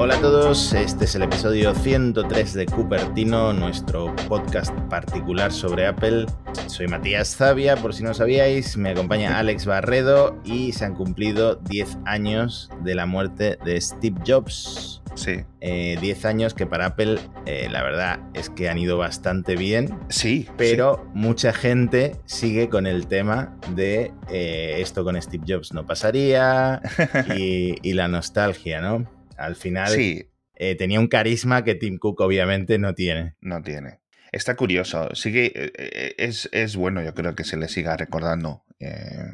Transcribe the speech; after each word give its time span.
Hola 0.00 0.14
a 0.14 0.20
todos, 0.20 0.72
este 0.74 1.06
es 1.06 1.16
el 1.16 1.22
episodio 1.22 1.74
103 1.74 2.54
de 2.54 2.66
Cupertino, 2.66 3.52
nuestro 3.52 4.14
podcast 4.28 4.72
particular 4.88 5.50
sobre 5.50 5.88
Apple. 5.88 6.26
Soy 6.68 6.86
Matías 6.86 7.34
Zavia, 7.34 7.74
por 7.74 7.92
si 7.92 8.04
no 8.04 8.14
sabíais, 8.14 8.76
me 8.76 8.90
acompaña 8.90 9.40
Alex 9.40 9.66
Barredo 9.66 10.40
y 10.44 10.70
se 10.70 10.84
han 10.84 10.94
cumplido 10.94 11.56
10 11.56 11.98
años 12.04 12.70
de 12.84 12.94
la 12.94 13.06
muerte 13.06 13.58
de 13.64 13.80
Steve 13.80 14.20
Jobs. 14.24 15.02
Sí. 15.14 15.44
10 15.60 16.02
eh, 16.02 16.28
años 16.28 16.54
que 16.54 16.64
para 16.64 16.86
Apple, 16.86 17.18
eh, 17.46 17.66
la 17.68 17.82
verdad 17.82 18.20
es 18.34 18.50
que 18.50 18.68
han 18.68 18.78
ido 18.78 18.98
bastante 18.98 19.56
bien. 19.56 19.98
Sí. 20.10 20.46
Pero 20.56 21.10
mucha 21.12 21.52
gente 21.52 22.14
sigue 22.24 22.68
con 22.68 22.86
el 22.86 23.08
tema 23.08 23.56
de 23.74 24.12
eh, 24.30 24.76
esto 24.78 25.02
con 25.02 25.20
Steve 25.20 25.42
Jobs 25.44 25.72
no 25.72 25.84
pasaría 25.84 26.80
y, 27.36 27.74
y 27.82 27.94
la 27.94 28.06
nostalgia, 28.06 28.80
¿no? 28.80 29.17
Al 29.38 29.56
final 29.56 29.88
Sí, 29.88 30.28
tenía 30.76 31.00
un 31.00 31.08
carisma 31.08 31.64
que 31.64 31.74
Tim 31.74 31.98
Cook 31.98 32.20
obviamente 32.20 32.78
no 32.78 32.94
tiene. 32.94 33.36
no 33.40 33.62
tiene. 33.62 34.00
Está 34.32 34.56
curioso. 34.56 35.14
Sigue, 35.14 35.46
eh, 35.54 35.72
eh, 35.78 36.14
es, 36.18 36.48
es 36.52 36.76
bueno, 36.76 37.02
yo 37.02 37.14
creo 37.14 37.34
que 37.34 37.44
se 37.44 37.56
le 37.56 37.68
siga 37.68 37.96
recordando. 37.96 38.64
eh, 38.78 39.32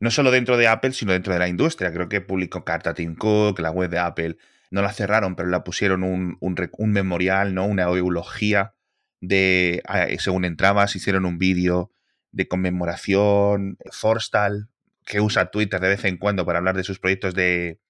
no 0.00 0.10
solo 0.10 0.30
dentro 0.30 0.56
de 0.56 0.68
Apple, 0.68 0.92
sino 0.92 1.12
dentro 1.12 1.32
de 1.32 1.38
la 1.38 1.48
industria. 1.48 1.92
Creo 1.92 2.08
que 2.08 2.20
publicó 2.20 2.64
carta 2.64 2.90
a 2.90 2.94
Tim 2.94 3.14
Cook, 3.16 3.58
la 3.60 3.70
web 3.70 3.90
de 3.90 3.98
Apple. 3.98 4.36
No 4.70 4.82
la 4.82 4.92
cerraron, 4.92 5.34
pero 5.34 5.48
la 5.48 5.64
pusieron 5.64 6.02
un, 6.02 6.36
un 6.40 6.92
memorial, 6.92 7.54
¿no? 7.54 7.64
Una 7.66 7.84
eulogía 7.84 8.74
de. 9.20 9.82
ah, 9.86 10.06
Según 10.18 10.44
entrabas, 10.44 10.94
hicieron 10.94 11.24
un 11.24 11.38
vídeo 11.38 11.90
de 12.32 12.46
conmemoración. 12.48 13.78
Forstal, 13.92 14.68
que 15.06 15.20
usa 15.20 15.50
Twitter 15.50 15.80
de 15.80 15.88
vez 15.88 16.04
en 16.04 16.18
cuando 16.18 16.44
para 16.44 16.58
hablar 16.58 16.76
de 16.76 16.84
sus 16.84 16.98
proyectos 16.98 17.34
de. 17.34 17.80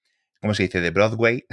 ¿Cómo 0.45 0.53
se 0.53 0.61
dice? 0.63 0.79
De 0.79 0.91
Broadway. 0.91 1.43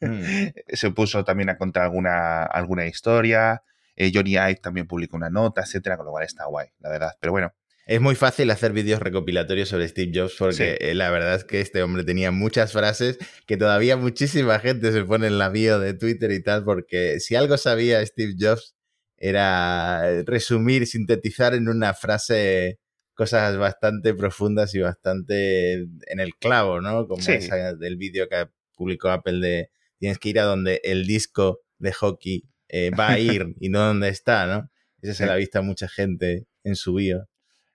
Mm. 0.00 0.48
se 0.68 0.90
puso 0.90 1.22
también 1.24 1.48
a 1.48 1.56
contar 1.56 1.84
alguna, 1.84 2.42
alguna 2.42 2.86
historia. 2.86 3.62
Eh, 3.94 4.10
Johnny 4.12 4.32
Ive 4.32 4.56
también 4.56 4.88
publicó 4.88 5.16
una 5.16 5.30
nota, 5.30 5.60
etcétera, 5.60 5.96
con 5.96 6.06
lo 6.06 6.10
cual 6.10 6.24
está 6.24 6.46
guay, 6.46 6.68
la 6.80 6.90
verdad. 6.90 7.12
Pero 7.20 7.30
bueno, 7.30 7.52
Es 7.86 8.00
muy 8.00 8.14
fácil 8.16 8.50
hacer 8.50 8.72
vídeos 8.72 9.00
recopilatorios 9.00 9.68
sobre 9.68 9.86
Steve 9.88 10.10
Jobs 10.14 10.34
porque 10.38 10.76
Sí. 10.80 10.86
eh, 10.88 10.94
la 10.94 11.10
verdad 11.10 11.34
es 11.36 11.44
que 11.44 11.60
este 11.60 11.82
hombre 11.84 12.02
tenía 12.04 12.30
muchas 12.32 12.72
frases 12.72 13.18
que 13.46 13.56
todavía 13.56 13.96
muchísima 13.96 14.58
gente 14.60 14.90
se 14.92 15.04
pone 15.04 15.26
en 15.28 15.38
la 15.38 15.48
bio 15.48 15.78
de 15.78 15.94
Twitter 15.94 16.30
y 16.32 16.42
tal 16.42 16.64
porque 16.64 17.20
si 17.20 17.34
algo 17.36 17.56
sabía 17.58 18.04
Steve 18.06 18.34
Jobs 18.38 18.74
era 19.18 20.00
eh, 20.10 20.22
resumir, 20.26 20.86
sintetizar 20.88 21.54
en 21.54 21.68
una 21.68 21.92
frase 21.94 22.78
cosas 23.14 23.56
bastante 23.56 24.14
profundas 24.14 24.74
y 24.74 24.80
bastante 24.80 25.74
en 25.74 26.20
el 26.20 26.34
clavo, 26.36 26.80
¿no? 26.80 27.06
Como 27.06 27.22
Sí. 27.22 27.32
esa 27.32 27.74
del 27.74 27.96
vídeo 27.96 28.28
que 28.28 28.48
publicó 28.74 29.10
Apple 29.10 29.40
de 29.40 29.70
tienes 29.98 30.18
que 30.18 30.30
ir 30.30 30.40
a 30.40 30.44
donde 30.44 30.80
el 30.84 31.06
disco 31.06 31.60
de 31.78 31.92
hockey 31.92 32.44
eh, 32.68 32.90
va 32.98 33.10
a 33.10 33.18
ir 33.18 33.54
y 33.60 33.68
no 33.68 33.80
donde 33.80 34.08
está, 34.08 34.46
¿no? 34.46 34.70
Esa 35.02 35.14
se 35.14 35.26
la 35.26 35.34
ha 35.34 35.36
visto 35.36 35.58
a 35.58 35.62
mucha 35.62 35.88
gente 35.88 36.46
en 36.64 36.74
su 36.76 36.94
bio. 36.94 37.28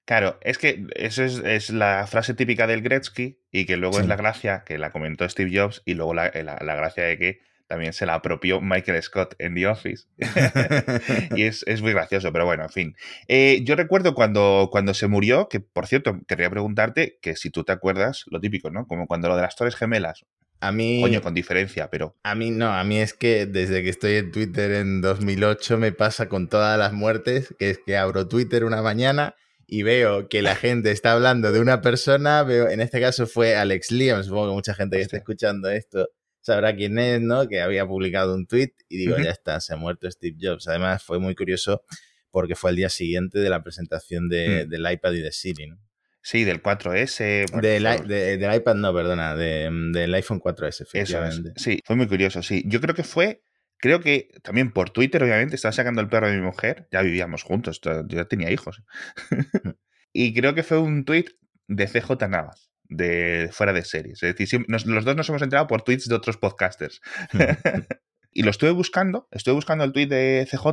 claro, 0.06 0.40
es 0.42 0.58
que 0.58 0.86
eso 0.96 1.24
es, 1.24 1.40
es 1.44 1.70
la 1.70 2.08
frase 2.08 2.34
típica 2.34 2.66
del 2.66 2.82
Gretzky 2.82 3.42
y 3.52 3.66
que 3.66 3.76
luego 3.78 3.96
Sí. 3.96 4.02
es 4.04 4.08
la 4.08 4.16
gracia 4.16 4.64
que 4.66 4.78
la 4.78 4.92
comentó 4.92 5.28
Steve 5.28 5.52
Jobs 5.54 5.82
y 5.86 5.96
luego 5.96 6.14
la, 6.14 6.32
la- 6.34 6.58
la 6.64 6.76
gracia 6.76 7.04
de 7.04 7.18
que 7.18 7.40
también 7.68 7.94
se 7.94 8.06
la 8.06 8.16
apropió 8.16 8.62
Michael 8.62 9.02
Scott 9.04 9.36
en 9.40 9.56
The 9.56 9.68
Office. 9.68 10.08
y 11.36 11.44
es, 11.44 11.64
es 11.68 11.82
muy 11.82 11.92
gracioso, 11.92 12.32
pero 12.32 12.46
bueno, 12.46 12.64
en 12.64 12.70
fin. 12.70 12.96
Eh, 13.28 13.62
yo 13.64 13.76
recuerdo 13.76 14.14
cuando, 14.14 14.70
cuando 14.72 14.94
se 14.94 15.08
murió, 15.08 15.50
que 15.50 15.60
por 15.60 15.88
cierto, 15.88 16.20
querría 16.28 16.50
preguntarte 16.50 17.20
que 17.22 17.36
si 17.36 17.50
tú 17.50 17.64
te 17.64 17.74
acuerdas, 17.74 18.24
lo 18.28 18.40
típico, 18.40 18.72
¿no? 18.72 18.88
Como 18.88 19.08
cuando 19.08 19.28
lo 19.28 19.36
de 19.36 19.42
las 19.42 19.56
Torres 19.56 19.76
Gemelas, 19.76 20.26
A 20.60 20.72
mí, 20.72 21.02
coño, 21.02 21.22
con 21.22 21.34
diferencia, 21.34 21.90
pero 21.90 22.16
a 22.24 22.36
mí 22.36 22.52
no, 22.52 22.72
a 22.72 22.84
mí 22.84 23.00
es 23.00 23.14
que 23.14 23.46
desde 23.46 23.84
que 23.84 23.90
estoy 23.90 24.16
en 24.16 24.32
Twitter 24.32 24.72
en 24.72 25.02
2008 25.02 25.78
me 25.78 25.92
pasa 25.92 26.30
con 26.30 26.48
todas 26.48 26.80
las 26.80 26.94
muertes, 26.94 27.54
que 27.60 27.70
es 27.70 27.80
que 27.86 27.98
abro 27.98 28.28
Twitter 28.28 28.64
una 28.64 28.82
mañana 28.82 29.36
y 29.68 29.84
veo 29.84 30.30
que 30.30 30.42
la 30.42 30.56
gente 30.56 30.92
está 30.92 31.12
hablando 31.12 31.52
de 31.52 31.60
una 31.60 31.82
persona, 31.82 32.44
veo, 32.44 32.70
en 32.70 32.80
este 32.80 33.02
caso 33.02 33.28
fue 33.28 33.56
Alex 33.56 33.92
Liam, 33.92 34.24
supongo 34.24 34.48
que 34.48 34.54
mucha 34.54 34.74
gente 34.74 34.98
que 34.98 35.04
está 35.04 35.18
escuchando 35.18 35.70
esto 35.70 36.08
sabrá 36.48 36.76
quién 36.76 36.98
es, 36.98 37.22
¿no? 37.22 37.48
Que 37.48 37.62
había 37.62 37.86
publicado 37.86 38.34
un 38.36 38.48
tweet 38.48 38.74
y 38.90 38.98
digo, 38.98 39.18
ya 39.18 39.30
está, 39.32 39.60
se 39.60 39.74
ha 39.74 39.78
muerto 39.78 40.10
Steve 40.10 40.36
Jobs. 40.42 40.68
Además 40.68 41.04
fue 41.04 41.20
muy 41.20 41.36
curioso 41.36 41.84
porque 42.32 42.56
fue 42.56 42.72
el 42.72 42.76
día 42.78 42.90
siguiente 42.90 43.40
de 43.40 43.50
la 43.50 43.64
presentación 43.64 44.28
de- 44.30 44.66
Mm. 44.66 44.70
del 44.70 44.92
iPad 44.92 45.12
y 45.14 45.22
de 45.22 45.32
Siri, 45.32 45.68
¿no? 45.68 45.78
sí, 46.22 46.44
del 46.44 46.62
4S. 46.62 47.46
bueno, 47.54 47.66
Del, 47.68 47.84
de- 48.08 48.38
del 48.38 48.54
iPad 48.56 48.76
no, 48.76 48.94
perdona, 48.94 49.36
de- 49.36 49.70
del 49.94 50.14
iPhone 50.14 50.40
4S, 50.42 50.84
Eso 50.84 50.84
es. 50.84 51.04
efectivamente. 51.04 51.54
Sí, 51.56 51.82
fue 51.86 51.96
muy 51.96 52.08
curioso, 52.08 52.44
sí. 52.44 52.64
Yo 52.66 52.82
creo 52.82 52.94
que 52.96 53.04
fue, 53.04 53.44
creo 53.78 54.02
que 54.02 54.30
también 54.44 54.72
por 54.74 54.90
Twitter, 54.90 55.24
obviamente, 55.24 55.56
estaba 55.56 55.72
sacando 55.72 56.02
el 56.02 56.10
perro 56.10 56.28
de 56.30 56.36
mi 56.36 56.42
mujer, 56.42 56.88
ya 56.92 57.02
vivíamos 57.02 57.44
juntos, 57.44 57.80
ya 58.10 58.26
tenía 58.26 58.52
hijos. 58.52 58.84
y 60.14 60.34
creo 60.34 60.54
que 60.54 60.64
fue 60.64 60.80
un 60.80 61.06
tweet 61.06 61.26
de 61.68 61.88
CJ 61.88 62.28
Navas, 62.28 62.72
de 62.90 63.50
fuera 63.52 63.74
de 63.74 63.84
series. 63.84 64.22
Es 64.24 64.36
decir, 64.36 64.66
nos- 64.68 64.86
los 64.86 65.06
dos 65.06 65.16
nos 65.16 65.30
hemos 65.30 65.42
enterado 65.42 65.68
por 65.68 65.82
tweets 65.82 66.08
de 66.08 66.16
otros 66.16 66.38
podcasters. 66.38 67.02
y 68.34 68.44
lo 68.44 68.52
estuve 68.52 68.72
buscando, 68.72 69.28
estuve 69.32 69.56
buscando 69.56 69.84
el 69.84 69.92
tweet 69.94 70.08
de 70.08 70.48
CJ, 70.50 70.66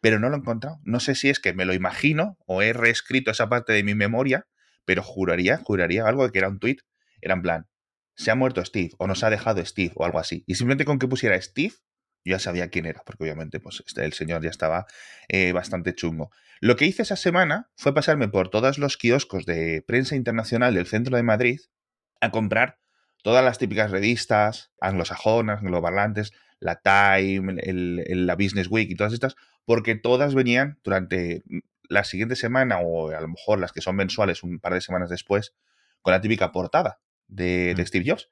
pero 0.00 0.18
no 0.18 0.28
lo 0.28 0.36
he 0.36 0.38
encontrado. 0.38 0.78
No 0.84 1.00
sé 1.00 1.14
si 1.14 1.28
es 1.28 1.40
que 1.40 1.52
me 1.52 1.64
lo 1.64 1.74
imagino 1.74 2.36
o 2.46 2.62
he 2.62 2.72
reescrito 2.72 3.30
esa 3.30 3.48
parte 3.48 3.72
de 3.72 3.82
mi 3.82 3.94
memoria, 3.94 4.46
pero 4.84 5.02
juraría, 5.02 5.58
juraría 5.58 6.04
algo 6.06 6.24
de 6.24 6.32
que 6.32 6.38
era 6.38 6.48
un 6.48 6.58
tweet, 6.58 6.76
era 7.20 7.34
en 7.34 7.42
plan, 7.42 7.66
se 8.14 8.30
ha 8.30 8.34
muerto 8.34 8.64
Steve 8.64 8.90
o 8.98 9.06
nos 9.06 9.22
ha 9.24 9.30
dejado 9.30 9.64
Steve 9.64 9.92
o 9.96 10.04
algo 10.04 10.18
así. 10.18 10.44
Y 10.46 10.54
simplemente 10.54 10.84
con 10.84 10.98
que 10.98 11.08
pusiera 11.08 11.40
Steve, 11.40 11.74
yo 12.24 12.32
ya 12.32 12.38
sabía 12.38 12.68
quién 12.68 12.86
era, 12.86 13.02
porque 13.04 13.24
obviamente 13.24 13.60
pues, 13.60 13.82
este- 13.86 14.04
el 14.04 14.12
señor 14.12 14.42
ya 14.42 14.50
estaba 14.50 14.86
eh, 15.28 15.52
bastante 15.52 15.94
chungo. 15.94 16.30
Lo 16.60 16.76
que 16.76 16.86
hice 16.86 17.02
esa 17.02 17.16
semana 17.16 17.70
fue 17.76 17.94
pasarme 17.94 18.28
por 18.28 18.48
todos 18.50 18.78
los 18.78 18.96
kioscos 18.96 19.46
de 19.46 19.82
prensa 19.86 20.16
internacional 20.16 20.74
del 20.74 20.86
centro 20.86 21.16
de 21.16 21.22
Madrid 21.22 21.60
a 22.20 22.30
comprar 22.30 22.78
todas 23.22 23.44
las 23.44 23.58
típicas 23.58 23.90
revistas 23.90 24.72
anglosajonas, 24.80 25.60
angloparlantes, 25.60 26.32
la 26.60 26.80
Time, 26.80 27.60
el- 27.62 28.04
el- 28.06 28.26
la 28.26 28.34
Business 28.34 28.68
Week 28.68 28.90
y 28.90 28.96
todas 28.96 29.12
estas, 29.12 29.36
porque 29.64 29.94
todas 29.94 30.34
venían 30.34 30.78
durante 30.82 31.42
la 31.88 32.04
siguiente 32.04 32.36
semana 32.36 32.78
o 32.80 33.10
a 33.10 33.20
lo 33.20 33.28
mejor 33.28 33.60
las 33.60 33.72
que 33.72 33.80
son 33.80 33.96
mensuales 33.96 34.42
un 34.42 34.58
par 34.58 34.74
de 34.74 34.80
semanas 34.80 35.08
después, 35.10 35.54
con 36.02 36.12
la 36.12 36.20
típica 36.20 36.52
portada 36.52 37.00
de, 37.28 37.74
de. 37.76 37.86
Steve 37.86 38.04
Jobs. 38.08 38.28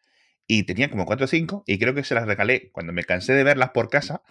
Y 0.47 0.63
tenía 0.65 0.91
como 0.91 1.07
4 1.07 1.25
o 1.25 1.29
5 1.29 1.65
y 1.67 1.79
creo 1.79 1.95
que 1.95 2.05
se 2.05 2.15
las 2.15 2.27
regalé 2.27 2.71
cuando 2.73 2.93
me 2.93 3.05
cansé 3.05 3.33
de 3.33 3.45
verlas 3.45 3.71
por 3.71 3.89
casa 3.91 4.23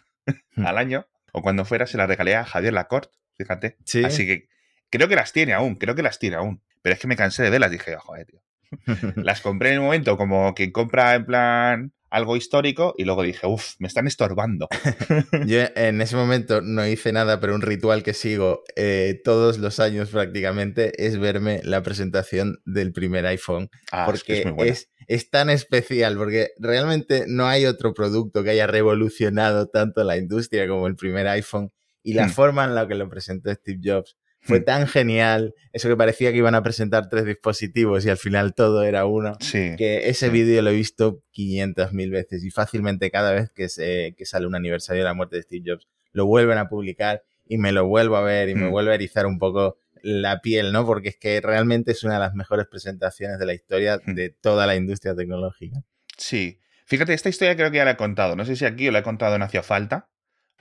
Mm. 0.55 0.65
al 0.65 0.77
año 0.77 1.07
o 1.33 1.41
cuando 1.41 1.65
fuera 1.65 1.85
se 1.85 1.97
las 1.97 2.07
regalé 2.07 2.35
a 2.35 2.45
Javier 2.45 2.73
Lacorte, 2.73 3.15
fíjate. 3.37 3.77
Sí. 3.85 4.03
Así 4.03 4.25
que 4.25 4.47
creo 4.89 5.07
que 5.07 5.15
las 5.15 5.33
tiene 5.33 5.53
aún, 5.53 5.75
creo 5.75 5.93
que 5.95 6.01
las 6.01 6.17
tiene 6.17 6.37
aún. 6.37 6.61
Pero 6.81 6.93
es 6.93 6.99
que 6.99 7.07
me 7.07 7.15
cansé 7.15 7.43
de 7.43 7.49
verlas, 7.49 7.71
dije, 7.71 7.95
joder, 7.97 8.25
tío. 8.25 8.41
Las 9.17 9.41
compré 9.41 9.73
en 9.73 9.79
un 9.79 9.85
momento 9.85 10.17
como 10.17 10.53
quien 10.53 10.71
compra 10.71 11.13
en 11.15 11.25
plan 11.25 11.93
algo 12.09 12.35
histórico 12.37 12.93
y 12.97 13.03
luego 13.03 13.23
dije, 13.23 13.45
uff, 13.45 13.73
me 13.79 13.87
están 13.87 14.07
estorbando. 14.07 14.67
Yo 15.45 15.59
en 15.75 16.01
ese 16.01 16.15
momento 16.15 16.61
no 16.61 16.87
hice 16.87 17.11
nada, 17.11 17.39
pero 17.39 17.53
un 17.55 17.61
ritual 17.61 18.03
que 18.03 18.13
sigo 18.13 18.63
eh, 18.75 19.19
todos 19.23 19.57
los 19.59 19.79
años 19.79 20.09
prácticamente 20.09 21.05
es 21.05 21.19
verme 21.19 21.59
la 21.63 21.83
presentación 21.83 22.61
del 22.65 22.93
primer 22.93 23.25
iPhone. 23.25 23.69
Ah, 23.91 24.09
es 24.13 24.23
que 24.23 24.33
porque 24.35 24.39
es 24.39 24.45
muy 24.45 24.53
buena. 24.53 24.71
es, 24.71 24.89
es 25.07 25.29
tan 25.29 25.49
especial, 25.49 26.17
porque 26.17 26.49
realmente 26.57 27.25
no 27.27 27.47
hay 27.47 27.65
otro 27.65 27.93
producto 27.93 28.43
que 28.43 28.51
haya 28.51 28.67
revolucionado 28.67 29.67
tanto 29.67 30.03
la 30.03 30.17
industria 30.17 30.67
como 30.67 30.87
el 30.87 30.95
primer 30.95 31.27
iPhone. 31.27 31.71
Y 32.03 32.13
la 32.13 32.27
Hmm. 32.27 32.31
forma 32.31 32.63
en 32.65 32.75
la 32.75 32.87
que 32.87 32.95
lo 32.95 33.09
presentó 33.09 33.51
Steve 33.53 33.79
Jobs 33.83 34.15
fue 34.41 34.59
Hmm. 34.59 34.63
tan 34.65 34.87
genial, 34.87 35.53
eso 35.73 35.89
que 35.89 35.97
parecía 35.97 36.31
que 36.31 36.37
iban 36.37 36.53
a 36.53 36.61
presentar 36.61 37.09
tres 37.09 37.25
dispositivos 37.25 38.05
y 38.05 38.09
al 38.11 38.17
final 38.17 38.53
todo 38.53 38.83
era 38.83 39.05
uno 39.07 39.35
Sí. 39.39 39.73
que 39.75 40.07
ese 40.09 40.27
Sí. 40.27 40.31
vídeo 40.31 40.61
lo 40.61 40.69
he 40.69 40.75
visto 40.75 41.23
500.000 41.31 42.11
veces 42.11 42.43
y 42.43 42.51
fácilmente 42.51 43.09
cada 43.09 43.31
vez 43.31 43.49
que, 43.55 43.69
se, 43.69 44.13
que 44.15 44.25
sale 44.25 44.45
un 44.45 44.53
aniversario 44.55 45.01
de 45.01 45.07
la 45.09 45.13
muerte 45.15 45.37
de 45.37 45.41
Steve 45.41 45.63
Jobs 45.65 45.87
lo 46.11 46.25
vuelven 46.27 46.57
a 46.59 46.69
publicar 46.69 47.23
y 47.47 47.57
me 47.57 47.71
lo 47.71 47.85
vuelvo 47.87 48.15
a 48.17 48.21
ver 48.21 48.49
y 48.49 48.55
me 48.55 48.69
vuelve 48.69 48.91
a 48.91 48.95
erizar 48.95 49.25
un 49.25 49.37
poco 49.39 49.77
la 50.07 50.39
piel, 50.41 50.71
¿no? 50.71 50.85
Porque 50.85 51.09
es 51.09 51.17
que 51.17 51.41
realmente 51.41 51.91
es 51.91 52.03
una 52.03 52.13
de 52.15 52.19
las 52.19 52.35
mejores 52.35 52.67
presentaciones 52.67 53.39
de 53.39 53.45
la 53.47 53.53
historia 53.53 53.99
Mm. 54.05 54.13
de 54.13 54.29
toda 54.29 54.67
la 54.67 54.75
industria 54.75 55.15
tecnológica. 55.15 55.81
Sí. 56.17 56.59
Fíjate, 56.85 57.13
esta 57.15 57.29
historia 57.29 57.55
creo 57.55 57.71
que 57.71 57.77
ya 57.77 57.85
la 57.85 57.91
he 57.91 57.97
contado. 57.97 58.35
No 58.35 58.45
sé 58.45 58.55
si 58.55 58.65
aquí 58.65 58.87
o 58.87 58.91
la 58.91 58.99
he 58.99 59.03
contado 59.03 59.35
en 59.35 59.41
Hacia 59.41 59.63
Falta, 59.63 60.09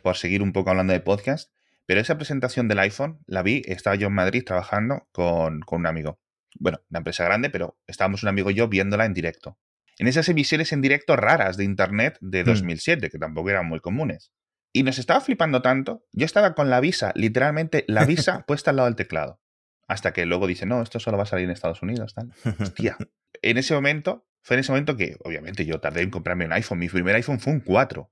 por 0.02 0.16
seguir 0.16 0.40
un 0.42 0.52
poco 0.54 0.70
hablando 0.70 0.92
de 0.94 1.00
podcast. 1.00 1.52
Pero 1.86 2.00
esa 2.00 2.16
presentación 2.16 2.66
del 2.68 2.78
iPhone 2.78 3.18
la 3.26 3.42
vi, 3.42 3.62
estaba 3.66 3.94
yo 3.96 4.06
en 4.06 4.14
Madrid 4.14 4.42
trabajando 4.46 5.06
con, 5.12 5.60
con 5.60 5.80
un 5.80 5.86
amigo. 5.86 6.18
Bueno, 6.58 6.80
una 6.88 6.98
empresa 7.00 7.24
grande, 7.24 7.50
pero 7.50 7.76
estábamos 7.86 8.22
un 8.22 8.30
amigo 8.30 8.50
y 8.50 8.54
yo 8.54 8.68
viéndola 8.68 9.04
en 9.04 9.12
directo. 9.12 9.58
En 9.98 10.06
esas 10.08 10.28
emisiones 10.30 10.72
en 10.72 10.80
directo 10.80 11.14
raras 11.16 11.58
de 11.58 11.64
Internet 11.64 12.16
de 12.22 12.42
Mm. 12.42 12.46
2007, 12.46 13.10
que 13.10 13.18
tampoco 13.18 13.50
eran 13.50 13.66
muy 13.66 13.80
comunes. 13.80 14.32
Y 14.76 14.82
nos 14.82 14.98
estaba 14.98 15.20
flipando 15.20 15.62
tanto. 15.62 16.04
Yo 16.12 16.26
estaba 16.26 16.54
con 16.54 16.68
la 16.68 16.80
visa, 16.80 17.12
literalmente 17.14 17.84
la 17.88 18.04
visa 18.04 18.44
puesta 18.46 18.70
al 18.70 18.76
lado 18.76 18.88
del 18.88 18.96
teclado. 18.96 19.40
Hasta 19.86 20.12
que 20.12 20.26
luego 20.26 20.46
dice, 20.46 20.66
no, 20.66 20.82
esto 20.82 20.98
solo 20.98 21.16
va 21.16 21.22
a 21.22 21.26
salir 21.26 21.44
en 21.44 21.52
Estados 21.52 21.80
Unidos, 21.82 22.12
tal. 22.14 22.32
Hostia. 22.58 22.96
En 23.40 23.56
ese 23.58 23.72
momento 23.74 24.26
fue 24.42 24.56
en 24.56 24.60
ese 24.60 24.72
momento 24.72 24.96
que, 24.96 25.16
obviamente, 25.24 25.64
yo 25.64 25.78
tardé 25.80 26.02
en 26.02 26.10
comprarme 26.10 26.44
un 26.46 26.52
iPhone. 26.52 26.78
Mi 26.78 26.88
primer 26.88 27.14
iPhone 27.14 27.38
fue 27.38 27.52
un 27.52 27.60
4. 27.60 28.10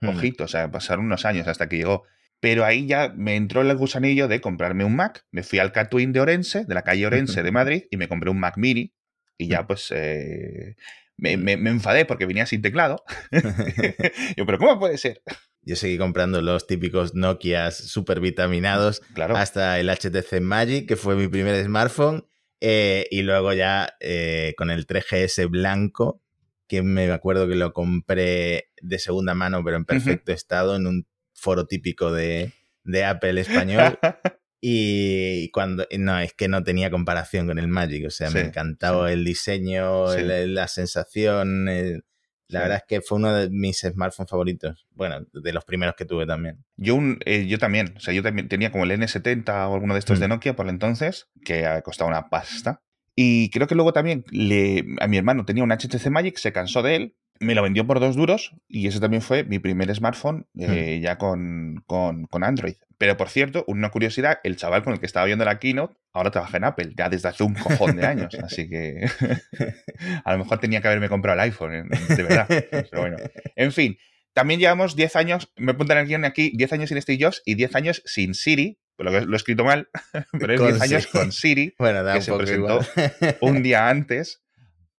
Hmm. 0.00 0.08
Ojito, 0.08 0.44
o 0.44 0.48
sea, 0.48 0.70
pasaron 0.70 1.04
unos 1.04 1.24
años 1.24 1.46
hasta 1.46 1.68
que 1.68 1.76
llegó. 1.76 2.02
Pero 2.40 2.64
ahí 2.64 2.86
ya 2.86 3.12
me 3.14 3.36
entró 3.36 3.60
el 3.60 3.76
gusanillo 3.76 4.26
de 4.26 4.40
comprarme 4.40 4.84
un 4.84 4.96
Mac. 4.96 5.24
Me 5.30 5.42
fui 5.42 5.58
al 5.58 5.72
Catwin 5.72 6.12
de 6.12 6.20
Orense, 6.20 6.64
de 6.64 6.74
la 6.74 6.82
calle 6.82 7.06
Orense 7.06 7.42
de 7.42 7.52
Madrid, 7.52 7.84
y 7.90 7.96
me 7.98 8.08
compré 8.08 8.30
un 8.30 8.40
Mac 8.40 8.56
Mini. 8.56 8.94
Y 9.38 9.46
ya, 9.48 9.66
pues, 9.66 9.92
eh, 9.94 10.74
me, 11.16 11.36
me- 11.36 11.56
me 11.58 11.70
enfadé 11.70 12.04
porque 12.06 12.26
venía 12.26 12.46
sin 12.46 12.62
teclado. 12.62 13.04
yo, 14.36 14.46
pero 14.46 14.58
¿cómo 14.58 14.78
puede 14.78 14.98
ser? 14.98 15.22
Yo 15.62 15.76
seguí 15.76 15.98
comprando 15.98 16.40
los 16.42 16.66
típicos 16.66 17.14
Nokias 17.14 17.76
super 17.76 18.20
vitaminados 18.20 19.00
Claro. 19.14 19.36
hasta 19.36 19.78
el 19.78 19.88
HTC 19.90 20.40
Magic, 20.40 20.88
que 20.88 20.96
fue 20.96 21.16
mi 21.16 21.28
primer 21.28 21.62
smartphone. 21.64 22.26
eh, 22.62 23.06
y 23.10 23.22
luego 23.22 23.52
ya 23.54 23.94
eh, 24.00 24.52
con 24.58 24.70
el 24.70 24.86
3GS 24.86 25.48
blanco, 25.48 26.22
que 26.68 26.82
me 26.82 27.10
acuerdo 27.10 27.48
que 27.48 27.54
lo 27.56 27.72
compré 27.72 28.70
de 28.82 28.98
segunda 28.98 29.34
mano, 29.34 29.62
pero 29.64 29.76
en 29.78 29.84
perfecto 29.86 30.32
estado, 30.32 30.76
en 30.76 30.86
un 30.86 31.06
foro 31.32 31.66
típico 31.66 32.12
de, 32.12 32.52
de 32.84 33.04
Apple 33.04 33.40
español. 33.40 33.98
Y 34.62 35.50
cuando. 35.52 35.86
No, 35.98 36.18
es 36.20 36.34
que 36.34 36.46
no 36.48 36.62
tenía 36.62 36.90
comparación 36.90 37.46
con 37.46 37.58
el 37.58 37.66
Magic. 37.66 38.06
O 38.06 38.10
sea, 38.10 38.28
me 38.30 38.40
Sí, 38.42 38.46
encantaba 38.48 39.06
sí. 39.08 39.14
el 39.14 39.24
diseño, 39.24 40.08
Sí. 40.12 40.20
el- 40.20 40.54
la 40.54 40.68
sensación. 40.68 41.66
el- 41.70 42.04
la 42.50 42.60
verdad 42.60 42.76
es 42.78 42.84
que 42.88 43.00
fue 43.00 43.18
uno 43.18 43.32
de 43.32 43.48
mis 43.50 43.78
smartphones 43.80 44.30
favoritos. 44.30 44.86
Bueno, 44.90 45.20
de 45.32 45.52
los 45.52 45.64
primeros 45.64 45.94
que 45.96 46.04
tuve 46.04 46.26
también. 46.26 46.64
Yo, 46.76 46.94
un, 46.94 47.18
eh, 47.24 47.46
yo 47.46 47.58
también, 47.58 47.94
o 47.96 48.00
sea, 48.00 48.12
yo 48.14 48.22
también 48.22 48.48
tenía 48.48 48.70
como 48.70 48.84
el 48.84 48.90
N70 48.92 49.68
o 49.68 49.74
alguno 49.74 49.94
de 49.94 50.00
estos 50.00 50.18
Mm. 50.18 50.22
de 50.22 50.28
Nokia 50.28 50.56
por 50.56 50.68
entonces, 50.68 51.28
que 51.44 51.66
ha 51.66 51.80
costado 51.82 52.08
una 52.08 52.28
pasta. 52.28 52.82
Y 53.16 53.50
creo 53.50 53.66
que 53.66 53.74
luego 53.74 53.92
también 53.92 54.24
le, 54.30 54.84
a 55.00 55.06
mi 55.06 55.16
hermano 55.16 55.44
tenía 55.44 55.64
un 55.64 55.72
HTC 55.72 56.10
Magic, 56.10 56.36
se 56.38 56.52
cansó 56.52 56.82
de 56.82 56.96
él, 56.96 57.16
me 57.38 57.54
lo 57.54 57.62
vendió 57.62 57.86
por 57.86 58.00
dos 58.00 58.16
duros 58.16 58.54
y 58.68 58.86
ese 58.86 59.00
también 59.00 59.22
fue 59.22 59.44
mi 59.44 59.58
primer 59.58 59.94
smartphone 59.94 60.46
eh, 60.58 61.00
ya 61.02 61.16
con, 61.18 61.82
con, 61.86 62.26
con 62.26 62.44
Android. 62.44 62.74
Pero 63.00 63.16
por 63.16 63.30
cierto, 63.30 63.64
una 63.66 63.88
curiosidad, 63.88 64.40
el 64.44 64.56
chaval 64.56 64.82
con 64.82 64.92
el 64.92 65.00
que 65.00 65.06
estaba 65.06 65.24
viendo 65.24 65.42
la 65.46 65.58
keynote 65.58 65.96
ahora 66.12 66.30
trabaja 66.30 66.58
en 66.58 66.64
Apple, 66.64 66.92
ya 66.94 67.08
desde 67.08 67.30
hace 67.30 67.42
un 67.42 67.54
cojón 67.54 67.96
de 67.96 68.04
años. 68.06 68.34
Así 68.44 68.68
que 68.68 69.06
a 70.24 70.32
lo 70.32 70.38
mejor 70.38 70.58
tenía 70.58 70.82
que 70.82 70.88
haberme 70.88 71.08
comprado 71.08 71.40
el 71.40 71.40
iPhone, 71.44 71.88
de 71.88 72.22
verdad. 72.22 72.46
Pero 72.46 73.00
bueno, 73.00 73.16
en 73.56 73.72
fin, 73.72 73.96
también 74.34 74.60
llevamos 74.60 74.96
10 74.96 75.16
años, 75.16 75.50
me 75.56 75.72
apuntan 75.72 75.96
el 75.96 76.08
guion 76.08 76.26
aquí, 76.26 76.52
10 76.54 76.74
años 76.74 76.88
sin 76.90 77.00
Steve 77.00 77.24
Jobs 77.24 77.40
y 77.46 77.54
10 77.54 77.74
años 77.74 78.02
sin 78.04 78.34
Siri, 78.34 78.78
lo, 78.98 79.18
lo 79.18 79.32
he 79.32 79.36
escrito 79.36 79.64
mal, 79.64 79.88
pero 80.38 80.52
es 80.52 80.60
Con 80.60 80.68
10 80.68 80.82
años 80.82 81.06
con 81.06 81.32
Siri, 81.32 81.74
Bueno, 81.78 82.04
que 82.04 82.18
un 82.18 82.22
se 82.22 82.36
presentó 82.36 82.80
igual. 82.82 83.36
un 83.40 83.62
día 83.62 83.88
antes. 83.88 84.42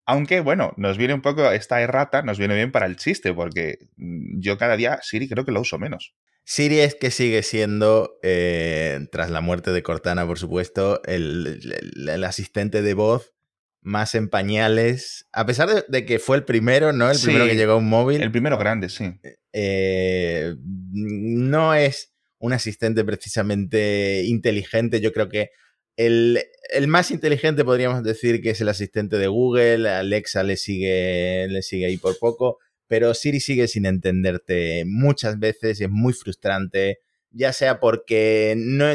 Aunque, 0.08 0.40
bueno, 0.40 0.74
nos 0.76 0.98
viene 0.98 1.14
un 1.14 1.22
poco 1.22 1.52
esta 1.52 1.80
errata, 1.82 2.24
nos 2.24 2.40
viene 2.40 2.56
bien 2.56 2.72
para 2.72 2.88
el 2.88 2.96
chiste, 2.96 3.32
porque 3.32 3.78
mm, 3.98 4.40
yo 4.40 4.58
cada 4.58 4.76
día 4.76 4.98
Siri 5.04 5.30
creo 5.30 5.46
que 5.46 5.52
lo 5.52 5.62
uso 5.62 5.78
menos. 5.78 6.16
Siri 6.44 6.80
es 6.80 6.96
que 6.96 7.12
sigue 7.12 7.44
siendo, 7.44 8.20
eh, 8.24 9.00
tras 9.12 9.30
la 9.30 9.42
muerte 9.42 9.72
de 9.72 9.84
Cortana, 9.84 10.26
por 10.26 10.38
supuesto, 10.40 11.02
el, 11.06 11.62
el- 11.96 12.10
el 12.10 12.24
asistente 12.24 12.82
de 12.82 12.94
voz 12.94 13.34
más 13.82 14.16
en 14.16 14.28
pañales. 14.30 15.28
A 15.32 15.46
pesar 15.46 15.70
de, 15.74 15.84
de 15.88 16.06
que 16.06 16.20
fue 16.20 16.38
el 16.38 16.44
primero, 16.44 16.94
¿no? 16.94 17.10
El 17.10 17.18
Sí, 17.18 17.26
primero 17.28 17.46
que 17.46 17.56
llegó 17.56 17.74
a 17.74 17.78
un 17.78 17.90
móvil. 17.90 18.22
El 18.22 18.32
primero 18.32 18.58
grande, 18.58 18.90
sí. 18.90 19.14
eh, 19.54 20.56
no 20.94 21.74
es 21.74 22.14
un 22.40 22.54
asistente 22.54 23.04
precisamente 23.04 24.24
inteligente. 24.26 25.00
Yo 25.00 25.14
creo 25.14 25.30
que 25.30 25.52
el, 25.96 26.40
el 26.74 26.88
más 26.88 27.12
inteligente 27.12 27.64
podríamos 27.64 28.04
decir 28.04 28.42
que 28.42 28.52
es 28.52 28.62
el 28.62 28.70
asistente 28.70 29.18
de 29.18 29.28
Google. 29.28 29.88
Alexa 29.90 30.44
le 30.44 30.58
sigue, 30.58 31.48
le 31.50 31.62
sigue 31.62 31.86
ahí 31.86 31.98
por 31.98 32.18
poco. 32.18 32.58
Pero 32.92 33.14
Siri 33.14 33.40
sigue 33.40 33.70
sin 33.70 33.86
entenderte 33.86 34.84
muchas 34.86 35.40
veces 35.40 35.80
y 35.80 35.86
es 35.86 35.90
muy 35.90 36.12
frustrante. 36.12 37.00
Ya 37.32 37.54
sea 37.54 37.80
porque 37.80 38.54
no 38.58 38.86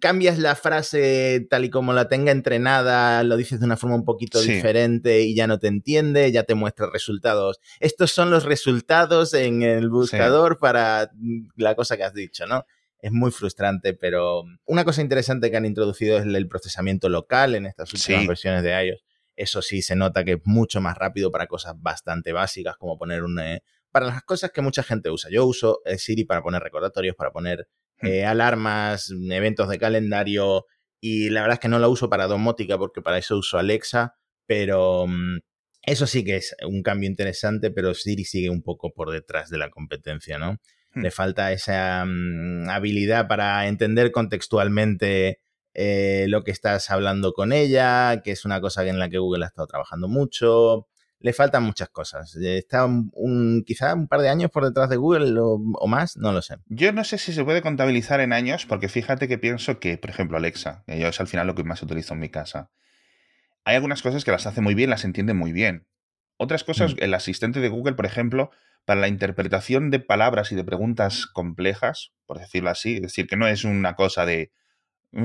cambias 0.00 0.38
la 0.38 0.56
frase 0.56 1.46
tal 1.48 1.64
y 1.64 1.70
como 1.70 1.94
la 1.94 2.08
tenga 2.08 2.32
entrenada, 2.32 3.22
lo 3.22 3.38
dices 3.38 3.60
de 3.60 3.64
una 3.66 3.78
forma 3.78 3.96
un 3.96 4.04
poquito 4.04 4.40
Sí. 4.42 4.52
diferente 4.52 5.22
y 5.22 5.34
ya 5.34 5.46
no 5.46 5.58
te 5.58 5.68
entiende, 5.68 6.30
ya 6.32 6.42
te 6.42 6.54
muestra 6.54 6.90
resultados. 6.92 7.60
Estos 7.80 8.10
son 8.12 8.30
los 8.30 8.44
resultados 8.44 9.32
en 9.32 9.62
el 9.62 9.88
buscador 9.88 10.58
para 10.58 11.10
mm, 11.14 11.48
la 11.56 11.74
cosa 11.76 11.96
que 11.96 12.04
has 12.04 12.12
dicho, 12.12 12.46
¿no? 12.46 12.66
Es 13.00 13.10
muy 13.12 13.30
frustrante, 13.30 13.94
pero 13.94 14.42
una 14.66 14.84
cosa 14.84 15.00
interesante 15.00 15.50
que 15.50 15.56
han 15.56 15.64
introducido 15.66 16.18
es 16.18 16.26
el 16.26 16.48
procesamiento 16.48 17.08
local 17.08 17.54
en 17.54 17.64
estas 17.64 17.90
últimas 17.94 18.20
Sí. 18.22 18.28
versiones 18.28 18.62
de 18.64 18.84
iOS. 18.86 19.02
Eso 19.36 19.62
sí, 19.62 19.82
se 19.82 19.94
nota 19.94 20.24
que 20.24 20.32
es 20.32 20.40
mucho 20.44 20.80
más 20.80 20.96
rápido 20.96 21.30
para 21.30 21.46
cosas 21.46 21.74
bastante 21.76 22.32
básicas, 22.32 22.76
como 22.76 22.98
poner 22.98 23.22
un... 23.22 23.38
eh, 23.38 23.62
para 23.92 24.06
las 24.06 24.22
cosas 24.24 24.50
que 24.50 24.62
mucha 24.62 24.82
gente 24.82 25.10
usa. 25.10 25.30
Yo 25.30 25.46
uso 25.46 25.80
eh, 25.84 25.98
Siri 25.98 26.24
para 26.24 26.42
poner 26.42 26.62
recordatorios, 26.62 27.14
para 27.14 27.30
poner 27.30 27.68
Hmm. 28.00 28.06
eh, 28.08 28.24
alarmas, 28.26 29.10
eventos 29.30 29.68
de 29.68 29.78
calendario, 29.78 30.66
y 31.00 31.30
la 31.30 31.40
verdad 31.42 31.54
es 31.54 31.60
que 31.60 31.68
no 31.68 31.78
la 31.78 31.88
uso 31.88 32.10
para 32.10 32.26
domótica 32.26 32.78
porque 32.78 33.02
para 33.02 33.18
eso 33.18 33.36
uso 33.38 33.58
Alexa, 33.58 34.14
pero 34.46 35.06
mm, 35.06 35.38
eso 35.82 36.06
sí 36.06 36.24
que 36.24 36.36
es 36.36 36.54
un 36.66 36.82
cambio 36.82 37.08
interesante, 37.08 37.70
pero 37.70 37.94
Siri 37.94 38.24
sigue 38.24 38.50
un 38.50 38.62
poco 38.62 38.92
por 38.92 39.10
detrás 39.10 39.50
de 39.50 39.58
la 39.58 39.70
competencia, 39.70 40.38
¿no? 40.38 40.58
Hmm. 40.92 41.02
Le 41.02 41.10
falta 41.10 41.52
esa 41.52 42.04
mm, 42.06 42.68
habilidad 42.68 43.28
para 43.28 43.66
entender 43.66 44.12
contextualmente 44.12 45.40
eh, 45.78 46.24
lo 46.28 46.42
que 46.42 46.50
estás 46.52 46.90
hablando 46.90 47.32
con 47.34 47.52
ella, 47.52 48.22
que 48.24 48.30
es 48.32 48.46
una 48.46 48.60
cosa 48.62 48.82
en 48.86 48.98
la 48.98 49.10
que 49.10 49.18
Google 49.18 49.44
ha 49.44 49.48
estado 49.48 49.66
trabajando 49.66 50.08
mucho. 50.08 50.88
Le 51.20 51.32
faltan 51.32 51.62
muchas 51.64 51.88
cosas. 51.90 52.34
Está 52.36 52.84
un, 52.86 53.10
un- 53.14 53.62
quizá 53.66 53.92
un 53.94 54.08
par 54.08 54.20
de 54.20 54.28
años 54.30 54.50
por 54.50 54.64
detrás 54.64 54.88
de 54.88 54.96
Google 54.96 55.38
o, 55.40 55.60
o 55.74 55.86
más, 55.86 56.16
no 56.16 56.32
lo 56.32 56.40
sé. 56.40 56.56
Yo 56.66 56.92
no 56.92 57.04
sé 57.04 57.18
si 57.18 57.32
se 57.32 57.44
puede 57.44 57.60
contabilizar 57.62 58.20
en 58.20 58.32
años, 58.32 58.64
porque 58.64 58.88
fíjate 58.88 59.28
que 59.28 59.36
pienso 59.38 59.78
que, 59.78 59.98
por 59.98 60.08
ejemplo, 60.10 60.36
Alexa, 60.38 60.82
que 60.86 60.98
yo 60.98 61.08
es 61.08 61.20
al 61.20 61.26
final 61.26 61.46
lo 61.46 61.54
que 61.54 61.64
más 61.64 61.82
utilizo 61.82 62.14
en 62.14 62.20
mi 62.20 62.28
casa, 62.30 62.70
hay 63.64 63.74
algunas 63.76 64.02
cosas 64.02 64.24
que 64.24 64.30
las 64.30 64.46
hace 64.46 64.60
muy 64.60 64.74
bien, 64.74 64.90
las 64.90 65.04
entiende 65.04 65.34
muy 65.34 65.52
bien. 65.52 65.86
Otras 66.38 66.64
cosas, 66.64 66.92
Mm. 66.94 66.98
el 67.00 67.14
asistente 67.14 67.60
de 67.60 67.68
Google, 67.68 67.94
por 67.94 68.06
ejemplo, 68.06 68.50
para 68.84 69.00
la 69.00 69.08
interpretación 69.08 69.90
de 69.90 69.98
palabras 70.00 70.52
y 70.52 70.54
de 70.54 70.64
preguntas 70.64 71.26
complejas, 71.26 72.12
por 72.26 72.38
decirlo 72.38 72.70
así, 72.70 72.96
es 72.96 73.02
decir, 73.02 73.26
que 73.26 73.36
no 73.36 73.48
es 73.48 73.64
una 73.64 73.94
cosa 73.96 74.24
de 74.26 74.52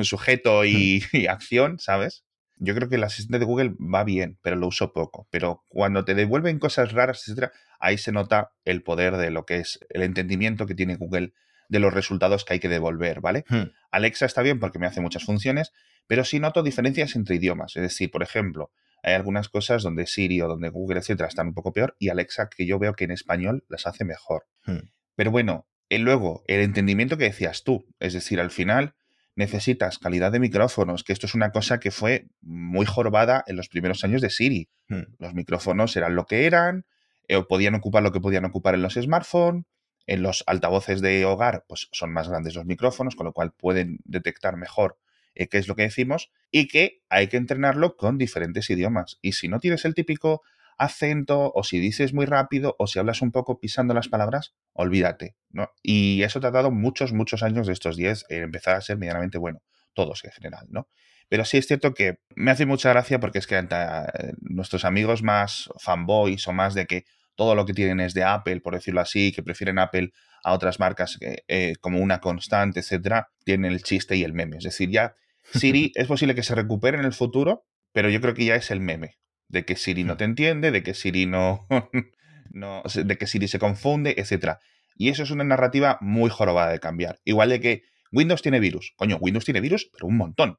sujeto 0.02 0.66
y, 0.66 1.04
y 1.14 1.28
acción, 1.28 1.80
¿sabes? 1.80 2.24
Yo 2.58 2.76
creo 2.76 2.90
que 2.90 2.96
el 2.96 3.04
asistente 3.04 3.40
de 3.40 3.46
Google 3.46 3.74
va 3.80 4.04
bien, 4.04 4.38
pero 4.44 4.56
lo 4.56 4.68
uso 4.68 4.94
poco. 4.94 5.28
Pero 5.32 5.64
cuando 5.68 6.06
te 6.06 6.14
devuelven 6.14 6.60
cosas 6.60 6.92
raras, 6.92 7.24
etcétera, 7.24 7.52
ahí 7.80 7.98
se 7.98 8.12
nota 8.12 8.52
el 8.66 8.84
poder 8.84 9.18
de 9.18 9.32
lo 9.32 9.46
que 9.46 9.58
es 9.58 9.80
el 9.90 10.04
entendimiento 10.04 10.68
que 10.68 10.76
tiene 10.76 10.96
Google 10.96 11.34
de 11.70 11.80
los 11.80 11.94
resultados 11.94 12.46
que 12.46 12.54
hay 12.54 12.60
que 12.60 12.70
devolver, 12.70 13.22
¿vale? 13.22 13.46
Hmm. 13.48 13.72
Alexa 13.92 14.26
está 14.26 14.42
bien 14.42 14.60
porque 14.60 14.78
me 14.78 14.88
hace 14.88 15.02
muchas 15.02 15.24
funciones, 15.24 15.72
pero 16.06 16.26
sí 16.26 16.40
noto 16.40 16.64
diferencias 16.64 17.16
entre 17.16 17.38
idiomas. 17.38 17.76
Es 17.78 17.82
decir, 17.82 18.12
por 18.12 18.24
ejemplo, 18.24 18.72
hay 19.02 19.14
algunas 19.14 19.50
cosas 19.50 19.82
donde 19.82 20.06
Siri 20.06 20.42
o 20.42 20.48
donde 20.48 20.70
Google, 20.70 21.00
etcétera, 21.00 21.30
están 21.30 21.48
un 21.48 21.54
poco 21.54 21.72
peor 21.72 21.96
y 21.98 22.10
Alexa 22.10 22.50
que 22.50 22.68
yo 22.68 22.78
veo 22.78 22.94
que 22.94 23.06
en 23.06 23.12
español 23.12 23.64
las 23.70 23.88
hace 23.88 24.04
mejor. 24.04 24.48
Hmm. 24.66 24.90
Pero 25.16 25.32
bueno, 25.32 25.66
y 25.90 25.98
luego, 25.98 26.44
el 26.48 26.60
entendimiento 26.60 27.18
que 27.18 27.24
decías 27.26 27.64
tú, 27.64 27.88
es 28.00 28.14
decir, 28.14 28.40
al 28.40 28.52
final 28.52 28.96
necesitas 29.36 29.98
calidad 29.98 30.32
de 30.32 30.40
micrófonos, 30.40 31.04
que 31.04 31.14
esto 31.14 31.26
es 31.26 31.36
una 31.36 31.52
cosa 31.52 31.80
que 31.80 31.92
fue 31.92 32.28
muy 32.42 32.86
jorobada 32.86 33.44
en 33.48 33.56
los 33.56 33.70
primeros 33.70 34.04
años 34.04 34.22
de 34.22 34.30
Siri. 34.30 34.70
Hmm. 34.88 35.04
Los 35.20 35.34
micrófonos 35.34 35.96
eran 35.96 36.16
lo 36.16 36.26
que 36.26 36.46
eran, 36.46 36.86
eh, 37.28 37.42
podían 37.48 37.76
ocupar 37.76 38.04
lo 38.04 38.12
que 38.12 38.20
podían 38.20 38.46
ocupar 38.46 38.76
en 38.76 38.82
los 38.82 38.96
smartphones, 38.96 39.66
en 40.08 40.24
los 40.24 40.44
altavoces 40.48 41.02
de 41.02 41.26
hogar, 41.26 41.66
pues 41.68 41.88
son 41.92 42.12
más 42.12 42.28
grandes 42.28 42.56
los 42.56 42.66
micrófonos, 42.66 43.16
con 43.16 43.26
lo 43.26 43.34
cual 43.34 43.54
pueden 43.54 44.00
detectar 44.04 44.58
mejor 44.58 44.98
eh, 45.36 45.48
qué 45.48 45.58
es 45.58 45.68
lo 45.68 45.76
que 45.76 45.84
decimos, 45.84 46.30
y 46.50 46.68
que 46.68 47.02
hay 47.10 47.28
que 47.28 47.38
entrenarlo 47.38 47.96
con 47.96 48.18
diferentes 48.18 48.70
idiomas. 48.70 49.18
Y 49.22 49.34
si 49.34 49.48
no 49.48 49.60
tienes 49.60 49.86
el 49.86 49.94
típico 49.94 50.42
acento, 50.82 51.52
o 51.54 51.64
si 51.64 51.80
dices 51.80 52.12
muy 52.12 52.26
rápido, 52.26 52.76
o 52.80 52.88
si 52.88 52.98
hablas 52.98 53.22
un 53.22 53.32
poco 53.32 53.60
pisando 53.60 53.94
las 53.94 54.08
palabras, 54.08 54.56
olvídate, 54.74 55.36
¿no? 55.52 55.70
Y 55.84 56.24
eso 56.24 56.40
te 56.40 56.48
ha 56.48 56.52
dado 56.52 56.72
muchos, 56.72 57.14
muchos 57.14 57.44
años 57.44 57.68
de 57.68 57.74
estos 57.74 57.96
10 57.96 58.26
en 58.30 58.44
empezar 58.44 58.76
a 58.76 58.82
ser 58.82 58.98
medianamente 58.98 59.38
bueno, 59.38 59.60
todos 59.94 60.24
en 60.26 60.32
general, 60.32 60.66
¿no? 60.70 60.88
Pero 61.30 61.46
sí 61.46 61.58
es 61.58 61.68
cierto 61.68 61.94
que 61.94 62.18
me 62.36 62.50
hace 62.50 62.66
mucha 62.66 62.90
gracia 62.90 63.20
porque 63.20 63.38
es 63.38 63.46
que 63.46 63.58
eh, 63.58 64.34
nuestros 64.42 64.84
amigos 64.84 65.22
más 65.22 65.70
fanboys 65.80 66.48
o 66.48 66.52
más 66.52 66.74
de 66.74 66.88
que 66.88 67.06
todo 67.36 67.54
lo 67.54 67.66
que 67.66 67.74
tienen 67.74 68.00
es 68.00 68.16
de 68.16 68.24
Apple, 68.24 68.60
por 68.62 68.74
decirlo 68.74 69.02
así, 69.02 69.32
que 69.32 69.44
prefieren 69.44 69.78
Apple 69.78 70.10
a 70.44 70.54
otras 70.54 70.80
marcas 70.80 71.18
eh, 71.22 71.44
eh, 71.48 71.76
como 71.80 72.00
una 72.00 72.20
constante, 72.20 72.80
etcétera, 72.80 73.30
tienen 73.46 73.72
el 73.72 73.84
chiste 73.84 74.18
y 74.18 74.24
el 74.24 74.34
meme. 74.34 74.58
Es 74.58 74.64
decir, 74.64 74.90
ya 74.90 75.14
Siri 75.54 75.92
es 75.96 76.08
posible 76.08 76.34
que 76.34 76.44
se 76.44 76.56
recupere 76.56 76.98
en 76.98 77.06
el 77.06 77.14
futuro, 77.14 77.66
pero 77.94 78.10
yo 78.10 78.20
creo 78.20 78.34
que 78.34 78.46
ya 78.46 78.56
es 78.56 78.72
el 78.72 78.80
meme 78.80 79.21
de 79.52 79.66
que 79.66 79.76
Siri 79.76 80.04
no 80.04 80.18
te 80.18 80.24
entiende, 80.24 80.72
de 80.72 80.82
que 80.82 80.94
Siri 80.94 81.26
no, 81.26 81.68
no 82.52 82.82
de 82.84 83.18
que 83.18 83.28
Siri 83.28 83.48
se 83.48 83.60
confunde, 83.60 84.16
etcétera. 84.18 84.60
Y 84.96 85.10
eso 85.10 85.24
es 85.24 85.32
una 85.32 85.44
narrativa 85.44 85.98
muy 86.02 86.30
jorobada 86.30 86.72
de 86.72 86.80
cambiar. 86.80 87.20
Igual 87.26 87.50
de 87.50 87.60
que 87.60 87.84
Windows 88.12 88.42
tiene 88.42 88.60
virus. 88.60 88.94
Coño, 88.96 89.18
Windows 89.18 89.46
tiene 89.46 89.62
virus, 89.62 89.90
pero 89.92 90.08
un 90.08 90.18
montón. 90.18 90.58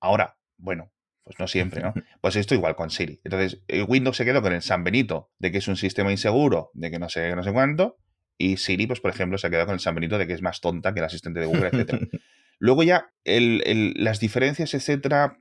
Ahora, 0.00 0.36
bueno, 0.56 0.92
Pues 1.24 1.38
no 1.38 1.46
siempre, 1.46 1.82
¿no? 1.82 1.94
Pues 2.20 2.36
esto 2.36 2.54
igual 2.54 2.74
con 2.74 2.90
Siri. 2.90 3.20
Entonces, 3.24 3.62
eh, 3.68 3.82
Windows 3.82 4.16
se 4.16 4.24
quedó 4.24 4.42
con 4.42 4.52
el 4.52 4.62
San 4.62 4.82
Benito 4.82 5.30
de 5.38 5.52
que 5.52 5.58
es 5.58 5.68
un 5.68 5.76
sistema 5.76 6.10
inseguro, 6.10 6.70
de 6.74 6.90
que 6.90 6.98
no 6.98 7.08
sé, 7.08 7.34
no 7.36 7.42
sé 7.42 7.52
cuánto, 7.52 7.98
y 8.38 8.56
Siri, 8.56 8.86
pues 8.86 9.00
por 9.00 9.10
ejemplo, 9.10 9.38
se 9.38 9.46
ha 9.46 9.50
quedado 9.50 9.66
con 9.66 9.74
el 9.74 9.80
San 9.80 9.94
Benito 9.94 10.18
de 10.18 10.26
que 10.26 10.32
es 10.32 10.42
más 10.42 10.60
tonta 10.60 10.92
que 10.92 11.00
el 11.00 11.06
asistente 11.06 11.40
de 11.40 11.46
Google, 11.46 11.68
etc. 11.72 11.94
Luego 12.58 12.82
ya 12.82 13.12
las 13.24 14.20
diferencias, 14.20 14.74
etcétera, 14.74 15.38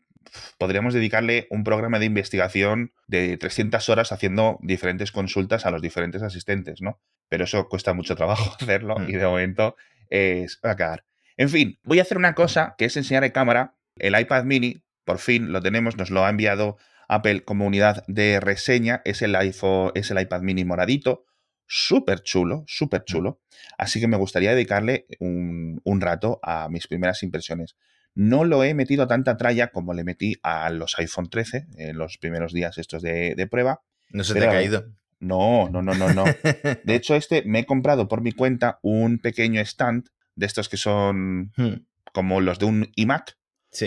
podríamos 0.58 0.94
dedicarle 0.94 1.48
un 1.50 1.64
programa 1.64 2.00
de 2.00 2.06
investigación 2.06 2.94
de 3.08 3.38
300 3.38 3.90
horas 3.90 4.12
haciendo 4.12 4.58
diferentes 4.62 5.12
consultas 5.12 5.66
a 5.66 5.72
los 5.72 5.82
diferentes 5.82 6.22
asistentes, 6.22 6.82
¿no? 6.82 7.00
Pero 7.30 7.46
eso 7.46 7.68
cuesta 7.70 7.94
mucho 7.94 8.16
trabajo 8.16 8.56
hacerlo 8.62 8.96
y 9.08 9.14
de 9.14 9.26
momento 9.26 9.76
es 10.10 10.60
va 10.66 10.72
a. 10.72 11.04
En 11.38 11.50
fin, 11.50 11.80
voy 11.84 12.00
a 12.00 12.04
hacer 12.04 12.18
una 12.18 12.36
cosa 12.36 12.76
que 12.78 12.86
es 12.86 12.98
enseñar 12.98 13.24
en 13.24 13.32
cámara 13.32 13.76
el 13.98 14.20
iPad 14.20 14.44
mini, 14.44 14.84
por 15.06 15.20
fin 15.20 15.52
lo 15.52 15.62
tenemos, 15.62 15.98
nos 15.98 16.10
lo 16.10 16.26
ha 16.26 16.30
enviado 16.30 16.78
Apple 17.08 17.44
como 17.44 17.66
unidad 17.66 18.04
de 18.08 18.40
reseña, 18.40 19.02
es 19.06 19.22
el 19.22 19.36
iPhone, 19.36 19.92
es 19.96 20.12
el 20.12 20.20
iPad 20.22 20.42
mini 20.42 20.64
moradito, 20.64 21.26
súper 21.68 22.22
chulo, 22.22 22.64
súper 22.68 23.04
chulo. 23.06 23.42
Así 23.78 24.00
que 24.00 24.08
me 24.08 24.18
gustaría 24.18 24.52
dedicarle 24.52 25.08
un, 25.20 25.82
rato 26.02 26.40
a 26.44 26.70
mis 26.70 26.88
primeras 26.88 27.24
impresiones. 27.24 27.76
No 28.14 28.44
lo 28.44 28.64
he 28.64 28.74
metido 28.74 29.04
a 29.04 29.08
tanta 29.08 29.38
tralla 29.38 29.68
como 29.68 29.94
le 29.94 30.04
metí 30.04 30.36
a 30.44 30.70
los 30.70 30.98
iPhone 31.00 31.30
13 31.30 31.68
en 31.78 31.98
los 31.98 32.18
primeros 32.18 32.54
días 32.54 32.78
estos 32.78 33.02
de, 33.02 33.48
prueba. 33.50 33.82
¿No 34.10 34.24
se 34.24 34.34
te 34.34 34.46
ha 34.46 34.52
caído? 34.52 34.86
No, 35.20 35.70
no, 35.70 35.82
no, 35.82 35.94
no, 35.94 36.14
no. 36.14 36.26
De 36.84 36.96
hecho, 36.96 37.16
este 37.16 37.44
me 37.44 37.60
he 37.60 37.66
comprado 37.66 38.08
por 38.08 38.22
mi 38.22 38.32
cuenta 38.32 38.80
un 38.82 39.20
pequeño 39.20 39.62
stand 39.62 40.10
de 40.36 40.46
estos 40.46 40.68
que 40.68 40.78
son 40.78 41.54
hmm. 41.56 41.86
como 42.12 42.42
los 42.42 42.60
de 42.60 42.66
un 42.66 42.92
iMac, 42.96 43.38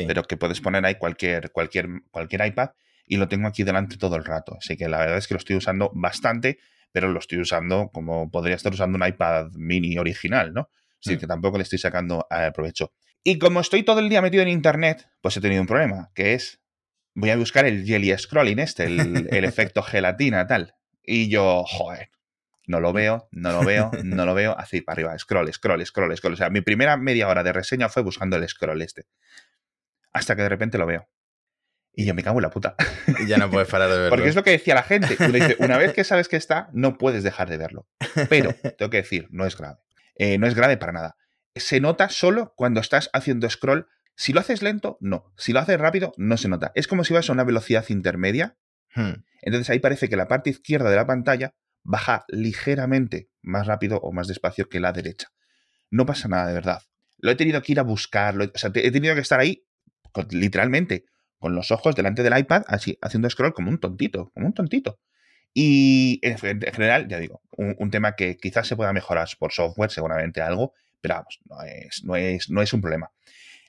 pero 0.06 0.22
que 0.22 0.36
puedes 0.36 0.60
poner 0.60 0.86
ahí 0.86 0.94
cualquier, 0.94 1.50
cualquier, 1.50 1.88
cualquier 2.10 2.46
iPad 2.46 2.70
y 3.06 3.16
lo 3.16 3.28
tengo 3.28 3.48
aquí 3.48 3.64
delante 3.64 3.96
todo 3.96 4.16
el 4.16 4.24
rato. 4.24 4.56
Así 4.58 4.76
que 4.76 4.88
la 4.88 4.98
verdad 4.98 5.18
es 5.18 5.26
que 5.26 5.34
lo 5.34 5.38
estoy 5.38 5.56
usando 5.56 5.90
bastante, 5.94 6.58
pero 6.92 7.08
lo 7.08 7.18
estoy 7.18 7.40
usando 7.40 7.90
como 7.92 8.30
podría 8.30 8.56
estar 8.56 8.72
usando 8.72 8.96
un 8.96 9.06
iPad 9.06 9.50
mini 9.56 9.98
original, 9.98 10.54
¿no? 10.54 10.70
Así 11.04 11.16
hmm. 11.16 11.18
que 11.18 11.26
tampoco 11.26 11.58
le 11.58 11.64
estoy 11.64 11.78
sacando 11.78 12.26
eh, 12.30 12.50
provecho. 12.54 12.92
Y 13.24 13.38
como 13.38 13.60
estoy 13.60 13.82
todo 13.82 14.00
el 14.00 14.08
día 14.08 14.22
metido 14.22 14.42
en 14.42 14.48
internet, 14.48 15.08
pues 15.22 15.36
he 15.36 15.40
tenido 15.40 15.62
un 15.62 15.66
problema, 15.66 16.10
que 16.14 16.34
es, 16.34 16.60
voy 17.14 17.30
a 17.30 17.36
buscar 17.36 17.64
el 17.64 17.84
jelly 17.84 18.16
scrolling 18.16 18.58
este, 18.58 18.84
el, 18.84 19.28
el 19.30 19.44
efecto 19.44 19.82
gelatina, 19.82 20.46
tal. 20.46 20.74
Y 21.02 21.28
yo, 21.28 21.64
joder, 21.66 22.10
no 22.66 22.80
lo 22.80 22.92
veo, 22.92 23.28
no 23.30 23.52
lo 23.52 23.64
veo, 23.64 23.90
no 24.04 24.24
lo 24.24 24.34
veo, 24.34 24.56
así 24.58 24.80
para 24.80 24.94
arriba, 24.94 25.18
scroll, 25.18 25.52
scroll, 25.52 25.84
scroll, 25.84 26.16
scroll. 26.16 26.34
O 26.34 26.36
sea, 26.36 26.50
mi 26.50 26.60
primera 26.60 26.96
media 26.96 27.28
hora 27.28 27.42
de 27.42 27.52
reseña 27.52 27.88
fue 27.88 28.02
buscando 28.02 28.36
el 28.36 28.48
scroll 28.48 28.80
este. 28.82 29.04
Hasta 30.12 30.36
que 30.36 30.42
de 30.42 30.48
repente 30.48 30.78
lo 30.78 30.86
veo. 30.86 31.08
Y 31.92 32.06
yo 32.06 32.14
me 32.14 32.22
cago 32.22 32.38
en 32.38 32.42
la 32.42 32.50
puta. 32.50 32.74
Y 33.20 33.26
ya 33.26 33.36
no 33.36 33.50
puedes 33.50 33.68
parar 33.68 33.88
de 33.88 33.96
verlo. 33.98 34.10
Porque 34.10 34.28
es 34.28 34.34
lo 34.34 34.42
que 34.42 34.50
decía 34.50 34.74
la 34.74 34.82
gente. 34.82 35.16
una 35.58 35.78
vez 35.78 35.92
que 35.92 36.04
sabes 36.04 36.28
que 36.28 36.36
está, 36.36 36.68
no 36.72 36.98
puedes 36.98 37.22
dejar 37.22 37.48
de 37.48 37.56
verlo. 37.56 37.86
Pero, 38.28 38.52
tengo 38.78 38.90
que 38.90 38.98
decir, 38.98 39.28
no 39.30 39.46
es 39.46 39.56
grave. 39.56 39.78
Eh, 40.16 40.38
no 40.38 40.46
es 40.46 40.54
grave 40.54 40.76
para 40.76 40.92
nada. 40.92 41.16
Se 41.54 41.80
nota 41.80 42.08
solo 42.08 42.52
cuando 42.56 42.80
estás 42.80 43.10
haciendo 43.12 43.48
scroll. 43.48 43.88
Si 44.16 44.32
lo 44.32 44.40
haces 44.40 44.62
lento, 44.62 44.98
no. 45.00 45.32
Si 45.36 45.52
lo 45.52 45.60
haces 45.60 45.78
rápido, 45.78 46.12
no 46.16 46.36
se 46.36 46.48
nota. 46.48 46.72
Es 46.74 46.86
como 46.86 47.04
si 47.04 47.14
vas 47.14 47.28
a 47.28 47.32
una 47.32 47.44
velocidad 47.44 47.84
intermedia. 47.88 48.56
Hmm. 48.94 49.24
Entonces 49.42 49.70
ahí 49.70 49.78
parece 49.78 50.08
que 50.08 50.16
la 50.16 50.28
parte 50.28 50.50
izquierda 50.50 50.90
de 50.90 50.96
la 50.96 51.06
pantalla 51.06 51.54
baja 51.82 52.24
ligeramente 52.28 53.28
más 53.42 53.66
rápido 53.66 53.98
o 53.98 54.12
más 54.12 54.26
despacio 54.26 54.68
que 54.68 54.80
la 54.80 54.92
derecha. 54.92 55.28
No 55.90 56.06
pasa 56.06 56.28
nada 56.28 56.46
de 56.46 56.54
verdad. 56.54 56.82
Lo 57.18 57.30
he 57.30 57.36
tenido 57.36 57.62
que 57.62 57.72
ir 57.72 57.80
a 57.80 57.82
buscar, 57.82 58.36
o 58.40 58.58
sea, 58.58 58.70
he 58.74 58.90
tenido 58.90 59.14
que 59.14 59.20
estar 59.20 59.38
ahí 59.40 59.66
literalmente 60.30 61.04
con 61.38 61.54
los 61.54 61.70
ojos 61.70 61.94
delante 61.94 62.22
del 62.22 62.38
iPad, 62.38 62.62
así, 62.68 62.98
haciendo 63.02 63.28
scroll 63.28 63.52
como 63.52 63.70
un 63.70 63.78
tontito, 63.78 64.30
como 64.32 64.46
un 64.46 64.54
tontito. 64.54 64.98
Y 65.52 66.20
en 66.22 66.38
general, 66.38 67.06
ya 67.06 67.18
digo, 67.18 67.42
un, 67.52 67.90
tema 67.90 68.16
que 68.16 68.36
quizás 68.36 68.66
se 68.66 68.76
pueda 68.76 68.92
mejorar 68.92 69.28
por 69.38 69.52
software, 69.52 69.90
seguramente 69.90 70.40
algo, 70.40 70.72
pero 71.04 71.16
vamos, 71.16 71.38
no 71.44 71.62
es, 71.62 72.02
no 72.02 72.16
es, 72.16 72.48
no 72.48 72.62
es 72.62 72.72
un 72.72 72.80
problema. 72.80 73.10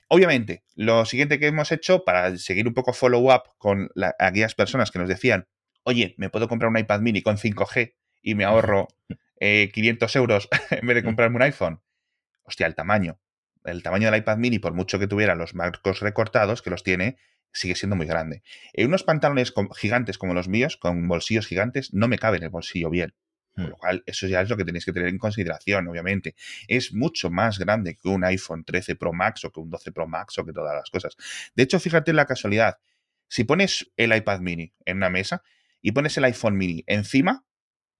Obviamente, 0.08 0.64
lo 0.74 1.04
siguiente 1.04 1.38
que 1.38 1.48
hemos 1.48 1.70
hecho 1.70 2.02
para 2.02 2.34
seguir 2.38 2.66
un 2.66 2.72
poco 2.72 2.94
follow-up 2.94 3.42
con 3.58 3.90
aquellas 4.18 4.54
personas 4.54 4.90
que 4.90 4.98
nos 4.98 5.06
decían, 5.06 5.46
oye, 5.82 6.14
me 6.16 6.30
puedo 6.30 6.48
comprar 6.48 6.70
un 6.70 6.78
iPad 6.78 7.00
mini 7.00 7.20
con 7.20 7.36
5G 7.36 7.94
y 8.22 8.34
me 8.36 8.44
ahorro 8.44 8.88
500 9.38 9.38
eh, 10.16 10.18
euros 10.18 10.48
en 10.70 10.86
vez 10.86 10.94
de 10.94 11.04
comprarme 11.04 11.36
un 11.36 11.42
iPhone. 11.42 11.82
Hostia, 12.42 12.66
el 12.66 12.74
tamaño. 12.74 13.20
El 13.64 13.82
tamaño 13.82 14.10
del 14.10 14.20
iPad 14.20 14.38
mini, 14.38 14.58
por 14.58 14.72
mucho 14.72 14.98
que 14.98 15.06
tuviera 15.06 15.34
los 15.34 15.54
marcos 15.54 16.00
recortados, 16.00 16.62
que 16.62 16.70
los 16.70 16.84
tiene, 16.84 17.18
sigue 17.52 17.74
siendo 17.74 17.96
muy 17.96 18.06
grande. 18.06 18.42
En 18.72 18.86
unos 18.86 19.04
pantalones 19.04 19.52
gigantes 19.76 20.16
como 20.16 20.32
los 20.32 20.48
míos, 20.48 20.78
con 20.78 21.06
bolsillos 21.06 21.46
gigantes, 21.46 21.92
no 21.92 22.08
me 22.08 22.18
cabe 22.18 22.38
en 22.38 22.44
el 22.44 22.48
bolsillo 22.48 22.88
bien. 22.88 23.12
Con 23.56 23.64
hmm. 23.64 23.70
lo 23.70 23.76
cual, 23.76 24.02
eso 24.06 24.26
ya 24.26 24.42
es 24.42 24.50
lo 24.50 24.56
que 24.56 24.64
tenéis 24.64 24.84
que 24.84 24.92
tener 24.92 25.08
en 25.08 25.18
consideración, 25.18 25.88
obviamente. 25.88 26.34
Es 26.68 26.92
mucho 26.92 27.30
más 27.30 27.58
grande 27.58 27.96
que 27.96 28.08
un 28.08 28.22
iPhone 28.24 28.64
13 28.64 28.96
Pro 28.96 29.12
Max 29.12 29.44
o 29.44 29.50
que 29.50 29.60
un 29.60 29.70
12 29.70 29.92
Pro 29.92 30.06
Max 30.06 30.38
o 30.38 30.44
que 30.44 30.52
todas 30.52 30.74
las 30.74 30.90
cosas. 30.90 31.16
De 31.54 31.62
hecho, 31.62 31.80
fíjate 31.80 32.10
en 32.10 32.16
la 32.16 32.26
casualidad. 32.26 32.78
Si 33.28 33.44
pones 33.44 33.90
el 33.96 34.14
iPad 34.14 34.40
mini 34.40 34.72
en 34.84 34.98
una 34.98 35.10
mesa 35.10 35.42
y 35.80 35.92
pones 35.92 36.16
el 36.18 36.24
iPhone 36.24 36.56
mini 36.56 36.84
encima, 36.86 37.44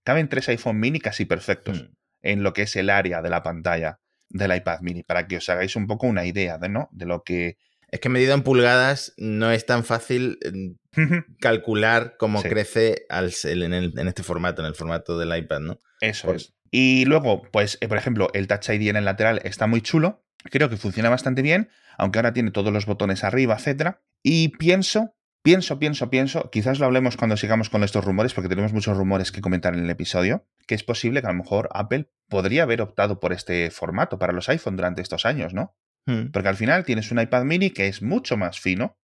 caben 0.05 0.29
tres 0.29 0.49
iPhone 0.51 0.79
mini 0.79 1.01
casi 1.01 1.25
perfectos 1.25 1.83
hmm. 1.83 1.93
en 2.23 2.43
lo 2.43 2.53
que 2.53 2.63
es 2.63 2.77
el 2.77 2.91
área 2.91 3.23
de 3.23 3.31
la 3.31 3.43
pantalla 3.43 4.01
del 4.29 4.55
iPad 4.55 4.81
mini, 4.81 5.03
para 5.03 5.27
que 5.27 5.39
os 5.39 5.49
hagáis 5.49 5.77
un 5.77 5.87
poco 5.87 6.07
una 6.07 6.27
idea 6.27 6.59
de, 6.59 6.69
¿no? 6.69 6.89
de 6.93 7.07
lo 7.07 7.23
que... 7.23 7.57
Es 7.89 8.01
que 8.01 8.09
medido 8.09 8.35
en 8.35 8.43
pulgadas 8.43 9.15
no 9.17 9.51
es 9.53 9.65
tan 9.65 9.85
fácil 9.85 10.39
mm, 10.53 11.37
calcular 11.41 12.17
cómo 12.19 12.43
crece 12.43 13.07
al, 13.09 13.33
en, 13.45 14.09
este 14.09 14.23
formato, 14.23 14.63
en 14.63 14.67
el 14.67 14.75
formato 14.75 15.19
del 15.19 15.37
iPad, 15.37 15.61
¿no? 15.61 15.81
Eso 16.01 16.35
es. 16.35 16.55
Y 16.71 17.05
luego, 17.05 17.43
pues, 17.53 17.79
eh, 17.81 17.89
por 17.89 17.97
ejemplo, 17.97 18.29
el 18.35 18.49
Touch 18.49 18.69
ID 18.71 18.89
en 18.89 18.97
el 18.97 19.05
lateral 19.05 19.41
está 19.45 19.67
muy 19.67 19.81
chulo. 19.81 20.25
Creo 20.51 20.69
que 20.69 20.77
funciona 20.77 21.09
bastante 21.09 21.43
bien, 21.43 21.71
aunque 21.97 22.19
ahora 22.19 22.33
tiene 22.33 22.51
todos 22.51 22.73
los 22.73 22.87
botones 22.87 23.25
arriba, 23.25 23.55
etcétera. 23.55 24.03
Y 24.23 24.49
pienso 24.49 25.17
Pienso, 25.47 25.79
pienso, 25.79 26.11
pienso, 26.11 26.51
quizás 26.51 26.81
lo 26.81 26.87
hablemos 26.87 27.17
cuando 27.17 27.37
sigamos 27.37 27.71
con 27.71 27.85
estos 27.85 28.05
rumores, 28.05 28.35
porque 28.35 28.49
tenemos 28.49 28.73
muchos 28.73 28.97
rumores 28.97 29.31
que 29.31 29.41
comentar 29.41 29.75
en 29.75 29.85
el 29.85 29.91
episodio, 29.91 30.45
que 30.67 30.75
es 30.75 30.83
posible 30.83 31.21
que 31.21 31.29
a 31.29 31.31
lo 31.31 31.39
mejor 31.39 31.69
Apple 31.73 32.11
podría 32.29 32.65
haber 32.65 32.83
optado 32.83 33.21
por 33.21 33.33
este 33.33 33.71
formato 33.71 34.19
para 34.19 34.33
los 34.33 34.49
iPhone 34.49 34.75
durante 34.75 35.03
estos 35.03 35.25
años, 35.25 35.55
¿no? 35.55 35.77
Hmm. 36.07 36.31
Porque 36.33 36.49
al 36.49 36.57
final 36.57 36.85
tienes 36.85 37.11
un 37.11 37.21
iPad 37.21 37.45
mini 37.45 37.71
que 37.71 37.89
es 37.89 38.03
mucho 38.03 38.37
más 38.37 38.61
fino 38.61 38.99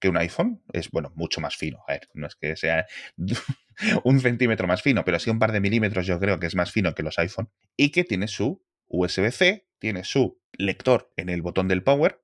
que 0.00 0.08
un 0.08 0.16
iPhone. 0.16 0.62
Es, 0.72 0.90
bueno, 0.90 1.12
mucho 1.16 1.40
más 1.40 1.56
fino. 1.56 1.82
A 1.88 1.92
ver, 1.92 2.08
no 2.14 2.26
es 2.26 2.36
que 2.36 2.56
sea 2.56 2.86
un 4.04 4.20
centímetro 4.20 4.66
más 4.66 4.82
fino, 4.82 5.04
pero 5.04 5.18
sí 5.18 5.30
un 5.30 5.38
par 5.38 5.52
de 5.52 5.60
milímetros 5.60 6.06
yo 6.06 6.20
creo 6.20 6.38
que 6.38 6.46
es 6.46 6.54
más 6.54 6.70
fino 6.70 6.94
que 6.94 7.02
los 7.02 7.18
iPhone. 7.18 7.50
Y 7.76 7.90
que 7.90 8.04
tiene 8.04 8.28
su 8.28 8.62
USB-C, 8.88 9.66
tiene 9.78 10.04
su 10.04 10.40
lector 10.52 11.12
en 11.16 11.28
el 11.28 11.42
botón 11.42 11.68
del 11.68 11.82
power, 11.82 12.22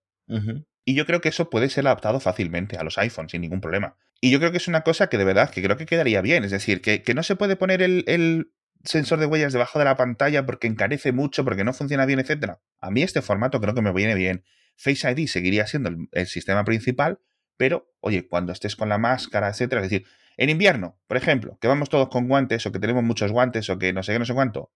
y 0.85 0.95
yo 0.95 1.07
creo 1.07 1.21
que 1.21 1.29
eso 1.29 1.51
puede 1.51 1.69
ser 1.69 1.87
adaptado 1.87 2.21
fácilmente 2.21 2.77
a 2.77 2.85
los 2.85 2.99
iPhones 2.99 3.33
sin 3.33 3.43
ningún 3.43 3.61
problema. 3.61 3.97
Y 4.21 4.31
yo 4.31 4.39
creo 4.39 4.51
que 4.51 4.57
es 4.57 4.69
una 4.69 4.83
cosa 4.83 5.09
que 5.09 5.19
de 5.19 5.25
verdad, 5.25 5.51
que 5.51 5.63
creo 5.63 5.77
que 5.77 5.87
quedaría 5.87 6.21
bien. 6.23 6.45
Es 6.45 6.51
decir, 6.51 6.81
que, 6.81 7.03
no 7.15 7.23
se 7.23 7.37
puede 7.37 7.57
poner 7.57 7.83
el, 7.83 8.53
sensor 8.85 9.19
de 9.21 9.27
huellas 9.27 9.53
debajo 9.53 9.79
de 9.79 9.85
la 9.85 9.97
pantalla 9.97 10.45
porque 10.47 10.67
encarece 10.67 11.13
mucho, 11.13 11.45
porque 11.45 11.65
no 11.65 11.73
funciona 11.73 12.07
bien, 12.07 12.21
etc. 12.21 12.55
A 12.81 12.91
mí 12.91 13.03
este 13.03 13.23
formato 13.23 13.61
creo 13.61 13.75
que 13.75 13.83
me 13.83 13.93
viene 13.93 14.15
bien. 14.15 14.45
Face 14.77 15.11
ID 15.11 15.29
seguiría 15.29 15.67
siendo 15.67 15.91
el, 16.11 16.27
sistema 16.27 16.65
principal, 16.65 17.21
pero, 17.57 17.93
oye, 18.01 18.27
cuando 18.27 18.53
estés 18.53 18.77
con 18.77 18.89
la 18.89 18.99
máscara, 18.99 19.49
etc. 19.49 19.61
Es 19.61 19.83
decir, 19.83 20.07
en 20.37 20.51
invierno, 20.51 20.99
por 21.07 21.17
ejemplo, 21.17 21.59
que 21.61 21.69
vamos 21.69 21.89
todos 21.89 22.09
con 22.09 22.27
guantes 22.27 22.67
o 22.67 22.73
que 22.73 22.79
tenemos 22.79 23.03
muchos 23.03 23.31
guantes 23.31 23.69
o 23.71 23.79
que 23.79 23.93
no 23.93 24.03
sé 24.03 24.13
qué, 24.13 24.19
no 24.19 24.25
sé 24.25 24.35
cuánto, 24.35 24.73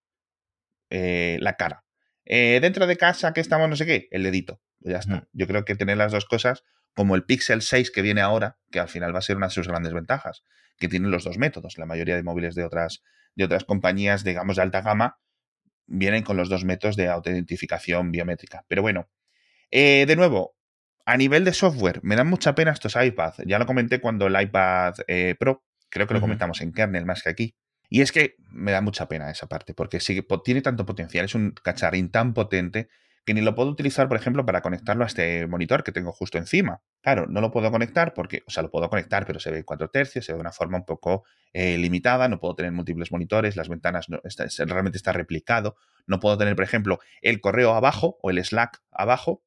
eh, 0.90 1.38
la 1.40 1.56
cara. 1.56 1.84
Eh, 2.24 2.58
dentro 2.60 2.86
de 2.86 2.96
casa 2.96 3.32
que 3.32 3.40
estamos 3.40 3.68
no 3.68 3.76
sé 3.76 3.86
qué, 3.86 4.08
el 4.10 4.22
dedito. 4.22 4.60
Pues 4.80 4.92
ya 4.92 4.98
está. 4.98 5.28
Yo 5.32 5.46
creo 5.46 5.64
que 5.64 5.74
tener 5.74 5.96
las 5.96 6.12
dos 6.12 6.26
cosas, 6.26 6.64
como 6.94 7.14
el 7.14 7.24
Pixel 7.24 7.62
6 7.62 7.90
que 7.90 8.02
viene 8.02 8.20
ahora, 8.20 8.58
que 8.70 8.80
al 8.80 8.88
final 8.88 9.14
va 9.14 9.20
a 9.20 9.22
ser 9.22 9.36
una 9.36 9.46
de 9.46 9.52
sus 9.52 9.68
grandes 9.68 9.92
ventajas, 9.92 10.42
que 10.78 10.88
tiene 10.88 11.08
los 11.08 11.24
dos 11.24 11.38
métodos. 11.38 11.78
La 11.78 11.86
mayoría 11.86 12.16
de 12.16 12.22
móviles 12.22 12.54
de 12.54 12.64
otras, 12.64 13.02
de 13.36 13.44
otras 13.44 13.64
compañías, 13.64 14.24
digamos, 14.24 14.56
de 14.56 14.62
alta 14.62 14.80
gama, 14.80 15.18
vienen 15.86 16.24
con 16.24 16.36
los 16.36 16.48
dos 16.48 16.64
métodos 16.64 16.96
de 16.96 17.08
autentificación 17.08 18.10
biométrica. 18.10 18.64
Pero 18.66 18.82
bueno, 18.82 19.08
eh, 19.70 20.04
de 20.06 20.16
nuevo, 20.16 20.56
a 21.04 21.16
nivel 21.16 21.44
de 21.44 21.52
software, 21.52 22.00
me 22.02 22.16
dan 22.16 22.26
mucha 22.26 22.54
pena 22.54 22.72
estos 22.72 22.96
iPads. 22.96 23.44
Ya 23.46 23.58
lo 23.58 23.66
comenté 23.66 24.00
cuando 24.00 24.26
el 24.26 24.40
iPad 24.40 24.94
eh, 25.06 25.36
Pro, 25.38 25.64
creo 25.88 26.06
que 26.06 26.14
lo 26.14 26.20
comentamos 26.20 26.60
en 26.60 26.72
kernel 26.72 27.06
más 27.06 27.22
que 27.22 27.30
aquí. 27.30 27.54
Y 27.88 28.00
es 28.00 28.10
que 28.10 28.34
me 28.50 28.72
da 28.72 28.80
mucha 28.80 29.06
pena 29.06 29.30
esa 29.30 29.46
parte, 29.46 29.72
porque 29.72 30.00
tiene 30.44 30.60
tanto 30.60 30.84
potencial, 30.84 31.24
es 31.24 31.36
un 31.36 31.52
cacharrín 31.52 32.10
tan 32.10 32.34
potente 32.34 32.88
que 33.26 33.34
ni 33.34 33.40
lo 33.40 33.56
puedo 33.56 33.68
utilizar, 33.70 34.06
por 34.06 34.16
ejemplo, 34.16 34.46
para 34.46 34.62
conectarlo 34.62 35.02
a 35.02 35.08
este 35.08 35.48
monitor 35.48 35.82
que 35.82 35.90
tengo 35.90 36.12
justo 36.12 36.38
encima. 36.38 36.80
Claro, 37.02 37.26
no 37.26 37.40
lo 37.40 37.50
puedo 37.50 37.72
conectar 37.72 38.14
porque, 38.14 38.44
o 38.46 38.50
sea, 38.52 38.62
lo 38.62 38.70
puedo 38.70 38.88
conectar, 38.88 39.26
pero 39.26 39.40
se 39.40 39.50
ve 39.50 39.58
en 39.58 39.64
4 39.64 39.88
tercios, 39.88 40.24
se 40.24 40.32
ve 40.32 40.36
de 40.36 40.42
una 40.42 40.52
forma 40.52 40.78
un 40.78 40.84
poco 40.84 41.24
eh, 41.52 41.76
limitada, 41.76 42.28
no 42.28 42.38
puedo 42.38 42.54
tener 42.54 42.70
múltiples 42.70 43.10
monitores, 43.10 43.56
las 43.56 43.68
ventanas 43.68 44.08
no, 44.08 44.20
realmente 44.66 44.96
está 44.96 45.12
replicado, 45.12 45.74
no 46.06 46.20
puedo 46.20 46.38
tener, 46.38 46.54
por 46.54 46.64
ejemplo, 46.64 47.00
el 47.20 47.40
correo 47.40 47.74
abajo 47.74 48.16
o 48.22 48.30
el 48.30 48.42
Slack 48.42 48.80
abajo, 48.92 49.42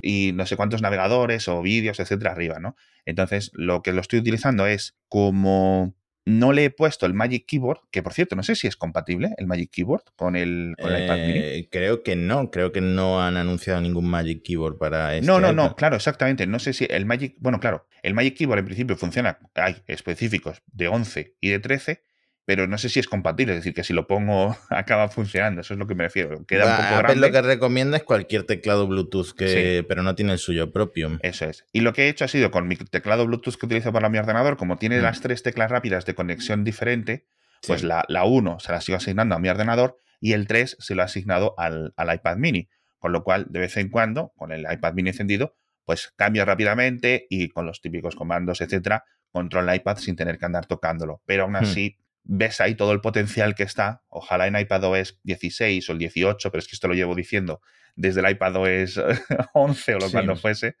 y 0.00 0.32
no 0.32 0.46
sé 0.46 0.56
cuántos 0.56 0.80
navegadores 0.80 1.48
o 1.48 1.60
vídeos, 1.60 2.00
etcétera, 2.00 2.32
arriba, 2.32 2.58
¿no? 2.60 2.76
Entonces, 3.04 3.50
lo 3.52 3.82
que 3.82 3.92
lo 3.92 4.00
estoy 4.00 4.20
utilizando 4.20 4.66
es 4.66 4.96
como 5.08 5.94
no 6.26 6.52
le 6.52 6.64
he 6.64 6.70
puesto 6.70 7.06
el 7.06 7.14
Magic 7.14 7.46
Keyboard, 7.46 7.80
que 7.90 8.02
por 8.02 8.12
cierto, 8.12 8.34
no 8.34 8.42
sé 8.42 8.56
si 8.56 8.66
es 8.66 8.76
compatible 8.76 9.30
el 9.38 9.46
Magic 9.46 9.70
Keyboard 9.70 10.02
con 10.16 10.34
el, 10.34 10.74
iPad 10.76 11.18
mini. 11.18 11.38
Eh, 11.38 11.68
creo 11.70 12.02
que 12.02 12.16
no, 12.16 12.50
creo 12.50 12.72
que 12.72 12.80
no 12.80 13.22
han 13.22 13.36
anunciado 13.36 13.80
ningún 13.80 14.10
Magic 14.10 14.42
Keyboard 14.42 14.76
para 14.76 15.14
este 15.14 15.26
No, 15.26 15.38
no, 15.38 15.52
no, 15.52 15.76
claro, 15.76 15.94
exactamente. 15.94 16.46
No 16.48 16.58
sé 16.58 16.72
si 16.72 16.86
el 16.90 17.06
Magic, 17.06 17.36
bueno, 17.38 17.60
claro, 17.60 17.86
el 18.02 18.12
Magic 18.12 18.36
Keyboard 18.36 18.58
en 18.58 18.64
principio 18.64 18.96
funciona, 18.96 19.38
hay 19.54 19.76
específicos 19.86 20.62
de 20.66 20.88
11 20.88 21.36
y 21.40 21.50
de 21.50 21.60
13, 21.60 22.02
pero 22.46 22.68
no 22.68 22.78
sé 22.78 22.88
si 22.88 23.00
es 23.00 23.08
compatible, 23.08 23.52
es 23.52 23.58
decir, 23.58 23.74
que 23.74 23.82
si 23.82 23.92
lo 23.92 24.06
pongo 24.06 24.56
acaba 24.70 25.08
funcionando, 25.08 25.60
eso 25.60 25.74
es 25.74 25.78
lo 25.78 25.86
que 25.86 25.96
me 25.96 26.04
refiero. 26.04 26.46
Queda 26.46 26.64
un 26.64 26.76
poco 26.76 26.98
grande. 26.98 27.20
lo 27.20 27.32
que 27.32 27.42
recomienda 27.42 27.96
es 27.96 28.04
cualquier 28.04 28.44
teclado 28.44 28.86
Bluetooth, 28.86 29.32
que, 29.36 29.84
pero 29.86 30.04
no 30.04 30.14
tiene 30.14 30.32
el 30.32 30.38
suyo 30.38 30.72
propio. 30.72 31.18
Eso 31.22 31.44
es. 31.46 31.66
Y 31.72 31.80
lo 31.80 31.92
que 31.92 32.04
he 32.04 32.08
hecho 32.08 32.24
ha 32.24 32.28
sido 32.28 32.52
con 32.52 32.68
mi 32.68 32.76
teclado 32.76 33.26
Bluetooth 33.26 33.56
que 33.56 33.66
utilizo 33.66 33.92
para 33.92 34.08
mi 34.08 34.18
ordenador, 34.18 34.56
como 34.56 34.78
tiene 34.78 35.00
mm. 35.00 35.02
las 35.02 35.20
tres 35.20 35.42
teclas 35.42 35.70
rápidas 35.70 36.06
de 36.06 36.14
conexión 36.14 36.62
diferente, 36.62 37.26
pues 37.66 37.82
la, 37.82 38.04
la 38.08 38.24
1 38.24 38.60
se 38.60 38.70
la 38.70 38.80
sigo 38.80 38.96
asignando 38.96 39.34
a 39.34 39.40
mi 39.40 39.48
ordenador 39.48 39.98
y 40.20 40.32
el 40.32 40.46
3 40.46 40.76
se 40.78 40.94
lo 40.94 41.02
ha 41.02 41.06
asignado 41.06 41.54
al, 41.58 41.92
al 41.96 42.14
iPad 42.14 42.36
mini. 42.36 42.68
Con 42.98 43.12
lo 43.12 43.24
cual, 43.24 43.46
de 43.50 43.58
vez 43.58 43.76
en 43.76 43.88
cuando, 43.88 44.32
con 44.36 44.52
el 44.52 44.66
iPad 44.70 44.94
mini 44.94 45.10
encendido, 45.10 45.56
pues 45.84 46.12
cambio 46.16 46.44
rápidamente 46.44 47.26
y 47.28 47.48
con 47.48 47.66
los 47.66 47.80
típicos 47.80 48.14
comandos, 48.14 48.60
etcétera, 48.60 49.04
controlo 49.30 49.70
el 49.70 49.76
iPad 49.76 49.96
sin 49.96 50.16
tener 50.16 50.38
que 50.38 50.46
andar 50.46 50.66
tocándolo. 50.66 51.22
Pero 51.26 51.44
aún 51.44 51.52
hmm. 51.52 51.56
así, 51.56 51.98
ves 52.26 52.60
ahí 52.60 52.74
todo 52.74 52.92
el 52.92 53.00
potencial 53.00 53.54
que 53.54 53.62
está. 53.62 54.02
Ojalá 54.08 54.46
en 54.46 54.56
iPadOS 54.56 55.20
16 55.22 55.88
o 55.88 55.92
el 55.92 55.98
18, 55.98 56.50
pero 56.50 56.58
es 56.58 56.68
que 56.68 56.74
esto 56.74 56.88
lo 56.88 56.94
llevo 56.94 57.14
diciendo 57.14 57.60
desde 57.94 58.20
el 58.20 58.30
iPadOS 58.30 59.00
11 59.54 59.94
o 59.94 59.98
lo 59.98 60.10
cuando 60.10 60.36
fuese, 60.36 60.76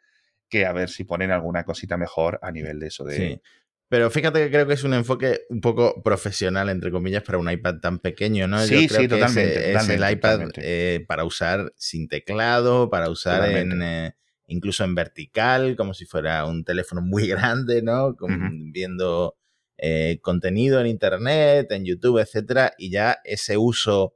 que 0.48 0.66
a 0.66 0.72
ver 0.72 0.90
si 0.90 1.04
ponen 1.04 1.30
alguna 1.30 1.64
cosita 1.64 1.96
mejor 1.96 2.38
a 2.42 2.50
nivel 2.50 2.78
de 2.78 2.86
eso 2.88 3.04
de... 3.04 3.16
Sí. 3.16 3.42
Pero 3.88 4.10
fíjate 4.10 4.42
que 4.42 4.50
creo 4.50 4.66
que 4.66 4.74
es 4.74 4.82
un 4.82 4.94
enfoque 4.94 5.42
un 5.48 5.60
poco 5.60 6.02
profesional, 6.02 6.68
entre 6.70 6.90
comillas, 6.90 7.22
para 7.22 7.38
un 7.38 7.48
iPad 7.48 7.76
tan 7.76 8.00
pequeño, 8.00 8.48
¿no? 8.48 8.58
Sí, 8.58 8.88
sí, 8.88 9.06
totalmente. 9.06 9.72
Es, 9.72 9.88
el 9.88 10.10
iPad 10.10 10.48
eh, 10.56 11.04
para 11.06 11.24
usar 11.24 11.72
sin 11.76 12.08
teclado, 12.08 12.90
para 12.90 13.08
usar 13.08 13.48
en, 13.48 13.80
eh, 13.82 14.16
incluso 14.48 14.82
en 14.82 14.96
vertical, 14.96 15.76
como 15.76 15.94
si 15.94 16.04
fuera 16.04 16.44
un 16.46 16.64
teléfono 16.64 17.00
muy 17.00 17.28
grande, 17.28 17.80
¿no? 17.80 18.16
Viendo 18.72 19.36
eh, 19.78 20.18
contenido 20.22 20.80
en 20.80 20.86
Internet, 20.86 21.70
en 21.70 21.84
YouTube, 21.84 22.18
etcétera, 22.18 22.72
y 22.78 22.90
ya 22.90 23.18
ese 23.24 23.56
uso 23.56 24.14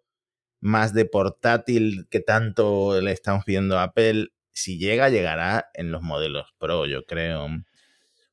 más 0.60 0.92
de 0.94 1.04
portátil 1.04 2.06
que 2.10 2.20
tanto 2.20 3.00
le 3.00 3.12
estamos 3.12 3.44
pidiendo 3.44 3.78
a 3.78 3.84
Apple, 3.84 4.28
si 4.52 4.78
llega, 4.78 5.08
llegará 5.08 5.70
en 5.74 5.90
los 5.90 6.02
modelos 6.02 6.54
Pro, 6.58 6.86
yo 6.86 7.04
creo. 7.04 7.48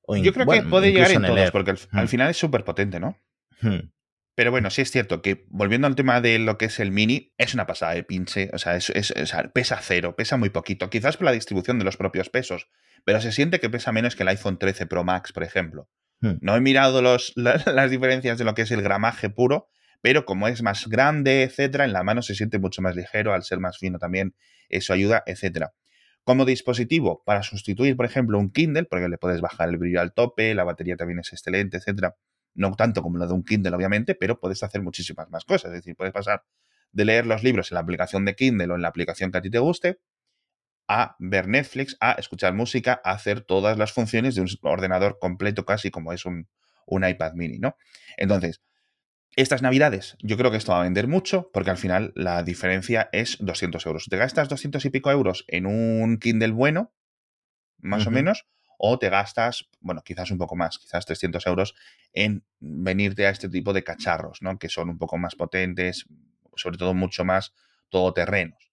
yo 0.07 0.33
creo 0.33 0.45
que 0.45 0.61
puede 0.63 0.91
llegar 0.91 1.11
en, 1.11 1.23
todos, 1.23 1.51
porque 1.51 1.71
al, 1.71 2.05
hmm. 2.05 2.07
final 2.07 2.29
es 2.29 2.37
súper 2.37 2.63
potente, 2.63 2.99
¿no? 2.99 3.17
Hmm. 3.61 3.89
Pero 4.35 4.51
bueno, 4.51 4.69
sí 4.69 4.83
es 4.83 4.91
cierto 4.91 5.23
que 5.23 5.47
volviendo 5.49 5.87
al 5.87 5.95
tema 5.95 6.21
de 6.21 6.37
lo 6.37 6.59
que 6.59 6.65
es 6.65 6.79
el 6.79 6.91
mini, 6.91 7.33
es 7.39 7.55
una 7.55 7.65
pasada 7.65 7.95
de 7.95 8.03
pinche. 8.03 8.51
O 8.53 8.59
sea, 8.59 8.75
es, 8.75 8.93
pesa 9.51 9.79
cero, 9.81 10.15
pesa 10.15 10.37
muy 10.37 10.51
poquito. 10.51 10.91
Quizás 10.91 11.17
por 11.17 11.25
la 11.25 11.31
distribución 11.31 11.79
de 11.79 11.85
los 11.85 11.97
propios 11.97 12.29
pesos, 12.29 12.67
pero 13.03 13.19
se 13.19 13.31
siente 13.31 13.59
que 13.59 13.71
pesa 13.71 13.91
menos 13.91 14.15
que 14.15 14.21
el 14.21 14.29
iPhone 14.29 14.59
13 14.59 14.85
Pro 14.85 15.03
Max, 15.03 15.33
por 15.33 15.41
ejemplo. 15.41 15.89
Hmm. 16.21 16.33
No 16.41 16.55
he 16.55 16.61
mirado 16.61 17.01
los, 17.01 17.33
las 17.35 17.91
diferencias 17.91 18.37
de 18.37 18.45
lo 18.45 18.53
que 18.53 18.63
es 18.63 18.71
el 18.71 18.81
gramaje 18.81 19.29
puro, 19.29 19.67
pero 20.01 20.25
como 20.25 20.47
es 20.47 20.61
más 20.63 20.87
grande, 20.87 21.43
etcétera, 21.43 21.85
en 21.85 21.93
la 21.93 22.03
mano 22.03 22.21
se 22.21 22.35
siente 22.35 22.59
mucho 22.59 22.81
más 22.81 22.95
ligero, 22.95 23.33
al 23.33 23.43
ser 23.43 23.59
más 23.59 23.77
fino 23.77 23.99
también 23.99 24.35
eso 24.69 24.93
ayuda, 24.93 25.23
etcétera. 25.25 25.73
Como 26.23 26.45
dispositivo 26.45 27.23
para 27.25 27.41
sustituir, 27.41 27.95
por 27.95 28.05
ejemplo, 28.05 28.37
un 28.37 28.51
Kindle, 28.51 28.85
porque 28.85 29.07
le 29.07 29.17
puedes 29.17 29.41
bajar 29.41 29.69
el 29.69 29.77
brillo 29.77 30.01
al 30.01 30.13
tope, 30.13 30.53
la 30.53 30.63
batería 30.63 30.97
también 30.97 31.19
es 31.19 31.31
excelente, 31.31 31.77
etcétera. 31.77 32.15
No 32.53 32.75
tanto 32.75 33.01
como 33.01 33.17
lo 33.17 33.27
de 33.27 33.33
un 33.33 33.43
Kindle, 33.43 33.75
obviamente, 33.75 34.15
pero 34.15 34.39
puedes 34.39 34.61
hacer 34.63 34.81
muchísimas 34.81 35.29
más 35.29 35.45
cosas. 35.45 35.71
Es 35.71 35.77
decir, 35.77 35.95
puedes 35.95 36.13
pasar 36.13 36.43
de 36.91 37.05
leer 37.05 37.25
los 37.25 37.43
libros 37.43 37.71
en 37.71 37.75
la 37.75 37.81
aplicación 37.81 38.25
de 38.25 38.35
Kindle 38.35 38.73
o 38.73 38.75
en 38.75 38.81
la 38.81 38.89
aplicación 38.89 39.31
que 39.31 39.37
a 39.37 39.41
ti 39.41 39.49
te 39.49 39.59
guste, 39.59 39.99
a 40.87 41.15
ver 41.19 41.47
Netflix, 41.47 41.97
a 41.99 42.13
escuchar 42.13 42.53
música, 42.53 43.01
a 43.03 43.11
hacer 43.11 43.41
todas 43.41 43.77
las 43.77 43.91
funciones 43.91 44.35
de 44.35 44.41
un 44.41 44.47
ordenador 44.61 45.19
completo 45.19 45.65
casi 45.65 45.91
como 45.91 46.13
es 46.13 46.25
un, 46.25 46.47
iPad 46.89 47.33
mini, 47.33 47.59
¿no? 47.59 47.75
Entonces, 48.15 48.61
estas 49.35 49.61
navidades, 49.61 50.15
yo 50.19 50.37
creo 50.37 50.51
que 50.51 50.57
esto 50.57 50.71
va 50.71 50.79
a 50.79 50.83
vender 50.83 51.07
mucho 51.07 51.51
porque 51.53 51.69
al 51.69 51.77
final 51.77 52.13
la 52.15 52.43
diferencia 52.43 53.09
es 53.11 53.37
200 53.39 53.85
euros. 53.85 54.05
Te 54.09 54.17
gastas 54.17 54.47
200 54.49 54.83
y 54.85 54.89
pico 54.89 55.11
euros 55.11 55.43
en 55.47 55.65
un 55.65 56.17
Kindle 56.17 56.51
bueno, 56.51 56.93
más 57.77 58.07
o 58.07 58.11
menos, 58.11 58.47
o 58.77 58.97
te 58.97 59.09
gastas, 59.09 59.69
bueno, 59.79 60.01
quizás 60.03 60.31
un 60.31 60.37
poco 60.37 60.55
más, 60.55 60.79
quizás 60.79 61.05
300 61.05 61.45
euros 61.47 61.75
en 62.13 62.45
venirte 62.59 63.27
a 63.27 63.29
este 63.29 63.49
tipo 63.49 63.73
de 63.73 63.83
cacharros, 63.83 64.41
¿no? 64.41 64.57
Que 64.57 64.69
son 64.69 64.89
un 64.89 64.97
poco 64.97 65.17
más 65.17 65.35
potentes, 65.35 66.05
sobre 66.55 66.77
todo 66.77 66.93
mucho 66.93 67.25
más 67.25 67.53
todoterrenos. 67.89 68.66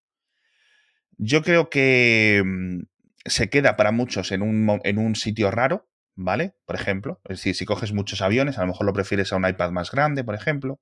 Yo 1.19 1.43
creo 1.43 1.71
que 1.71 2.43
mm, 2.45 2.81
se 3.25 3.51
queda 3.51 3.77
para 3.77 3.93
muchos 3.93 4.33
en 4.33 4.43
un, 4.43 4.81
en 4.85 4.99
un 4.99 5.17
sitio 5.17 5.51
raro, 5.51 5.89
¿vale? 6.15 6.55
Por 6.67 6.77
ejemplo, 6.77 7.21
es 7.25 7.39
decir, 7.39 7.55
si 7.55 7.65
coges 7.65 7.93
muchos 7.93 8.21
aviones, 8.23 8.59
a 8.59 8.63
lo 8.63 8.69
mejor 8.69 8.87
lo 8.87 8.93
prefieres 8.93 9.33
a 9.33 9.37
un 9.37 9.49
iPad 9.49 9.71
más 9.71 9.91
grande, 9.91 10.25
por 10.25 10.35
ejemplo. 10.35 10.81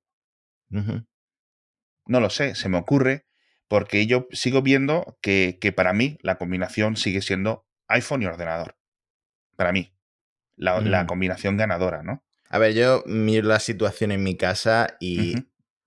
No 0.69 2.19
lo 2.19 2.29
sé, 2.29 2.55
se 2.55 2.67
me 2.67 2.77
ocurre, 2.77 3.27
porque 3.67 4.05
yo 4.07 4.27
sigo 4.31 4.61
viendo 4.61 5.17
que, 5.21 5.73
para 5.75 5.93
mí 5.93 6.17
la 6.21 6.37
combinación 6.37 6.97
sigue 6.97 7.21
siendo 7.21 7.67
iPhone 7.87 8.23
y 8.23 8.25
ordenador. 8.25 8.77
Para 9.55 9.71
mí, 9.71 9.93
la, 10.55 10.79
mm. 10.81 11.07
combinación 11.07 11.57
ganadora, 11.57 12.03
¿no? 12.03 12.23
A 12.49 12.57
ver, 12.59 12.73
yo 12.73 13.03
miro 13.05 13.47
la 13.47 13.59
situación 13.59 14.11
en 14.11 14.23
mi 14.23 14.35
casa 14.35 14.97
y 14.99 15.35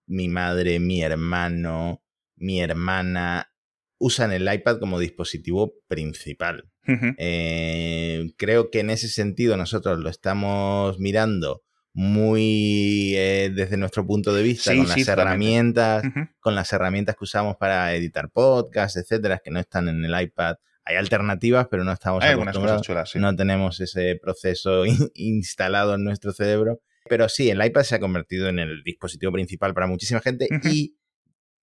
mi 0.07 0.29
madre, 0.29 0.81
mi 0.81 1.03
hermano, 1.03 2.03
mi 2.37 2.61
hermana, 2.61 3.53
usan 3.99 4.33
el 4.33 4.53
iPad 4.53 4.79
como 4.79 4.99
dispositivo 4.99 5.75
principal. 5.89 6.71
Eh, 7.19 8.31
creo 8.37 8.71
que 8.71 8.81
en 8.81 8.91
ese 8.91 9.09
sentido 9.09 9.57
nosotros 9.57 9.99
lo 9.99 10.09
estamos 10.09 11.01
mirando 11.01 11.65
muy 11.93 13.15
eh, 13.17 13.51
desde 13.53 13.79
nuestro 13.79 14.07
punto 14.07 14.35
de 14.35 14.43
vista 14.43 14.77
con 14.77 14.87
las 14.87 15.09
herramientas, 15.09 16.05
con 16.41 16.55
las 16.55 16.73
herramientas 16.73 17.17
que 17.17 17.25
usamos 17.25 17.57
para 17.57 17.95
editar 17.95 18.31
podcasts, 18.31 18.99
etcétera, 18.99 19.41
que 19.43 19.51
no 19.51 19.59
están 19.59 19.89
en 19.89 20.05
el 20.05 20.21
iPad. 20.21 20.57
Hay 20.85 20.97
alternativas, 20.97 21.67
pero 21.71 21.83
no 21.83 21.93
estamos 21.93 22.23
acostumbrados. 22.23 23.17
No 23.17 23.35
tenemos 23.35 23.81
ese 23.81 24.21
proceso 24.23 24.85
instalado 25.15 25.95
en 25.95 26.05
nuestro 26.05 26.33
cerebro. 26.33 26.81
Pero 27.09 27.29
sí, 27.29 27.51
el 27.51 27.65
iPad 27.65 27.83
se 27.83 27.95
ha 27.95 28.01
convertido 28.01 28.49
en 28.49 28.59
el 28.59 28.83
dispositivo 28.85 29.33
principal 29.33 29.75
para 29.75 29.87
muchísima 29.87 30.21
gente 30.21 30.49
y 30.65 30.99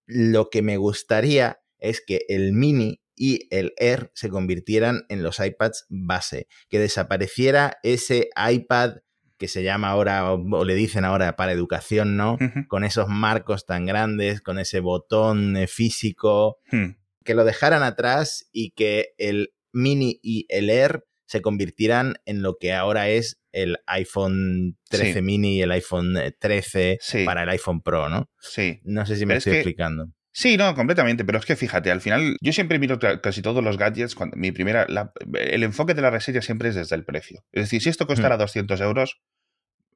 lo 0.06 0.50
que 0.50 0.62
me 0.62 0.78
gustaría 0.78 1.60
es 1.84 2.02
que 2.06 2.22
el 2.30 2.54
mini 2.54 3.00
y 3.16 3.48
el 3.52 3.74
Air 3.78 4.12
se 4.16 4.30
convirtieran 4.30 5.04
en 5.10 5.22
los 5.22 5.40
iPads 5.40 5.86
base, 5.90 6.48
que 6.70 6.80
desapareciera 6.80 7.78
ese 7.84 8.30
iPad 8.36 8.96
que 9.38 9.48
se 9.48 9.64
llama 9.64 9.90
ahora, 9.90 10.32
o, 10.32 10.66
le 10.66 10.74
dicen 10.74 11.06
ahora 11.06 11.36
para 11.36 11.52
educación, 11.52 12.16
¿no? 12.16 12.38
Con 12.70 12.84
esos 12.84 13.10
marcos 13.10 13.66
tan 13.66 13.86
grandes, 13.86 14.42
con 14.42 14.58
ese 14.58 14.80
botón 14.80 15.58
eh, 15.58 15.68
físico, 15.68 16.60
hmm. 16.72 16.92
que 17.26 17.34
lo 17.34 17.44
dejaran 17.44 17.84
atrás 17.84 18.48
y 18.52 18.72
que 18.72 19.10
el 19.18 19.54
mini 19.74 20.20
y 20.24 20.46
el 20.50 20.70
Air 20.70 21.04
se 21.26 21.42
convirtieran 21.42 22.16
en 22.26 22.42
lo 22.42 22.58
que 22.58 22.74
ahora 22.74 23.10
es 23.10 23.42
el 23.52 23.78
iPhone 23.88 24.78
13 24.90 25.22
mini 25.22 25.58
y 25.58 25.62
el 25.62 25.72
iPhone 25.72 26.18
13 26.40 26.92
eh, 27.14 27.26
para 27.26 27.44
el 27.44 27.50
iPhone 27.50 27.82
Pro, 27.82 28.08
¿no? 28.08 28.30
Sí. 28.40 28.80
No 28.84 29.06
sé 29.06 29.16
si 29.16 29.26
me 29.26 29.36
estoy 29.36 29.54
explicando. 29.54 30.08
Sí, 30.36 30.58
no, 30.58 30.74
completamente, 30.74 31.24
pero 31.24 31.38
es 31.38 31.46
que 31.46 31.56
fíjate, 31.56 31.92
al 31.92 32.02
final 32.02 32.38
yo 32.42 32.52
siempre 32.54 32.80
miro 32.80 32.98
casi 33.22 33.44
todos 33.44 33.64
los 33.64 33.78
gadgets, 33.78 34.16
cuando 34.16 34.36
mi 34.36 34.52
primera, 34.52 34.88
el 35.36 35.64
enfoque 35.64 35.94
de 35.94 36.02
la 36.02 36.10
reseña 36.10 36.42
siempre 36.42 36.70
es 36.70 36.76
desde 36.76 36.96
el 36.96 37.06
precio. 37.06 37.46
Es 37.52 37.66
decir, 37.66 37.84
si 37.84 37.90
esto 37.90 38.08
costara 38.08 38.36
200 38.36 38.80
hmm. 38.80 38.84
euros, 38.84 39.22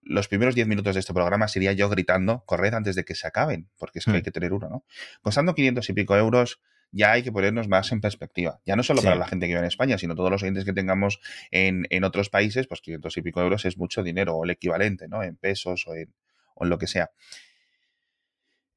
los 0.04 0.28
primeros 0.28 0.54
10 0.54 0.68
minutos 0.68 0.94
de 0.94 1.00
este 1.00 1.12
programa 1.12 1.48
sería 1.48 1.74
yo 1.74 1.90
gritando, 1.90 2.44
corred 2.46 2.76
antes 2.76 2.96
de 2.96 3.04
que 3.04 3.16
se 3.16 3.26
acaben, 3.26 3.68
porque 3.80 3.98
es 3.98 4.06
que 4.06 4.12
hay 4.12 4.20
hmm. 4.20 4.24
que 4.24 4.32
tener 4.32 4.54
uno, 4.54 4.70
¿no? 4.70 4.86
Costando 5.24 5.56
500 5.56 5.90
y 5.90 5.94
pico 5.94 6.16
euros, 6.16 6.62
ya 6.92 7.14
hay 7.14 7.24
que 7.24 7.32
ponernos 7.32 7.68
más 7.68 7.92
en 7.92 8.00
perspectiva. 8.00 8.62
Ya 8.64 8.76
no 8.76 8.84
solo 8.84 9.02
para 9.02 9.16
la 9.16 9.28
gente 9.28 9.48
que 9.48 9.54
vive 9.54 9.60
en 9.62 9.66
España, 9.66 9.98
sino 9.98 10.14
todos 10.14 10.30
los 10.30 10.44
oyentes 10.44 10.66
que 10.66 10.74
tengamos 10.74 11.20
en, 11.50 11.88
en, 11.90 12.04
otros 12.04 12.30
países, 12.30 12.68
pues 12.68 12.82
500 12.82 13.18
y 13.18 13.22
pico 13.24 13.42
euros 13.42 13.66
es 13.66 13.76
mucho 13.76 14.04
dinero, 14.04 14.36
o 14.36 14.44
el 14.44 14.52
equivalente, 14.52 15.08
¿no? 15.08 15.24
En 15.24 15.36
pesos 15.36 15.88
o 15.88 15.96
en, 15.96 16.14
o 16.54 16.64
en 16.64 16.70
lo 16.70 16.78
que 16.78 16.86
sea. 16.86 17.10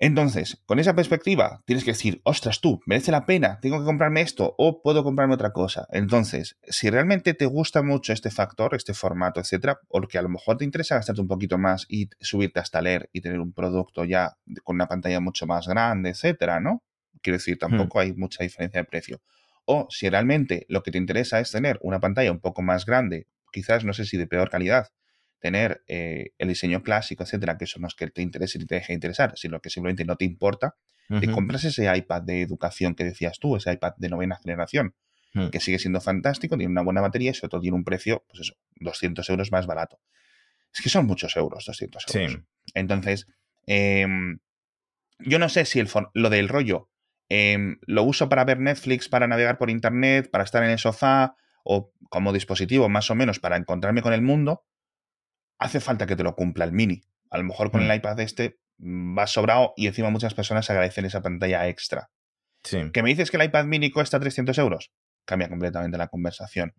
Entonces, 0.02 0.62
con 0.64 0.78
esa 0.78 0.96
perspectiva, 0.96 1.62
tienes 1.66 1.84
que 1.84 1.90
decir, 1.90 2.22
ostras 2.24 2.62
tú, 2.62 2.80
merece 2.86 3.12
la 3.12 3.26
pena, 3.26 3.60
tengo 3.60 3.78
que 3.78 3.84
comprarme 3.84 4.22
esto 4.22 4.54
o 4.56 4.80
puedo 4.80 5.04
comprarme 5.04 5.34
otra 5.34 5.52
cosa. 5.52 5.86
Entonces, 5.92 6.56
si 6.62 6.88
realmente 6.88 7.34
te 7.34 7.44
gusta 7.44 7.82
mucho 7.82 8.14
este 8.14 8.30
factor, 8.30 8.74
este 8.74 8.94
formato, 8.94 9.40
etcétera, 9.40 9.78
porque 9.88 10.16
a 10.16 10.22
lo 10.22 10.30
mejor 10.30 10.56
te 10.56 10.64
interesa 10.64 10.94
gastarte 10.94 11.20
un 11.20 11.28
poquito 11.28 11.58
más 11.58 11.84
y 11.86 12.08
subirte 12.18 12.60
hasta 12.60 12.80
leer 12.80 13.10
y 13.12 13.20
tener 13.20 13.40
un 13.40 13.52
producto 13.52 14.06
ya 14.06 14.38
con 14.64 14.76
una 14.76 14.88
pantalla 14.88 15.20
mucho 15.20 15.46
más 15.46 15.68
grande, 15.68 16.08
etcétera, 16.08 16.60
¿no? 16.60 16.82
Quiero 17.20 17.36
decir, 17.36 17.58
tampoco 17.58 17.98
hmm. 17.98 18.00
hay 18.00 18.12
mucha 18.14 18.42
diferencia 18.42 18.80
de 18.80 18.86
precio. 18.86 19.20
o 19.66 19.86
si 19.90 20.08
realmente 20.08 20.64
lo 20.70 20.82
que 20.82 20.92
te 20.92 20.98
interesa 20.98 21.40
es 21.40 21.50
tener 21.50 21.78
una 21.82 22.00
pantalla 22.00 22.32
un 22.32 22.40
poco 22.40 22.62
más 22.62 22.86
grande, 22.86 23.26
quizás 23.52 23.84
no 23.84 23.92
sé 23.92 24.06
si 24.06 24.16
de 24.16 24.26
peor 24.26 24.48
calidad, 24.48 24.88
tener 25.40 25.82
eh, 25.88 26.32
el 26.38 26.48
diseño 26.48 26.82
clásico, 26.82 27.24
etcétera, 27.24 27.58
que 27.58 27.66
son 27.66 27.82
los 27.82 27.94
que 27.94 28.08
te 28.08 28.22
interesen 28.22 28.62
y 28.62 28.66
te 28.66 28.76
deje 28.76 28.92
interesar, 28.92 29.32
sino 29.36 29.60
que 29.60 29.70
simplemente 29.70 30.04
no 30.04 30.16
te 30.16 30.24
importa, 30.24 30.76
te 31.18 31.28
compras 31.28 31.64
ese 31.64 31.92
iPad 31.92 32.22
de 32.22 32.42
educación 32.42 32.94
que 32.94 33.02
decías 33.02 33.40
tú, 33.40 33.56
ese 33.56 33.72
iPad 33.72 33.94
de 33.96 34.08
novena 34.08 34.38
generación, 34.40 34.94
hmm. 35.34 35.48
que 35.48 35.58
sigue 35.58 35.80
siendo 35.80 36.00
fantástico, 36.00 36.56
tiene 36.56 36.70
una 36.70 36.82
buena 36.82 37.00
batería 37.00 37.32
y 37.32 37.34
sobre 37.34 37.48
todo 37.48 37.60
tiene 37.62 37.76
un 37.76 37.82
precio, 37.82 38.24
pues 38.28 38.42
eso, 38.42 38.54
200 38.76 39.28
euros 39.28 39.50
más 39.50 39.66
barato. 39.66 39.98
Es 40.72 40.80
que 40.80 40.88
son 40.88 41.06
muchos 41.06 41.36
euros, 41.36 41.64
200 41.66 42.14
euros. 42.14 42.38
Entonces, 42.74 43.26
em, 43.66 44.38
yo 45.18 45.40
no 45.40 45.48
sé 45.48 45.64
si 45.64 45.80
el 45.80 45.88
lo 46.14 46.30
del 46.30 46.48
rollo 46.48 46.90
em, 47.28 47.78
lo 47.86 48.04
uso 48.04 48.28
para 48.28 48.44
ver 48.44 48.60
Netflix, 48.60 49.08
para 49.08 49.26
navegar 49.26 49.58
por 49.58 49.68
internet, 49.68 50.30
para 50.30 50.44
estar 50.44 50.62
en 50.62 50.70
el 50.70 50.78
sofá 50.78 51.34
o 51.64 51.92
como 52.08 52.32
dispositivo 52.32 52.88
más 52.88 53.10
o 53.10 53.16
menos 53.16 53.40
para 53.40 53.56
encontrarme 53.56 54.02
con 54.02 54.12
el 54.12 54.22
mundo, 54.22 54.64
hace 55.60 55.78
falta 55.78 56.06
que 56.06 56.16
te 56.16 56.24
lo 56.24 56.34
cumpla 56.34 56.64
el 56.64 56.72
mini. 56.72 57.02
A 57.30 57.38
lo 57.38 57.44
mejor 57.44 57.70
con 57.70 57.82
el 57.82 57.88
mm. 57.88 57.92
iPad 57.92 58.20
este 58.20 58.58
mm, 58.78 59.16
va 59.16 59.26
sobrado 59.28 59.74
y 59.76 59.86
encima 59.86 60.10
muchas 60.10 60.34
personas 60.34 60.68
agradecen 60.70 61.04
esa 61.04 61.22
pantalla 61.22 61.68
extra. 61.68 62.10
Sí. 62.64 62.90
¿Que 62.92 63.02
me 63.02 63.10
dices 63.10 63.30
que 63.30 63.36
el 63.36 63.44
iPad 63.44 63.66
mini 63.66 63.90
cuesta 63.90 64.18
300 64.18 64.58
euros? 64.58 64.90
Cambia 65.24 65.48
completamente 65.48 65.96
la 65.96 66.08
conversación. 66.08 66.74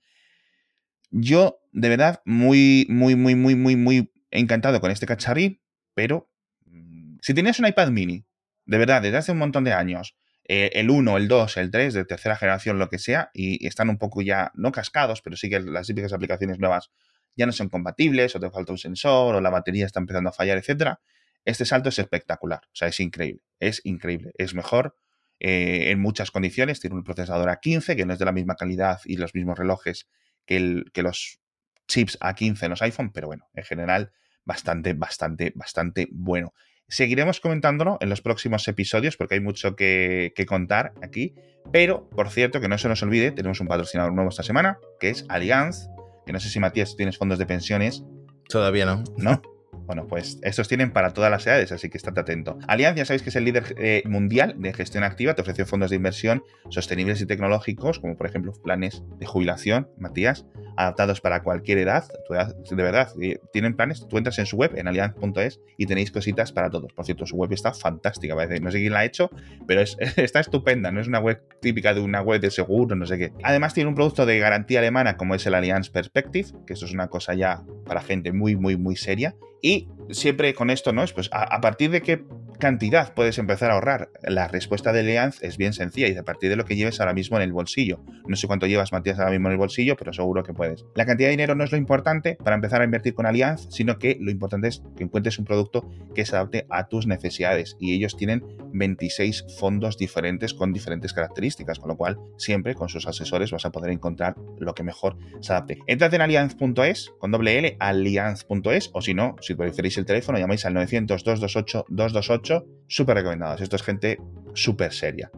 Yo, 1.11 1.61
de 1.71 1.89
verdad, 1.89 2.21
muy, 2.25 2.85
muy, 2.89 3.15
muy, 3.15 3.35
muy, 3.35 3.55
muy, 3.55 3.75
muy 3.75 4.11
encantado 4.31 4.81
con 4.81 4.91
este 4.91 5.05
cacharrí, 5.05 5.61
pero 5.93 6.29
mm, 6.65 7.17
si 7.21 7.33
tienes 7.33 7.59
un 7.59 7.67
iPad 7.67 7.89
mini, 7.89 8.25
de 8.65 8.77
verdad, 8.77 9.01
desde 9.01 9.17
hace 9.17 9.31
un 9.31 9.37
montón 9.37 9.63
de 9.63 9.73
años, 9.73 10.15
eh, 10.47 10.71
el 10.73 10.89
1, 10.89 11.17
el 11.17 11.27
2, 11.27 11.57
el 11.57 11.71
3, 11.71 11.93
de 11.93 12.05
tercera 12.05 12.35
generación, 12.35 12.79
lo 12.79 12.89
que 12.89 12.97
sea, 12.97 13.29
y 13.33 13.65
están 13.67 13.89
un 13.89 13.97
poco 13.97 14.21
ya, 14.21 14.51
no 14.55 14.71
cascados, 14.71 15.21
pero 15.21 15.35
sí 15.35 15.49
que 15.49 15.59
las 15.59 15.87
típicas 15.87 16.13
aplicaciones 16.13 16.59
nuevas 16.59 16.91
ya 17.35 17.45
no 17.45 17.51
son 17.51 17.69
compatibles, 17.69 18.35
o 18.35 18.39
te 18.39 18.49
falta 18.49 18.71
un 18.71 18.77
sensor, 18.77 19.35
o 19.35 19.41
la 19.41 19.49
batería 19.49 19.85
está 19.85 19.99
empezando 19.99 20.29
a 20.29 20.33
fallar, 20.33 20.57
etcétera. 20.57 20.99
Este 21.45 21.65
salto 21.65 21.89
es 21.89 21.99
espectacular, 21.99 22.61
o 22.65 22.75
sea, 22.75 22.87
es 22.87 22.99
increíble, 22.99 23.41
es 23.59 23.81
increíble, 23.83 24.31
es 24.37 24.53
mejor 24.53 24.95
eh, 25.39 25.89
en 25.89 25.99
muchas 25.99 26.29
condiciones, 26.29 26.79
tiene 26.79 26.95
un 26.95 27.03
procesador 27.03 27.49
A15 27.49 27.95
que 27.95 28.05
no 28.05 28.13
es 28.13 28.19
de 28.19 28.25
la 28.25 28.31
misma 28.31 28.55
calidad 28.55 28.99
y 29.05 29.17
los 29.17 29.33
mismos 29.33 29.57
relojes 29.57 30.07
que, 30.45 30.83
los 30.95 31.39
chips 31.87 32.19
A15 32.19 32.63
en 32.63 32.69
los 32.69 32.81
iPhone, 32.83 33.11
pero 33.11 33.27
bueno, 33.27 33.49
en 33.55 33.63
general 33.63 34.11
bastante, 34.45 34.93
bastante, 34.93 35.51
bastante 35.55 36.07
bueno. 36.11 36.53
Seguiremos 36.87 37.39
comentándolo 37.39 37.97
en 38.01 38.09
los 38.09 38.21
próximos 38.21 38.67
episodios 38.67 39.17
porque 39.17 39.35
hay 39.35 39.41
mucho 39.41 39.75
que, 39.75 40.33
que, 40.35 40.45
contar 40.45 40.93
aquí. 41.01 41.33
Pero, 41.71 42.09
por 42.09 42.29
cierto, 42.29 42.59
que 42.59 42.67
no 42.67 42.77
se 42.77 42.89
nos 42.89 43.01
olvide, 43.01 43.31
tenemos 43.31 43.61
un 43.61 43.67
patrocinador 43.67 44.13
nuevo 44.13 44.29
esta 44.29 44.43
semana, 44.43 44.77
que 44.99 45.09
es 45.09 45.25
Allianz, 45.29 45.87
que 46.31 46.33
no 46.33 46.39
sé 46.39 46.49
si 46.49 46.61
Matías 46.61 46.95
tienes 46.95 47.17
fondos 47.17 47.39
de 47.39 47.45
pensiones. 47.45 48.05
Todavía 48.47 48.85
no. 48.85 49.03
¿No? 49.17 49.41
Bueno, 49.85 50.07
pues 50.07 50.39
estos 50.41 50.67
tienen 50.67 50.91
para 50.91 51.11
todas 51.11 51.31
las 51.31 51.45
edades, 51.47 51.71
así 51.71 51.89
que 51.89 51.97
estate 51.97 52.19
atento. 52.19 52.57
Allianz, 52.67 52.95
ya 52.97 53.05
sabéis 53.05 53.23
que 53.23 53.29
es 53.29 53.35
el 53.35 53.45
líder 53.45 53.75
eh, 53.77 54.03
mundial 54.05 54.55
de 54.57 54.73
gestión 54.73 55.03
activa, 55.03 55.33
te 55.33 55.41
ofrece 55.41 55.65
fondos 55.65 55.89
de 55.89 55.95
inversión 55.97 56.43
sostenibles 56.69 57.21
y 57.21 57.25
tecnológicos, 57.25 57.99
como 57.99 58.15
por 58.15 58.27
ejemplo 58.27 58.53
planes 58.53 59.03
de 59.19 59.25
jubilación, 59.25 59.89
Matías, 59.97 60.45
adaptados 60.77 61.21
para 61.21 61.43
cualquier 61.43 61.79
edad, 61.79 62.05
de 62.29 62.83
verdad, 62.83 63.09
eh, 63.21 63.39
tienen 63.51 63.75
planes, 63.75 64.07
tú 64.07 64.17
entras 64.17 64.39
en 64.39 64.45
su 64.45 64.57
web, 64.57 64.71
en 64.75 64.87
allianz.es, 64.87 65.59
y 65.77 65.85
tenéis 65.85 66.11
cositas 66.11 66.51
para 66.51 66.69
todos. 66.69 66.93
Por 66.93 67.05
cierto, 67.05 67.25
su 67.25 67.35
web 67.35 67.51
está 67.53 67.73
fantástica, 67.73 68.35
no 68.35 68.71
sé 68.71 68.79
quién 68.79 68.93
la 68.93 68.99
ha 68.99 69.05
hecho, 69.05 69.29
pero 69.67 69.81
está 70.15 70.39
estupenda, 70.39 70.91
no 70.91 71.01
es 71.01 71.07
una 71.07 71.19
web 71.19 71.41
típica 71.61 71.93
de 71.93 72.01
una 72.01 72.21
web 72.21 72.41
de 72.41 72.51
seguro, 72.51 72.95
no 72.95 73.05
sé 73.05 73.17
qué. 73.17 73.33
Además 73.43 73.73
tiene 73.73 73.89
un 73.89 73.95
producto 73.95 74.25
de 74.25 74.39
garantía 74.39 74.79
alemana 74.79 75.17
como 75.17 75.35
es 75.35 75.45
el 75.45 75.53
Allianz 75.53 75.89
Perspective, 75.89 76.49
que 76.65 76.73
eso 76.73 76.85
es 76.85 76.93
una 76.93 77.07
cosa 77.07 77.33
ya 77.33 77.63
para 77.85 78.01
gente 78.01 78.31
muy, 78.31 78.55
muy, 78.55 78.77
muy 78.77 78.95
seria, 78.95 79.35
y 79.61 79.87
siempre 80.09 80.53
con 80.53 80.69
esto, 80.69 80.93
¿no? 80.93 81.03
Es 81.03 81.13
pues 81.13 81.29
a, 81.31 81.61
partir 81.61 81.91
de 81.91 82.01
qué 82.01 82.23
cantidad 82.59 83.13
puedes 83.13 83.37
empezar 83.37 83.71
a 83.71 83.73
ahorrar. 83.73 84.09
La 84.23 84.47
respuesta 84.47 84.93
de 84.93 84.99
Allianz 84.99 85.41
es 85.41 85.57
bien 85.57 85.73
sencilla 85.73 86.07
y 86.07 86.15
a 86.15 86.23
partir 86.23 86.49
de 86.49 86.55
lo 86.55 86.63
que 86.65 86.75
lleves 86.75 86.99
ahora 86.99 87.13
mismo 87.13 87.37
en 87.37 87.43
el 87.43 87.51
bolsillo. 87.51 88.03
No 88.27 88.35
sé 88.35 88.47
cuánto 88.47 88.67
llevas, 88.67 88.91
Matías, 88.91 89.19
ahora 89.19 89.31
mismo 89.31 89.47
en 89.47 89.53
el 89.53 89.57
bolsillo, 89.57 89.95
pero 89.97 90.13
seguro 90.13 90.43
que 90.43 90.53
puedes. 90.53 90.85
La 90.95 91.05
cantidad 91.05 91.27
de 91.27 91.31
dinero 91.31 91.55
no 91.55 91.63
es 91.63 91.71
lo 91.71 91.77
importante 91.77 92.37
para 92.43 92.55
empezar 92.55 92.81
a 92.81 92.85
invertir 92.85 93.15
con 93.15 93.25
Allianz, 93.25 93.67
sino 93.69 93.97
que 93.97 94.17
lo 94.19 94.31
importante 94.31 94.67
es 94.67 94.83
que 94.95 95.03
encuentres 95.03 95.39
un 95.39 95.45
producto 95.45 95.89
que 96.13 96.25
se 96.25 96.35
adapte 96.35 96.67
a 96.69 96.87
tus 96.87 97.07
necesidades. 97.07 97.77
Y 97.79 97.93
ellos 97.93 98.15
tienen 98.15 98.43
26 98.73 99.45
fondos 99.57 99.97
diferentes 99.97 100.53
con 100.53 100.71
diferentes 100.71 101.13
características, 101.13 101.79
con 101.79 101.89
lo 101.89 101.97
cual 101.97 102.19
siempre 102.37 102.75
con 102.75 102.89
sus 102.89 103.07
asesores 103.07 103.51
vas 103.51 103.65
a 103.65 103.71
poder 103.71 103.91
encontrar 103.91 104.35
lo 104.59 104.75
que 104.75 104.83
mejor 104.83 105.17
se 105.39 105.53
adapte. 105.53 105.79
Entrad 105.87 106.13
en 106.13 106.21
allianz.es 106.21 107.11
con 107.17 107.31
doble 107.31 107.57
L, 107.57 107.77
allianz.es, 107.79 108.91
o 108.93 109.01
si 109.01 109.13
no, 109.13 109.35
si 109.41 109.55
preferís 109.55 109.97
el 110.01 110.05
teléfono, 110.05 110.37
llamáis 110.37 110.65
al 110.65 110.73
900-228-228. 110.75 112.65
Súper 112.87 113.15
recomendados. 113.15 113.61
Esto 113.61 113.77
es 113.77 113.83
gente 113.83 114.17
súper 114.53 114.93
seria. 114.93 115.31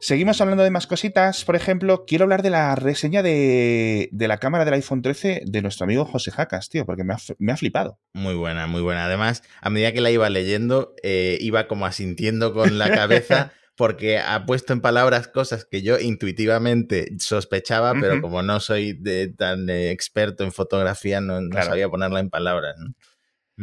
Seguimos 0.00 0.40
hablando 0.40 0.62
de 0.62 0.70
más 0.70 0.86
cositas. 0.86 1.44
Por 1.46 1.56
ejemplo, 1.56 2.04
quiero 2.06 2.24
hablar 2.24 2.42
de 2.42 2.50
la 2.50 2.74
reseña 2.74 3.22
de, 3.22 4.10
la 4.12 4.38
cámara 4.38 4.64
del 4.66 4.74
iPhone 4.74 5.00
13 5.00 5.44
de 5.46 5.62
nuestro 5.62 5.84
amigo 5.84 6.04
José 6.04 6.30
Jacas, 6.30 6.68
tío, 6.68 6.84
porque 6.84 7.04
me 7.04 7.14
ha, 7.52 7.56
flipado. 7.56 7.98
Muy 8.12 8.34
buena, 8.34 8.66
muy 8.66 8.82
buena. 8.82 9.06
Además, 9.06 9.42
a 9.62 9.70
medida 9.70 9.92
que 9.92 10.02
la 10.02 10.10
iba 10.10 10.28
leyendo, 10.28 10.94
eh, 11.02 11.38
iba 11.40 11.68
como 11.68 11.86
asintiendo 11.86 12.52
con 12.52 12.78
la 12.78 12.90
cabeza. 12.90 13.52
porque 13.76 14.18
ha 14.18 14.46
puesto 14.46 14.72
en 14.72 14.80
palabras 14.80 15.28
cosas 15.28 15.64
que 15.64 15.82
yo 15.82 15.98
intuitivamente 15.98 17.08
sospechaba, 17.18 17.92
pero 18.00 18.20
como 18.20 18.42
no 18.42 18.60
soy 18.60 19.00
tan 19.36 19.68
eh, 19.68 19.90
experto 19.90 20.44
en 20.44 20.52
fotografía, 20.52 21.20
no, 21.20 21.40
sabía 21.62 21.88
ponerla 21.88 22.20
en 22.20 22.30
palabras. 22.30 22.76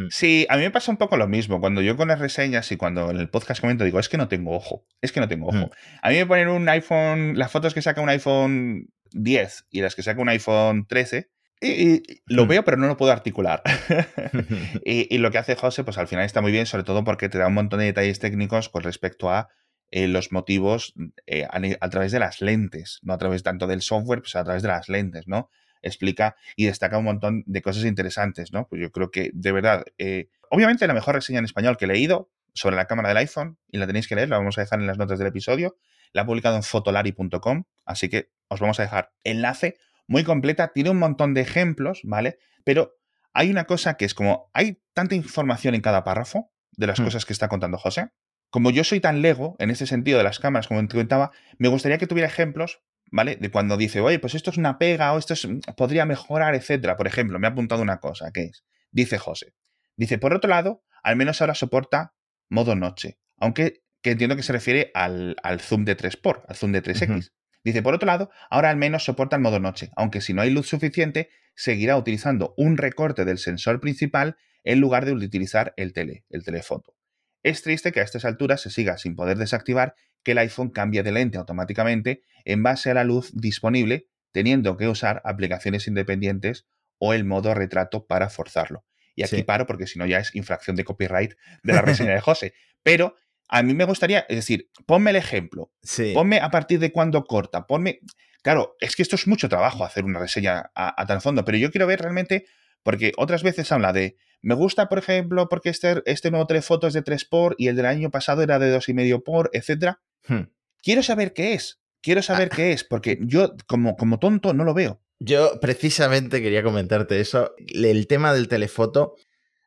Sí, 0.09 0.45
a 0.49 0.55
mí 0.55 0.63
me 0.63 0.71
pasa 0.71 0.91
un 0.91 0.97
poco 0.97 1.17
lo 1.17 1.27
mismo. 1.27 1.59
Cuando 1.59 1.81
yo 1.81 1.97
con 1.97 2.07
las 2.07 2.19
reseñas 2.19 2.71
y 2.71 2.77
cuando 2.77 3.11
en 3.11 3.17
el 3.17 3.29
podcast 3.29 3.59
comento, 3.59 3.83
digo, 3.83 3.99
es 3.99 4.09
que 4.09 4.17
no 4.17 4.27
tengo 4.27 4.55
ojo. 4.55 4.85
Es 5.01 5.11
que 5.11 5.19
no 5.19 5.27
tengo 5.27 5.47
ojo. 5.47 5.67
Mm. 5.67 5.69
A 6.01 6.09
mí 6.09 6.15
me 6.15 6.25
ponen 6.25 6.47
un 6.47 6.69
iPhone, 6.69 7.37
las 7.37 7.51
fotos 7.51 7.73
que 7.73 7.81
saca 7.81 8.01
un 8.01 8.09
iPhone 8.09 8.87
10 9.11 9.67
y 9.69 9.81
las 9.81 9.95
que 9.95 10.03
saca 10.03 10.21
un 10.21 10.29
iPhone 10.29 10.85
13, 10.87 11.29
y, 11.61 12.01
lo 12.25 12.45
mm. 12.45 12.47
veo, 12.47 12.65
pero 12.65 12.77
no 12.77 12.87
lo 12.87 12.97
puedo 12.97 13.11
articular. 13.11 13.61
y, 14.85 15.17
lo 15.19 15.31
que 15.31 15.37
hace 15.37 15.55
José, 15.55 15.83
pues 15.83 15.97
al 15.97 16.07
final 16.07 16.25
está 16.25 16.41
muy 16.41 16.51
bien, 16.51 16.65
sobre 16.65 16.83
todo 16.83 17.03
porque 17.03 17.29
te 17.29 17.37
da 17.37 17.47
un 17.47 17.53
montón 17.53 17.79
de 17.79 17.85
detalles 17.85 18.19
técnicos 18.19 18.69
con 18.69 18.83
respecto 18.83 19.29
a 19.29 19.49
eh, 19.91 20.07
los 20.07 20.31
motivos 20.31 20.93
eh, 21.27 21.45
a, 21.49 21.89
través 21.89 22.11
de 22.11 22.19
las 22.19 22.41
lentes, 22.41 22.99
no 23.03 23.13
a 23.13 23.17
través 23.17 23.43
tanto 23.43 23.67
del 23.67 23.81
software, 23.81 24.21
pues 24.21 24.35
a 24.35 24.43
través 24.43 24.63
de 24.63 24.69
las 24.69 24.89
lentes, 24.89 25.27
¿no? 25.27 25.49
Explica 25.81 26.35
y 26.55 26.65
destaca 26.65 26.97
un 26.97 27.05
montón 27.05 27.43
de 27.45 27.61
cosas 27.61 27.85
interesantes, 27.85 28.51
¿no? 28.51 28.67
Pues 28.67 28.81
yo 28.81 28.91
creo 28.91 29.11
que, 29.11 29.31
de 29.33 29.51
verdad, 29.51 29.83
eh, 29.97 30.29
obviamente 30.49 30.87
la 30.87 30.93
mejor 30.93 31.15
reseña 31.15 31.39
en 31.39 31.45
español 31.45 31.77
que 31.77 31.85
he 31.85 31.87
leído 31.87 32.29
sobre 32.53 32.75
la 32.75 32.85
cámara 32.85 33.09
del 33.09 33.17
iPhone, 33.17 33.57
y 33.69 33.77
la 33.77 33.87
tenéis 33.87 34.07
que 34.07 34.15
leer, 34.15 34.29
la 34.29 34.37
vamos 34.37 34.57
a 34.57 34.61
dejar 34.61 34.79
en 34.79 34.87
las 34.87 34.97
notas 34.97 35.19
del 35.19 35.27
episodio, 35.27 35.77
la 36.13 36.23
ha 36.23 36.25
publicado 36.25 36.55
en 36.55 36.63
fotolari.com, 36.63 37.63
así 37.85 38.09
que 38.09 38.31
os 38.49 38.59
vamos 38.59 38.79
a 38.79 38.83
dejar 38.83 39.13
enlace 39.23 39.77
muy 40.07 40.23
completa, 40.23 40.73
tiene 40.73 40.89
un 40.89 40.99
montón 40.99 41.33
de 41.33 41.41
ejemplos, 41.41 42.01
¿vale? 42.03 42.37
Pero 42.65 42.97
hay 43.33 43.49
una 43.49 43.63
cosa 43.65 43.95
que 43.95 44.05
es 44.05 44.13
como, 44.13 44.49
hay 44.53 44.81
tanta 44.93 45.15
información 45.15 45.75
en 45.75 45.81
cada 45.81 46.03
párrafo 46.03 46.51
de 46.71 46.87
las 46.87 46.99
hmm. 46.99 47.05
cosas 47.05 47.25
que 47.25 47.33
está 47.33 47.47
contando 47.47 47.77
José. 47.77 48.09
Como 48.49 48.71
yo 48.71 48.83
soy 48.83 48.99
tan 48.99 49.21
lego 49.21 49.55
en 49.59 49.69
ese 49.69 49.87
sentido 49.87 50.17
de 50.17 50.25
las 50.25 50.39
cámaras, 50.39 50.67
como 50.67 50.81
te 50.81 50.89
comentaba, 50.89 51.31
me 51.57 51.69
gustaría 51.69 51.97
que 51.97 52.07
tuviera 52.07 52.27
ejemplos 52.27 52.81
¿vale? 53.11 53.35
De 53.35 53.51
cuando 53.51 53.77
dice, 53.77 53.99
oye, 53.99 54.19
pues 54.19 54.33
esto 54.33 54.49
es 54.49 54.57
una 54.57 54.77
pega 54.79 55.13
o 55.13 55.19
esto 55.19 55.35
podría 55.77 56.05
mejorar, 56.05 56.55
etcétera. 56.55 56.97
Por 56.97 57.07
ejemplo, 57.07 57.37
me 57.37 57.47
ha 57.47 57.51
apuntado 57.51 57.81
una 57.81 57.99
cosa, 57.99 58.31
que 58.31 58.45
es, 58.45 58.63
dice 58.91 59.17
José, 59.17 59.53
dice, 59.95 60.17
por 60.17 60.33
otro 60.33 60.49
lado, 60.49 60.83
al 61.03 61.15
menos 61.15 61.41
ahora 61.41 61.53
soporta 61.53 62.15
modo 62.49 62.75
noche, 62.75 63.19
aunque 63.37 63.83
que 64.01 64.11
entiendo 64.11 64.35
que 64.35 64.43
se 64.43 64.53
refiere 64.53 64.91
al, 64.93 65.35
zoom 65.59 65.85
de 65.85 65.95
3x, 65.95 66.43
al 66.47 66.55
zoom 66.55 66.71
de 66.71 66.81
3x. 66.81 67.31
Dice, 67.63 67.83
por 67.83 67.93
otro 67.93 68.07
lado, 68.07 68.31
ahora 68.49 68.71
al 68.71 68.77
menos 68.77 69.03
soporta 69.03 69.35
el 69.35 69.43
modo 69.43 69.59
noche, 69.59 69.91
aunque 69.95 70.21
si 70.21 70.33
no 70.33 70.41
hay 70.41 70.49
luz 70.49 70.67
suficiente, 70.67 71.29
seguirá 71.53 71.95
utilizando 71.97 72.55
un 72.57 72.77
recorte 72.77 73.25
del 73.25 73.37
sensor 73.37 73.79
principal 73.79 74.37
en 74.63 74.79
lugar 74.79 75.05
de 75.05 75.11
utilizar 75.13 75.73
el 75.77 75.93
tele, 75.93 76.25
el 76.29 76.43
telefoto. 76.43 76.95
Es 77.43 77.61
triste 77.61 77.91
que 77.91 77.99
a 77.99 78.03
estas 78.03 78.25
alturas 78.25 78.61
se 78.61 78.71
siga 78.71 78.97
sin 78.97 79.15
poder 79.15 79.37
desactivar 79.37 79.95
que 80.23 80.31
el 80.31 80.37
iPhone 80.39 80.69
cambie 80.69 81.03
de 81.03 81.11
lente 81.11 81.37
automáticamente 81.37 82.23
en 82.45 82.63
base 82.63 82.91
a 82.91 82.93
la 82.93 83.03
luz 83.03 83.31
disponible, 83.33 84.07
teniendo 84.31 84.77
que 84.77 84.87
usar 84.87 85.21
aplicaciones 85.25 85.87
independientes 85.87 86.67
o 86.97 87.13
el 87.13 87.25
modo 87.25 87.53
retrato 87.53 88.05
para 88.05 88.29
forzarlo. 88.29 88.85
Y 89.15 89.23
aquí 89.23 89.43
paro 89.43 89.65
porque 89.65 89.87
si 89.87 89.99
no 89.99 90.05
ya 90.05 90.19
es 90.19 90.35
infracción 90.35 90.75
de 90.75 90.85
copyright 90.85 91.33
de 91.63 91.73
la 91.73 91.81
reseña 91.81 92.13
de 92.13 92.21
José. 92.21 92.53
Pero 92.83 93.15
a 93.49 93.63
mí 93.63 93.73
me 93.73 93.83
gustaría, 93.83 94.25
es 94.29 94.37
decir, 94.37 94.69
ponme 94.85 95.09
el 95.09 95.17
ejemplo. 95.17 95.71
Ponme 96.13 96.39
a 96.39 96.49
partir 96.49 96.79
de 96.79 96.91
cuándo 96.91 97.25
corta. 97.25 97.67
Ponme. 97.67 97.99
Claro, 98.41 98.75
es 98.79 98.95
que 98.95 99.03
esto 99.03 99.15
es 99.15 99.27
mucho 99.27 99.49
trabajo 99.49 99.83
hacer 99.83 100.05
una 100.05 100.19
reseña 100.19 100.71
a, 100.73 100.99
a 100.99 101.05
tan 101.05 101.21
fondo, 101.21 101.43
pero 101.45 101.57
yo 101.57 101.69
quiero 101.69 101.85
ver 101.85 102.01
realmente 102.01 102.45
porque 102.83 103.11
otras 103.17 103.43
veces 103.43 103.71
habla 103.71 103.93
de, 103.93 104.17
me 104.41 104.55
gusta, 104.55 104.89
por 104.89 104.97
ejemplo, 104.99 105.47
porque 105.49 105.69
este, 105.69 106.01
este 106.05 106.31
nuevo 106.31 106.47
telefoto 106.47 106.87
es 106.87 106.93
de 106.93 107.01
3 107.01 107.25
por 107.25 107.55
y 107.57 107.67
el 107.67 107.75
del 107.75 107.85
año 107.85 108.09
pasado 108.11 108.41
era 108.41 108.57
de 108.59 108.75
2,5 108.75 109.23
por, 109.23 109.49
etc. 109.53 109.97
Hmm. 110.27 110.49
Quiero 110.81 111.03
saber 111.03 111.33
qué 111.33 111.53
es. 111.53 111.79
quiero 112.01 112.23
saber 112.23 112.49
Ah. 112.51 112.55
qué 112.55 112.71
es, 112.73 112.83
porque 112.83 113.19
yo 113.21 113.53
como, 113.67 113.95
como 113.95 114.17
tonto 114.17 114.53
no 114.53 114.63
lo 114.63 114.73
veo. 114.73 114.99
Yo 115.19 115.59
precisamente 115.61 116.41
quería 116.41 116.63
comentarte 116.63 117.19
eso. 117.19 117.53
El 117.57 118.07
tema 118.07 118.33
del 118.33 118.47
telefoto. 118.47 119.15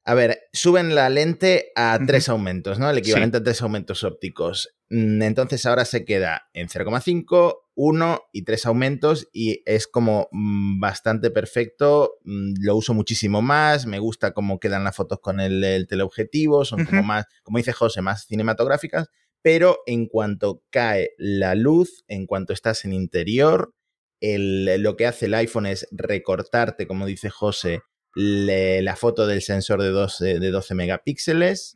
A 0.06 0.12
ver, 0.14 0.40
suben 0.52 0.94
la 0.96 1.08
lente 1.08 1.70
a 1.76 1.98
tres 2.04 2.28
aumentos, 2.28 2.78
¿no? 2.80 2.90
El 2.90 2.98
equivalente 2.98 3.36
a 3.38 3.42
tres 3.42 3.62
aumentos 3.62 4.02
ópticos. 4.04 4.74
Mm, 4.90 5.22
Entonces 5.22 5.64
ahora 5.64 5.84
se 5.84 6.04
queda 6.04 6.48
en 6.52 6.68
0,5, 6.68 7.60
1 7.76 8.20
y 8.32 8.42
tres 8.42 8.66
aumentos 8.66 9.28
y 9.32 9.62
es 9.66 9.86
como 9.86 10.28
mm, 10.32 10.80
bastante 10.80 11.30
perfecto. 11.30 12.18
Mm, 12.24 12.54
Lo 12.60 12.76
uso 12.76 12.94
muchísimo 12.94 13.42
más. 13.42 13.86
Me 13.86 13.98
gusta 13.98 14.32
cómo 14.32 14.60
quedan 14.60 14.84
las 14.84 14.94
fotos 14.96 15.18
con 15.20 15.40
el, 15.40 15.62
el 15.64 15.86
teleobjetivo. 15.86 16.64
Son 16.64 16.84
como 16.84 17.02
más, 17.02 17.26
como 17.42 17.58
dice 17.58 17.72
José, 17.72 18.00
más 18.02 18.26
cinematográficas. 18.26 19.08
Pero 19.42 19.78
en 19.86 20.06
cuanto 20.06 20.62
cae 20.70 21.10
la 21.18 21.54
luz, 21.54 22.04
en 22.08 22.26
cuanto 22.26 22.52
estás 22.52 22.84
en 22.84 22.92
interior, 22.92 23.74
el- 24.20 24.80
lo 24.82 24.96
que 24.96 25.06
hace 25.06 25.26
el 25.26 25.34
iPhone 25.34 25.66
es 25.66 25.86
recortarte, 25.90 26.86
como 26.86 27.04
dice 27.06 27.28
José, 27.28 27.80
le- 28.14 28.80
la 28.82 28.96
foto 28.96 29.26
del 29.26 29.42
sensor 29.42 29.82
de 29.82 29.88
12, 29.90 30.38
de 30.38 30.50
12 30.50 30.74
megapíxeles 30.74 31.72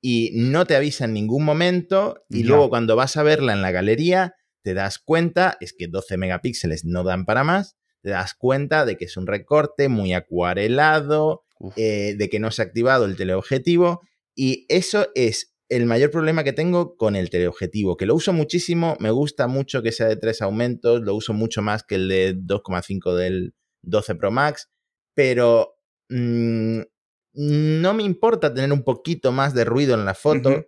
y 0.00 0.30
no 0.34 0.66
te 0.66 0.76
avisa 0.76 1.06
en 1.06 1.14
ningún 1.14 1.44
momento 1.44 2.22
y 2.28 2.42
luego 2.48 2.68
cuando 2.68 2.94
vas 2.96 3.16
a 3.16 3.22
verla 3.22 3.52
en 3.52 3.62
la 3.62 3.70
galería 3.70 4.34
te 4.62 4.74
das 4.74 4.98
cuenta, 4.98 5.56
es 5.60 5.72
que 5.72 5.88
12 5.88 6.16
megapíxeles 6.16 6.84
no 6.84 7.04
dan 7.04 7.24
para 7.24 7.44
más, 7.44 7.76
te 8.02 8.10
das 8.10 8.34
cuenta 8.34 8.84
de 8.84 8.96
que 8.96 9.04
es 9.04 9.16
un 9.16 9.26
recorte 9.26 9.88
muy 9.88 10.12
acuarelado, 10.12 11.44
eh, 11.76 12.14
de 12.18 12.28
que 12.28 12.40
no 12.40 12.50
se 12.50 12.62
ha 12.62 12.64
activado 12.64 13.04
el 13.04 13.16
teleobjetivo 13.16 14.00
y 14.34 14.66
eso 14.68 15.08
es 15.14 15.54
el 15.68 15.86
mayor 15.86 16.10
problema 16.10 16.44
que 16.44 16.52
tengo 16.52 16.96
con 16.96 17.16
el 17.16 17.30
teleobjetivo, 17.30 17.96
que 17.96 18.04
lo 18.04 18.14
uso 18.14 18.32
muchísimo, 18.32 18.96
me 19.00 19.10
gusta 19.10 19.46
mucho 19.46 19.82
que 19.82 19.92
sea 19.92 20.06
de 20.06 20.16
tres 20.16 20.42
aumentos, 20.42 21.00
lo 21.00 21.14
uso 21.14 21.32
mucho 21.32 21.62
más 21.62 21.82
que 21.82 21.94
el 21.94 22.08
de 22.08 22.36
2,5 22.36 23.14
del 23.14 23.54
12 23.82 24.16
Pro 24.16 24.30
Max, 24.30 24.68
pero 25.14 25.78
mm, 26.10 26.80
no 27.34 27.94
me 27.94 28.02
importa 28.02 28.52
tener 28.52 28.72
un 28.72 28.82
poquito 28.82 29.32
más 29.32 29.54
de 29.54 29.64
ruido 29.64 29.94
en 29.94 30.04
la 30.04 30.14
foto 30.14 30.66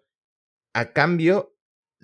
a 0.73 0.93
cambio 0.93 1.54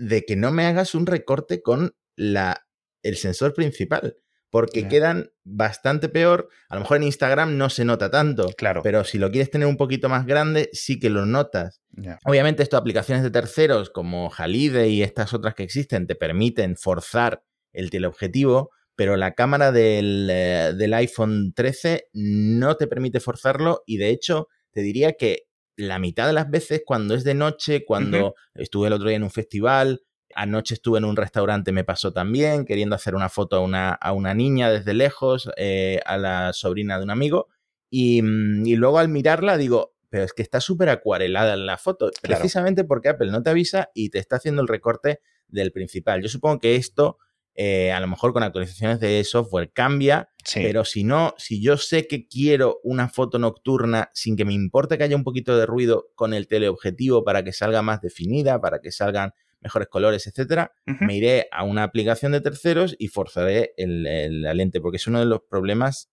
de 0.01 0.25
que 0.25 0.35
no 0.35 0.51
me 0.51 0.65
hagas 0.65 0.95
un 0.95 1.07
recorte 1.07 1.63
con 1.63 1.95
la, 2.17 2.67
el 3.03 3.17
sensor 3.17 3.55
principal. 3.55 4.17
Porque 4.53 4.89
quedan 4.89 5.31
bastante 5.45 6.09
peor. 6.09 6.49
A 6.69 6.75
lo 6.75 6.81
mejor 6.81 6.97
en 6.97 7.05
Instagram 7.05 7.57
no 7.57 7.71
se 7.71 7.85
nota 7.85 8.11
tanto. 8.11 8.49
Claro. 8.59 8.81
Pero 8.83 9.05
si 9.05 9.17
lo 9.17 9.31
quieres 9.31 9.49
tener 9.49 9.69
un 9.69 9.77
poquito 9.77 10.09
más 10.09 10.27
grande, 10.27 10.71
sí 10.73 10.99
que 10.99 11.09
lo 11.09 11.25
notas. 11.25 11.83
Obviamente, 12.25 12.65
esto 12.65 12.77
aplicaciones 12.77 13.23
de 13.23 13.31
terceros 13.31 13.91
como 13.91 14.33
Halide 14.37 14.89
y 14.89 15.05
estas 15.05 15.35
otras 15.35 15.55
que 15.55 15.63
existen 15.63 16.09
te 16.09 16.17
permiten 16.17 16.77
forzar 16.77 17.45
el 17.73 17.91
teleobjetivo, 17.91 18.71
pero 18.97 19.17
la 19.17 19.35
cámara 19.35 19.71
del, 19.71 20.27
eh, 20.29 20.73
del 20.77 20.95
iPhone 20.95 21.53
13 21.55 22.09
no 22.13 22.77
te 22.77 22.89
permite 22.89 23.21
forzarlo 23.21 23.85
y 23.87 23.99
de 23.99 24.09
hecho 24.09 24.49
te 24.73 24.81
diría 24.81 25.13
que 25.13 25.45
la 25.77 25.99
mitad 25.99 26.27
de 26.27 26.33
las 26.33 26.51
veces 26.51 26.83
cuando 26.85 27.15
es 27.15 27.25
de 27.25 27.35
noche, 27.35 27.85
cuando 27.85 28.35
estuve 28.55 28.89
el 28.89 28.93
otro 28.93 29.09
día 29.09 29.17
en 29.17 29.23
un 29.23 29.31
festival, 29.31 30.03
anoche 30.35 30.75
estuve 30.75 30.99
en 30.99 31.05
un 31.05 31.17
restaurante, 31.17 31.73
me 31.73 31.85
pasó 31.85 32.13
también, 32.13 32.65
queriendo 32.65 32.95
hacer 32.95 33.15
una 33.15 33.29
foto 33.29 33.57
a 33.57 33.61
una, 33.61 33.91
a 33.91 34.13
una 34.13 34.35
niña 34.35 34.71
desde 34.71 34.95
lejos, 34.95 35.51
eh, 35.57 36.01
a 36.05 36.17
la 36.19 36.53
sobrina 36.53 36.99
de 36.99 37.05
un 37.05 37.11
amigo, 37.11 37.49
y, 37.91 38.23
mm, 38.23 38.67
y 38.67 38.77
luego 38.77 38.99
al 38.99 39.09
mirarla 39.09 39.57
digo, 39.57 39.95
pero 40.09 40.25
es 40.25 40.33
que 40.33 40.43
está 40.43 40.61
súper 40.61 40.89
acuarelada 40.89 41.55
en 41.55 41.67
la 41.67 41.79
foto, 41.79 42.11
Claro. 42.11 42.41
precisamente 42.41 42.85
porque 42.85 43.09
Apple 43.09 43.31
no 43.31 43.43
te 43.43 43.51
avisa 43.51 43.91
y 43.95 44.11
te 44.11 44.19
está 44.19 44.37
haciendo 44.37 44.61
el 44.63 44.69
recorte 44.69 45.21
del 45.49 45.73
principal. 45.73 46.23
Yo 46.23 46.29
supongo 46.29 46.59
que 46.59 46.77
esto, 46.77 47.19
eh, 47.55 47.93
a 47.93 48.01
lo 48.01 48.07
mejor 48.07 48.33
con 48.33 48.43
actualizaciones 48.43 49.01
de 49.01 49.23
software 49.25 49.71
cambia, 49.73 50.31
Sí. 50.45 50.61
pero 50.63 50.85
si 50.85 51.05
no, 51.05 51.35
si 51.37 51.61
yo 51.63 51.77
sé 51.77 52.07
que 52.07 52.27
quiero 52.27 52.81
una 52.83 53.09
foto 53.09 53.39
nocturna 53.39 54.11
sin 54.15 54.37
que 54.37 54.45
me 54.47 54.55
importe 54.55 54.97
que 54.97 55.05
haya 55.05 55.17
un 55.17 55.25
poquito 55.25 55.59
de 55.59 55.67
ruido 55.67 56.07
con 56.15 56.33
el 56.33 56.47
teleobjetivo 56.49 57.25
para 57.25 57.45
que 57.45 57.53
salga 57.53 57.83
más 57.83 58.01
definida, 58.01 58.61
para 58.61 58.81
que 58.81 58.91
salgan 58.93 59.33
mejores 59.61 59.89
colores, 59.89 60.27
etcétera, 60.27 60.73
me 60.87 61.17
iré 61.17 61.49
a 61.53 61.65
una 61.65 61.83
aplicación 61.83 62.33
de 62.33 62.41
terceros 62.41 62.97
y 62.99 63.09
forzaré 63.09 63.75
el- 63.77 64.07
el- 64.07 64.41
la 64.43 64.55
lente, 64.55 64.81
porque 64.81 64.97
es 64.97 65.07
uno 65.07 65.19
de 65.19 65.27
los 65.27 65.41
problemas 65.51 66.09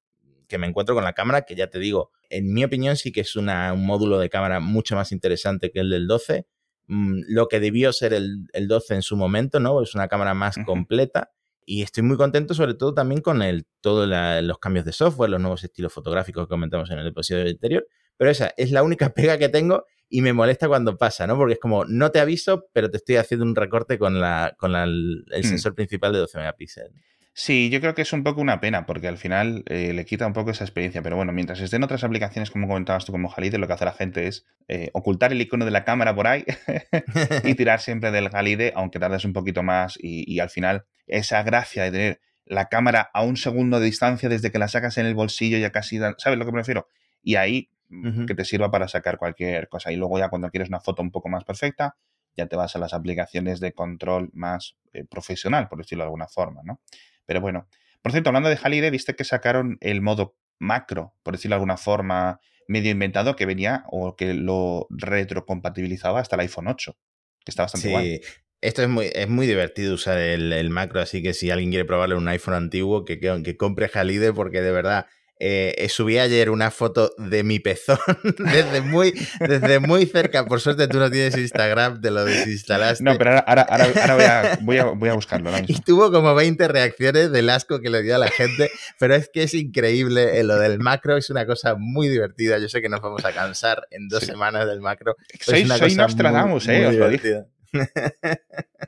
que 0.49 0.57
me 0.57 0.67
encuentro 0.67 0.95
con 0.95 1.05
la 1.05 1.13
cámara, 1.13 1.43
que 1.43 1.55
ya 1.55 1.67
te 1.69 1.79
digo, 1.79 2.11
en 2.29 2.53
mi 2.53 2.65
opinión 2.65 2.97
sí 2.97 3.13
que 3.13 3.21
es 3.21 3.37
una- 3.37 3.71
un 3.71 3.85
módulo 3.85 4.19
de 4.19 4.29
cámara 4.29 4.59
mucho 4.59 4.95
más 4.95 5.13
interesante 5.13 5.71
que 5.71 5.79
el 5.79 5.89
del 5.89 6.07
12. 6.07 6.45
Mm, 6.87 7.21
lo 7.27 7.47
que 7.47 7.59
debió 7.59 7.91
ser 7.93 8.13
el, 8.13 8.47
el 8.53 8.67
12 8.67 8.95
en 8.95 9.01
su 9.01 9.17
momento, 9.17 9.59
¿no? 9.59 9.81
Es 9.81 9.93
una 9.95 10.07
cámara 10.07 10.33
más 10.33 10.57
completa. 10.65 11.31
Y 11.65 11.81
estoy 11.81 12.01
muy 12.03 12.15
contento, 12.15 12.53
sobre 12.53 12.75
todo 12.75 12.93
también 12.93 13.19
con 13.19 13.41
todos 13.81 14.07
los 14.43 14.57
cambios 14.59 14.85
de 14.85 14.93
software, 14.93 15.29
los 15.29 15.41
nuevos 15.41 15.63
estilos 15.65 15.91
fotográficos 15.91 16.45
que 16.45 16.49
comentamos 16.49 16.89
en 16.91 16.99
el 16.99 17.07
episodio 17.07 17.45
anterior. 17.49 17.85
Pero 18.15 18.31
esa 18.31 18.53
es 18.55 18.71
la 18.71 18.83
única 18.83 19.13
pega 19.13 19.37
que 19.37 19.49
tengo 19.49 19.83
y 20.09 20.21
me 20.21 20.31
molesta 20.31 20.69
cuando 20.69 20.97
pasa, 20.97 21.27
¿no? 21.27 21.35
Porque 21.35 21.55
es 21.55 21.59
como, 21.59 21.83
no 21.83 22.09
te 22.11 22.21
aviso, 22.21 22.67
pero 22.71 22.89
te 22.89 22.95
estoy 22.97 23.17
haciendo 23.17 23.45
un 23.45 23.53
recorte 23.53 23.99
con, 23.99 24.21
la, 24.21 24.55
con 24.57 24.71
la- 24.71 24.85
el 24.85 25.25
Hmm. 25.27 25.43
sensor 25.43 25.75
principal 25.75 26.13
de 26.13 26.19
12 26.19 26.37
megapíxeles. 26.37 26.93
Sí, 27.39 27.69
yo 27.69 27.79
creo 27.81 27.93
que 27.93 28.01
es 28.01 28.13
un 28.13 28.23
poco 28.23 28.41
una 28.41 28.59
pena, 28.59 28.87
porque 28.87 29.07
al 29.07 29.19
final 29.19 29.63
eh, 29.67 29.93
le 29.93 30.05
quita 30.05 30.25
un 30.25 30.33
poco 30.33 30.49
esa 30.49 30.63
experiencia. 30.63 31.03
Pero 31.03 31.17
bueno, 31.17 31.31
mientras 31.33 31.59
estén 31.61 31.83
otras 31.83 32.03
aplicaciones, 32.03 32.49
como 32.49 32.67
comentabas 32.67 33.05
tú, 33.05 33.11
como 33.11 33.31
Halide, 33.31 33.59
lo 33.59 33.67
que 33.67 33.73
hace 33.73 33.85
la 33.85 33.93
gente 33.93 34.25
es 34.25 34.47
eh, 34.67 34.89
ocultar 34.93 35.31
el 35.31 35.39
icono 35.39 35.63
de 35.63 35.69
la 35.69 35.83
cámara 35.83 36.15
por 36.15 36.25
ahí 36.25 36.43
y 37.43 37.53
tirar 37.53 37.79
siempre 37.79 38.09
del 38.09 38.31
Halide, 38.33 38.73
aunque 38.75 38.97
tardes 38.97 39.23
un 39.23 39.33
poquito 39.33 39.61
más. 39.61 39.99
Y, 40.01 40.25
y 40.33 40.39
al 40.39 40.49
final, 40.49 40.85
esa 41.05 41.43
gracia 41.43 41.83
de 41.83 41.91
tener 41.91 42.21
la 42.43 42.69
cámara 42.69 43.11
a 43.13 43.21
un 43.21 43.37
segundo 43.37 43.79
de 43.79 43.85
distancia 43.85 44.29
desde 44.29 44.51
que 44.51 44.57
la 44.57 44.67
sacas 44.67 44.97
en 44.97 45.05
el 45.05 45.13
bolsillo, 45.13 45.59
ya 45.59 45.71
casi. 45.71 45.99
¿Sabes 46.17 46.39
lo 46.39 46.45
que 46.45 46.51
me 46.51 46.57
refiero? 46.57 46.87
Y 47.21 47.35
ahí 47.35 47.69
mm, 47.89 48.25
que 48.25 48.33
te 48.33 48.45
sirva 48.45 48.71
para 48.71 48.87
sacar 48.87 49.19
cualquier 49.19 49.69
cosa. 49.69 49.91
Y 49.91 49.95
luego, 49.95 50.17
ya 50.17 50.29
cuando 50.29 50.49
quieres 50.49 50.69
una 50.69 50.79
foto 50.79 51.03
un 51.03 51.11
poco 51.11 51.29
más 51.29 51.43
perfecta, 51.43 51.97
ya 52.35 52.47
te 52.47 52.55
vas 52.55 52.75
a 52.75 52.79
las 52.79 52.95
aplicaciones 52.95 53.59
de 53.59 53.73
control 53.73 54.31
más 54.33 54.75
eh, 54.91 55.05
profesional, 55.05 55.67
por 55.67 55.77
decirlo 55.77 56.03
de 56.03 56.07
alguna 56.07 56.27
forma, 56.27 56.61
¿no? 56.63 56.81
Pero 57.27 57.41
bueno. 57.41 57.67
Por 58.01 58.11
cierto, 58.11 58.29
hablando 58.29 58.49
de 58.49 58.57
Halide, 58.61 58.89
viste 58.89 59.15
que 59.15 59.23
sacaron 59.23 59.77
el 59.81 60.01
modo 60.01 60.35
macro, 60.59 61.13
por 61.23 61.35
decirlo 61.35 61.53
de 61.53 61.57
alguna 61.57 61.77
forma, 61.77 62.39
medio 62.67 62.89
inventado, 62.89 63.35
que 63.35 63.45
venía 63.45 63.83
o 63.87 64.15
que 64.15 64.33
lo 64.33 64.87
retrocompatibilizaba 64.89 66.19
hasta 66.19 66.35
el 66.35 66.41
iPhone 66.41 66.67
8, 66.67 66.97
que 67.43 67.51
está 67.51 67.63
bastante 67.63 67.89
guay. 67.89 68.17
Sí, 68.17 68.21
esto 68.61 68.81
es 68.81 68.89
muy, 68.89 69.09
es 69.13 69.29
muy 69.29 69.45
divertido 69.45 69.93
usar 69.93 70.17
el, 70.17 70.51
el 70.51 70.69
macro, 70.69 70.99
así 70.99 71.21
que 71.21 71.33
si 71.33 71.51
alguien 71.51 71.69
quiere 71.69 71.85
probarle 71.85 72.15
un 72.15 72.27
iPhone 72.27 72.55
antiguo, 72.55 73.05
que, 73.05 73.19
que, 73.19 73.43
que 73.43 73.57
compre 73.57 73.89
Halide, 73.93 74.33
porque 74.33 74.61
de 74.61 74.71
verdad, 74.71 75.05
eh, 75.39 75.75
eh, 75.77 75.89
subí 75.89 76.17
ayer 76.17 76.49
una 76.49 76.71
foto 76.71 77.13
de 77.17 77.43
mi 77.43 77.59
pezón 77.59 77.99
desde 78.39 78.81
muy, 78.81 79.13
desde 79.39 79.79
muy 79.79 80.05
cerca. 80.05 80.45
Por 80.45 80.61
suerte 80.61 80.87
tú 80.87 80.97
no 80.97 81.11
tienes 81.11 81.37
Instagram, 81.37 82.01
te 82.01 82.11
lo 82.11 82.25
desinstalaste. 82.25 83.03
No, 83.03 83.17
pero 83.17 83.31
ahora, 83.31 83.61
ahora, 83.61 83.85
ahora, 83.85 84.15
voy, 84.15 84.23
a, 84.23 84.59
voy, 84.61 84.77
a, 84.77 84.83
voy, 84.85 85.09
a, 85.09 85.13
buscarlo. 85.13 85.49
ahora 85.49 85.63
Y 85.67 85.79
tuvo 85.81 86.11
como 86.11 86.33
20 86.33 86.67
reacciones 86.67 87.31
del 87.31 87.49
asco 87.49 87.79
que 87.79 87.89
le 87.89 88.01
dio 88.01 88.15
a 88.15 88.19
la 88.19 88.29
gente, 88.29 88.71
pero 88.99 89.15
es 89.15 89.29
que 89.31 89.43
es 89.43 89.53
increíble. 89.53 90.39
eh, 90.39 90.43
Lo 90.43 90.57
del 90.57 90.79
macro 90.79 91.17
es 91.17 91.29
una 91.29 91.45
cosa 91.45 91.75
muy 91.77 92.07
divertida. 92.07 92.57
Yo 92.57 92.69
sé 92.69 92.81
que 92.81 92.89
nos 92.89 93.01
vamos 93.01 93.23
a 93.25 93.31
cansar 93.31 93.87
en 93.91 94.07
dos 94.07 94.21
sí. 94.21 94.27
semanas 94.27 94.67
del 94.67 94.81
macro. 94.81 95.15
Soy, 95.39 95.67
soy 95.67 95.95
Nostradamus, 95.95 96.65
muy, 96.65 96.75
eh, 96.75 96.79
muy 96.79 96.87
os 96.87 96.95
lo 96.95 97.09
dije. 97.09 97.43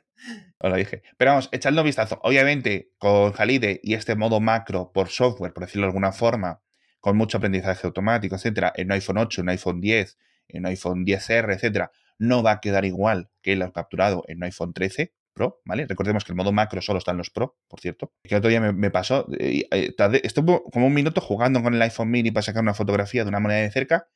Os 0.60 0.70
lo 0.70 0.76
dije. 0.76 1.02
Pero 1.16 1.32
vamos, 1.32 1.48
echadle 1.52 1.80
un 1.80 1.86
vistazo. 1.86 2.20
Obviamente, 2.22 2.92
con 2.98 3.32
Halide 3.36 3.80
y 3.82 3.94
este 3.94 4.14
modo 4.14 4.40
macro 4.40 4.92
por 4.92 5.08
software, 5.08 5.54
por 5.54 5.64
decirlo 5.64 5.86
de 5.86 5.88
alguna 5.88 6.12
forma, 6.12 6.60
con 7.00 7.16
mucho 7.16 7.38
aprendizaje 7.38 7.86
automático, 7.86 8.36
etcétera, 8.36 8.72
en 8.76 8.88
un 8.88 8.92
iPhone 8.92 9.16
8, 9.16 9.40
en 9.40 9.44
un 9.46 9.48
iPhone 9.50 9.80
10, 9.80 10.18
en 10.48 10.60
un 10.60 10.66
iPhone 10.66 11.06
10R, 11.06 11.54
etcétera, 11.54 11.92
no 12.18 12.42
va 12.42 12.52
a 12.52 12.60
quedar 12.60 12.84
igual 12.84 13.30
que 13.40 13.56
lo 13.56 13.72
capturado 13.72 14.22
en 14.28 14.36
un 14.36 14.44
iPhone 14.44 14.74
13 14.74 15.14
Pro, 15.32 15.62
¿vale? 15.64 15.86
Recordemos 15.86 16.24
que 16.24 16.32
el 16.32 16.36
modo 16.36 16.52
macro 16.52 16.82
solo 16.82 16.98
está 16.98 17.12
en 17.12 17.16
los 17.16 17.30
Pro, 17.30 17.56
por 17.68 17.80
cierto. 17.80 18.12
Que 18.22 18.36
otro 18.36 18.50
día 18.50 18.60
me, 18.60 18.90
pasó, 18.90 19.26
eh, 19.38 19.66
eh, 19.70 19.94
estuve 20.22 20.60
como 20.70 20.88
un 20.88 20.92
minuto 20.92 21.22
jugando 21.22 21.62
con 21.62 21.72
el 21.72 21.80
iPhone 21.80 22.10
mini 22.10 22.30
para 22.32 22.42
sacar 22.42 22.62
una 22.62 22.74
fotografía 22.74 23.22
de 23.22 23.28
una 23.28 23.40
moneda 23.40 23.60
de 23.60 23.70
cerca 23.70 24.08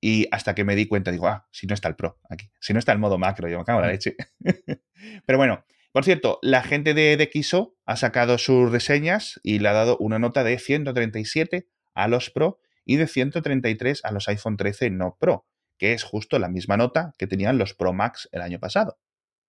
y 0.00 0.26
hasta 0.30 0.54
que 0.54 0.64
me 0.64 0.74
di 0.74 0.86
cuenta, 0.86 1.10
digo, 1.10 1.28
ah, 1.28 1.46
si 1.50 1.66
no 1.66 1.74
está 1.74 1.88
el 1.88 1.96
Pro 1.96 2.18
aquí, 2.28 2.50
si 2.60 2.72
no 2.72 2.78
está 2.78 2.92
el 2.92 2.98
modo 2.98 3.18
macro, 3.18 3.48
yo 3.48 3.58
me 3.58 3.64
cago 3.64 3.80
en 3.80 3.86
la 3.86 3.92
leche. 3.92 4.16
Pero 5.26 5.38
bueno, 5.38 5.64
por 5.92 6.04
cierto, 6.04 6.38
la 6.42 6.62
gente 6.62 6.94
de, 6.94 7.16
de 7.16 7.30
XO 7.42 7.76
ha 7.84 7.96
sacado 7.96 8.38
sus 8.38 8.70
reseñas 8.70 9.40
y 9.42 9.58
le 9.58 9.68
ha 9.68 9.72
dado 9.72 9.96
una 9.98 10.18
nota 10.18 10.44
de 10.44 10.58
137 10.58 11.68
a 11.94 12.08
los 12.08 12.30
Pro 12.30 12.60
y 12.84 12.96
de 12.96 13.06
133 13.06 14.04
a 14.04 14.12
los 14.12 14.28
iPhone 14.28 14.56
13 14.56 14.90
no 14.90 15.16
Pro, 15.18 15.46
que 15.76 15.92
es 15.92 16.02
justo 16.02 16.38
la 16.38 16.48
misma 16.48 16.76
nota 16.76 17.12
que 17.18 17.26
tenían 17.26 17.58
los 17.58 17.74
Pro 17.74 17.92
Max 17.92 18.28
el 18.32 18.40
año 18.42 18.58
pasado. 18.58 18.98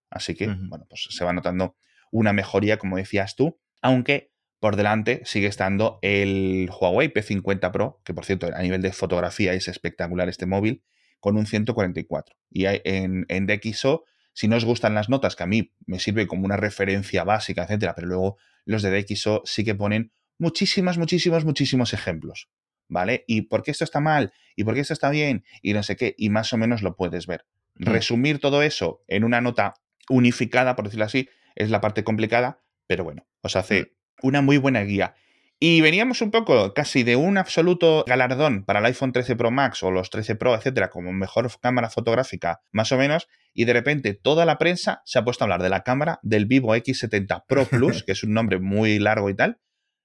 Así 0.10 0.36
que, 0.36 0.48
uh 0.48 0.52
-huh. 0.52 0.70
bueno, 0.70 0.86
pues 0.90 1.08
se 1.10 1.24
va 1.24 1.32
notando 1.32 1.76
una 2.12 2.34
mejoría, 2.34 2.78
como 2.78 2.98
decías 2.98 3.36
tú, 3.36 3.60
aunque 3.82 4.32
por 4.62 4.76
delante 4.76 5.24
sigue 5.26 5.48
estando 5.48 5.98
el 6.04 6.70
Huawei 6.70 7.12
P50 7.12 7.72
Pro, 7.72 8.00
que 8.06 8.14
por 8.14 8.26
cierto, 8.26 8.48
a 8.54 8.62
nivel 8.62 8.84
de 8.84 8.94
fotografía 8.94 9.54
es 9.54 9.68
espectacular 9.68 10.30
este 10.30 10.46
móvil, 10.46 10.84
con 11.20 11.36
un 11.36 11.48
144. 11.48 12.36
Y 12.52 12.66
en, 12.68 13.26
en 13.28 13.48
DxO 13.48 14.06
Si 14.34 14.48
no 14.48 14.56
os 14.56 14.64
gustan 14.64 14.94
las 14.94 15.10
notas, 15.10 15.36
que 15.36 15.42
a 15.42 15.48
mí 15.48 15.74
me 15.88 16.00
sirve 16.00 16.28
como 16.28 16.46
una 16.46 16.58
referencia 16.58 17.24
básica, 17.24 17.64
etcétera, 17.64 17.96
pero 17.96 18.08
luego 18.08 18.38
los 18.64 18.84
de 18.84 19.02
DxO 19.02 19.42
sí 19.46 19.64
que 19.64 19.74
ponen 19.74 20.12
muchísimos, 20.38 21.00
muchísimos, 21.00 21.44
muchísimos 21.44 21.94
ejemplos. 21.94 22.48
¿Vale? 22.88 23.24
¿Y 23.26 23.44
por 23.44 23.64
qué 23.64 23.72
esto 23.72 23.84
está 23.84 24.00
mal? 24.00 24.32
¿Y 24.56 24.64
por 24.64 24.76
qué 24.76 24.82
esto 24.82 24.94
está 24.94 25.10
bien? 25.10 25.44
Y 25.64 25.74
no 25.74 25.82
sé 25.82 25.96
qué. 25.96 26.14
Y 26.20 26.30
más 26.30 26.54
o 26.54 26.58
menos 26.58 26.84
lo 26.84 26.96
puedes 26.96 27.26
ver. 27.26 27.46
Hmm. 27.76 27.86
Resumir 27.86 28.40
todo 28.40 28.62
eso 28.62 29.02
en 29.08 29.24
una 29.24 29.42
nota 29.42 29.74
unificada, 30.08 30.76
por 30.76 30.86
decirlo 30.86 31.06
así, 31.06 31.30
es 31.56 31.72
la 31.72 31.82
parte 31.82 32.04
complicada, 32.04 32.62
pero 32.86 33.04
bueno, 33.04 33.26
os 33.42 33.56
hace 33.56 33.82
hmm. 33.82 34.01
Una 34.22 34.42
muy 34.42 34.58
buena 34.58 34.82
guía. 34.82 35.16
Y 35.64 35.82
veníamos 35.82 36.24
un 36.24 36.32
poco 36.32 36.74
casi 36.74 37.04
de 37.04 37.16
un 37.16 37.38
absoluto 37.38 38.04
galardón 38.08 38.66
para 38.66 38.80
el 38.80 38.86
iPhone 38.86 39.12
13 39.12 39.36
Pro 39.36 39.52
Max 39.52 39.84
o 39.84 39.92
los 39.92 40.10
13 40.10 40.36
Pro, 40.36 40.56
etcétera, 40.56 40.90
como 40.90 41.14
mejor 41.14 41.52
cámara 41.62 41.92
fotográfica, 41.92 42.62
más 42.72 42.92
o 42.92 42.98
menos, 42.98 43.28
y 43.54 43.66
de 43.66 43.74
repente 43.74 44.16
toda 44.16 44.46
la 44.46 44.58
prensa 44.58 45.04
se 45.06 45.20
ha 45.20 45.24
puesto 45.24 45.44
a 45.44 45.46
hablar 45.46 45.62
de 45.62 45.70
la 45.70 45.84
cámara 45.84 46.20
del 46.24 46.48
Vivo 46.48 46.76
X70 46.76 47.44
Pro 47.48 47.66
Plus, 47.66 48.04
que 48.04 48.14
es 48.14 48.24
un 48.24 48.34
nombre 48.34 48.58
muy 48.58 48.98
largo 48.98 49.30
y 49.30 49.36
tal, 49.36 49.60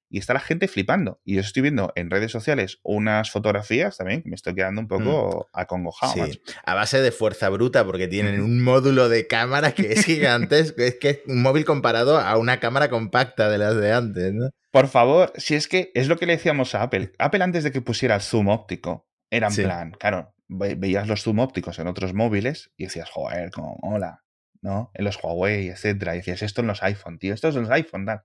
y 0.09 0.19
está 0.19 0.35
la 0.35 0.41
gente 0.41 0.69
flipando. 0.69 1.21
Y 1.25 1.35
yo 1.35 1.41
estoy 1.41 1.63
viendo 1.63 1.93
en 1.97 2.11
redes 2.11 2.31
sociales 2.31 2.79
unas 2.83 3.31
fotografías 3.31 3.97
también 3.97 4.23
que 4.23 4.29
me 4.29 4.37
estoy 4.37 4.55
quedando 4.55 4.81
un 4.81 4.89
poco 4.89 5.49
mm. 5.53 5.59
acongojado. 5.59 6.27
Sí. 6.27 6.41
A 6.65 6.75
base 6.75 7.01
de 7.01 7.13
fuerza 7.13 7.49
bruta, 7.49 7.85
porque 7.85 8.09
tienen 8.09 8.41
un 8.41 8.63
módulo 8.63 9.09
de 9.09 9.27
cámara 9.27 9.73
que 9.73 9.93
es 9.93 10.05
gigantesco. 10.07 10.83
es 10.83 10.97
que 10.97 11.11
es 11.11 11.21
un 11.27 11.43
móvil 11.43 11.65
comparado 11.65 12.19
a 12.19 12.37
una 12.37 12.61
cámara 12.61 12.89
compacta 12.89 13.51
de 13.51 13.59
las 13.59 13.77
de 13.77 13.93
antes, 13.93 14.33
¿no? 14.33 14.51
Por 14.71 14.89
favor, 14.89 15.33
si 15.37 15.55
es 15.55 15.69
que 15.69 15.91
es 15.95 16.09
lo 16.09 16.19
que 16.19 16.27
le 16.27 16.37
decíamos 16.37 16.75
a 16.75 16.83
Apple. 16.83 17.13
Apple 17.19 17.43
antes 17.43 17.65
de 17.65 17.73
que 17.73 17.81
pusiera 17.81 18.15
el 18.15 18.21
zoom 18.21 18.49
óptico, 18.49 19.09
era 19.31 19.49
en 19.49 19.55
plan, 19.55 19.91
claro, 19.93 20.35
veías 20.49 21.09
los 21.09 21.23
zoom 21.23 21.39
ópticos 21.39 21.79
en 21.79 21.87
otros 21.87 22.13
móviles 22.13 22.71
y 22.77 22.85
decías, 22.85 23.09
joder, 23.11 23.51
como 23.51 23.79
mola, 23.83 24.23
¿no? 24.61 24.91
En 24.95 25.05
los 25.05 25.19
Huawei, 25.23 25.69
etcétera. 25.69 26.15
Y 26.15 26.19
decías, 26.19 26.43
esto 26.43 26.61
en 26.61 26.67
los 26.67 26.83
iPhone, 26.83 27.19
tío, 27.19 27.33
esto 27.33 27.49
es 27.49 27.57
en 27.57 27.63
los 27.63 27.71
iPhone, 27.71 28.05
tal 28.05 28.23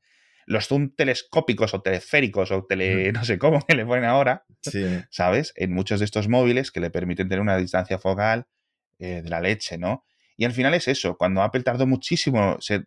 los 0.51 0.67
zoom 0.67 0.93
telescópicos 0.95 1.73
o 1.73 1.81
teleféricos 1.81 2.51
o 2.51 2.65
tele, 2.65 3.11
no 3.13 3.23
sé 3.23 3.39
cómo 3.39 3.65
que 3.65 3.75
le 3.75 3.85
ponen 3.85 4.05
ahora, 4.05 4.45
¿sabes? 5.09 5.53
En 5.55 5.73
muchos 5.73 5.99
de 5.99 6.05
estos 6.05 6.27
móviles 6.27 6.71
que 6.71 6.79
le 6.79 6.91
permiten 6.91 7.27
tener 7.29 7.41
una 7.41 7.57
distancia 7.57 7.97
focal 7.97 8.47
eh, 8.99 9.21
de 9.23 9.29
la 9.29 9.39
leche, 9.39 9.77
¿no? 9.77 10.05
Y 10.37 10.45
al 10.45 10.51
final 10.51 10.73
es 10.73 10.87
eso, 10.87 11.17
cuando 11.17 11.41
Apple 11.41 11.63
tardó 11.63 11.87
muchísimo, 11.87 12.57
se, 12.59 12.85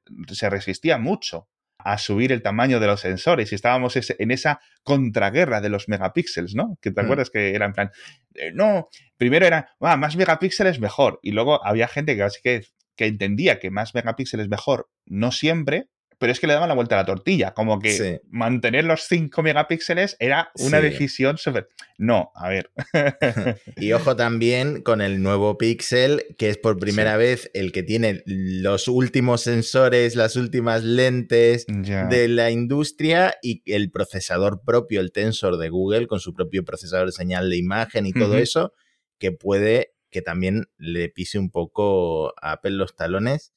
resistía 0.51 0.99
mucho 0.99 1.49
a 1.79 1.99
subir 1.99 2.33
el 2.33 2.43
tamaño 2.43 2.81
de 2.81 2.87
los 2.87 3.01
sensores 3.01 3.53
y 3.53 3.55
estábamos 3.55 3.97
en 3.97 4.31
esa 4.31 4.61
contraguerra 4.83 5.61
de 5.61 5.69
los 5.69 5.89
megapíxeles, 5.89 6.55
¿no? 6.55 6.79
Que 6.81 6.91
te 6.91 7.01
mm. 7.01 7.05
acuerdas 7.05 7.31
que 7.31 7.55
era 7.55 7.67
en 7.67 7.73
plan, 7.73 7.91
eh, 8.35 8.53
no, 8.53 8.89
primero 9.17 9.47
era, 9.47 9.75
ah, 9.81 9.97
más 9.97 10.17
megapíxeles 10.17 10.81
mejor, 10.81 11.21
y 11.23 11.33
luego 11.33 11.65
había 11.65 11.89
gente 11.89 12.17
que, 12.17 12.27
que, 12.43 12.67
que 12.97 13.07
entendía 13.07 13.59
que 13.59 13.71
más 13.71 13.95
megapíxeles 13.95 14.49
mejor, 14.49 14.89
no 15.07 15.31
siempre, 15.31 15.89
pero 16.25 16.33
es 16.33 16.41
que 16.41 16.47
le 16.47 16.55
daban 16.55 16.71
la 16.71 16.75
vuelta 16.75 16.95
a 16.95 17.03
la 17.03 17.05
tortilla, 17.05 17.53
como 17.53 17.79
que 17.79 18.23
mantener 18.31 18.87
los 18.87 19.03
5 19.03 19.43
megapíxeles 19.43 20.17
era 20.19 20.51
una 20.55 20.81
decisión 20.81 21.37
súper... 21.37 21.69
No, 21.99 22.33
a 22.35 22.49
ver. 22.49 22.71
y 23.77 23.93
ojo 23.93 24.17
también 24.17 24.81
con 24.81 25.03
el 25.03 25.23
nuevo 25.23 25.59
Pixel, 25.59 26.25
que 26.39 26.49
es 26.49 26.57
por 26.57 26.79
primera 26.79 27.19
vez 27.19 27.51
el 27.53 27.73
que 27.73 27.83
tiene 27.83 28.23
los 28.25 28.89
últimos 28.89 29.43
sensores, 29.43 30.17
las 30.17 30.37
últimas 30.37 30.83
lentes 30.83 31.67
de 31.67 32.29
la 32.29 32.51
industria 32.51 33.35
y 33.43 33.63
el 33.67 33.91
procesador 33.91 34.63
propio, 34.65 35.03
el 35.03 35.13
Tensor 35.13 35.59
de 35.59 35.69
Google, 35.69 36.07
con 36.07 36.21
su 36.21 36.33
propio 36.33 36.65
procesador 36.65 37.09
de 37.09 37.13
señal 37.13 37.51
de 37.51 37.59
imagen 37.59 38.07
y 38.07 38.15
todo 38.15 38.39
eso, 38.39 38.73
que 39.19 39.31
puede 39.31 39.93
que 40.09 40.23
también 40.23 40.71
le 40.79 41.11
pise 41.11 41.39
un 41.39 41.51
poco 41.51 42.33
a 42.41 42.53
Apple 42.53 42.71
los 42.71 42.97
talones 42.97 43.53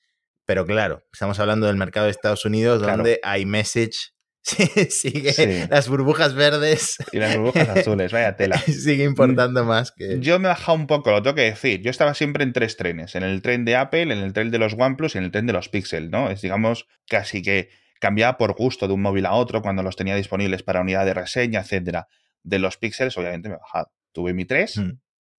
pero 0.48 0.66
claro, 0.66 1.04
estamos 1.12 1.38
hablando 1.42 1.68
del 1.68 1.76
mercado 1.76 2.06
de 2.06 2.12
Estados 2.12 2.46
Unidos 2.46 2.82
donde 2.82 3.20
iMessage 3.38 4.14
sigue 4.90 5.68
las 5.70 5.90
burbujas 5.90 6.34
verdes. 6.36 6.96
Y 7.12 7.18
las 7.18 7.36
burbujas 7.36 7.68
azules, 7.68 8.14
vaya 8.14 8.38
tela. 8.38 8.58
sigue 8.66 9.04
importando 9.04 9.66
más 9.66 9.92
que. 9.92 10.22
Yo 10.22 10.40
me 10.40 10.48
he 10.48 10.48
bajado 10.48 10.78
un 10.78 10.88
poco, 10.88 11.12
lo 11.12 11.22
tengo 11.22 11.36
que 11.36 11.42
decir. 11.42 11.82
Yo 11.82 11.92
estaba 11.92 12.14
siempre 12.14 12.46
en 12.46 12.54
tres 12.54 12.78
trenes: 12.78 13.16
en 13.16 13.24
el 13.24 13.42
tren 13.42 13.66
de 13.66 13.76
Apple, 13.76 14.04
en 14.04 14.20
el 14.20 14.32
tren 14.32 14.50
de 14.50 14.58
los 14.58 14.74
OnePlus 14.74 15.16
y 15.16 15.18
en 15.18 15.26
el 15.26 15.32
tren 15.32 15.48
de 15.48 15.54
los 15.54 15.68
Pixel, 15.68 16.10
¿no? 16.10 16.32
Es, 16.32 16.42
digamos, 16.42 16.88
casi 17.10 17.42
que 17.42 17.68
cambiaba 18.00 18.38
por 18.38 18.54
gusto 18.54 18.88
de 18.88 18.94
un 18.94 19.02
móvil 19.02 19.26
a 19.26 19.34
otro 19.34 19.62
cuando 19.62 19.84
los 19.84 19.98
tenía 19.98 20.16
disponibles 20.16 20.64
para 20.64 20.80
unidad 20.80 21.04
de 21.04 21.14
reseña, 21.14 21.60
etcétera. 21.60 22.08
De 22.44 22.60
los 22.60 22.78
Pixels, 22.78 23.18
obviamente 23.18 23.50
me 23.50 23.56
he 23.56 23.60
bajado. 23.60 23.92
Tuve 24.14 24.34
mi 24.34 24.46
3, 24.46 24.78
hmm. 24.78 24.92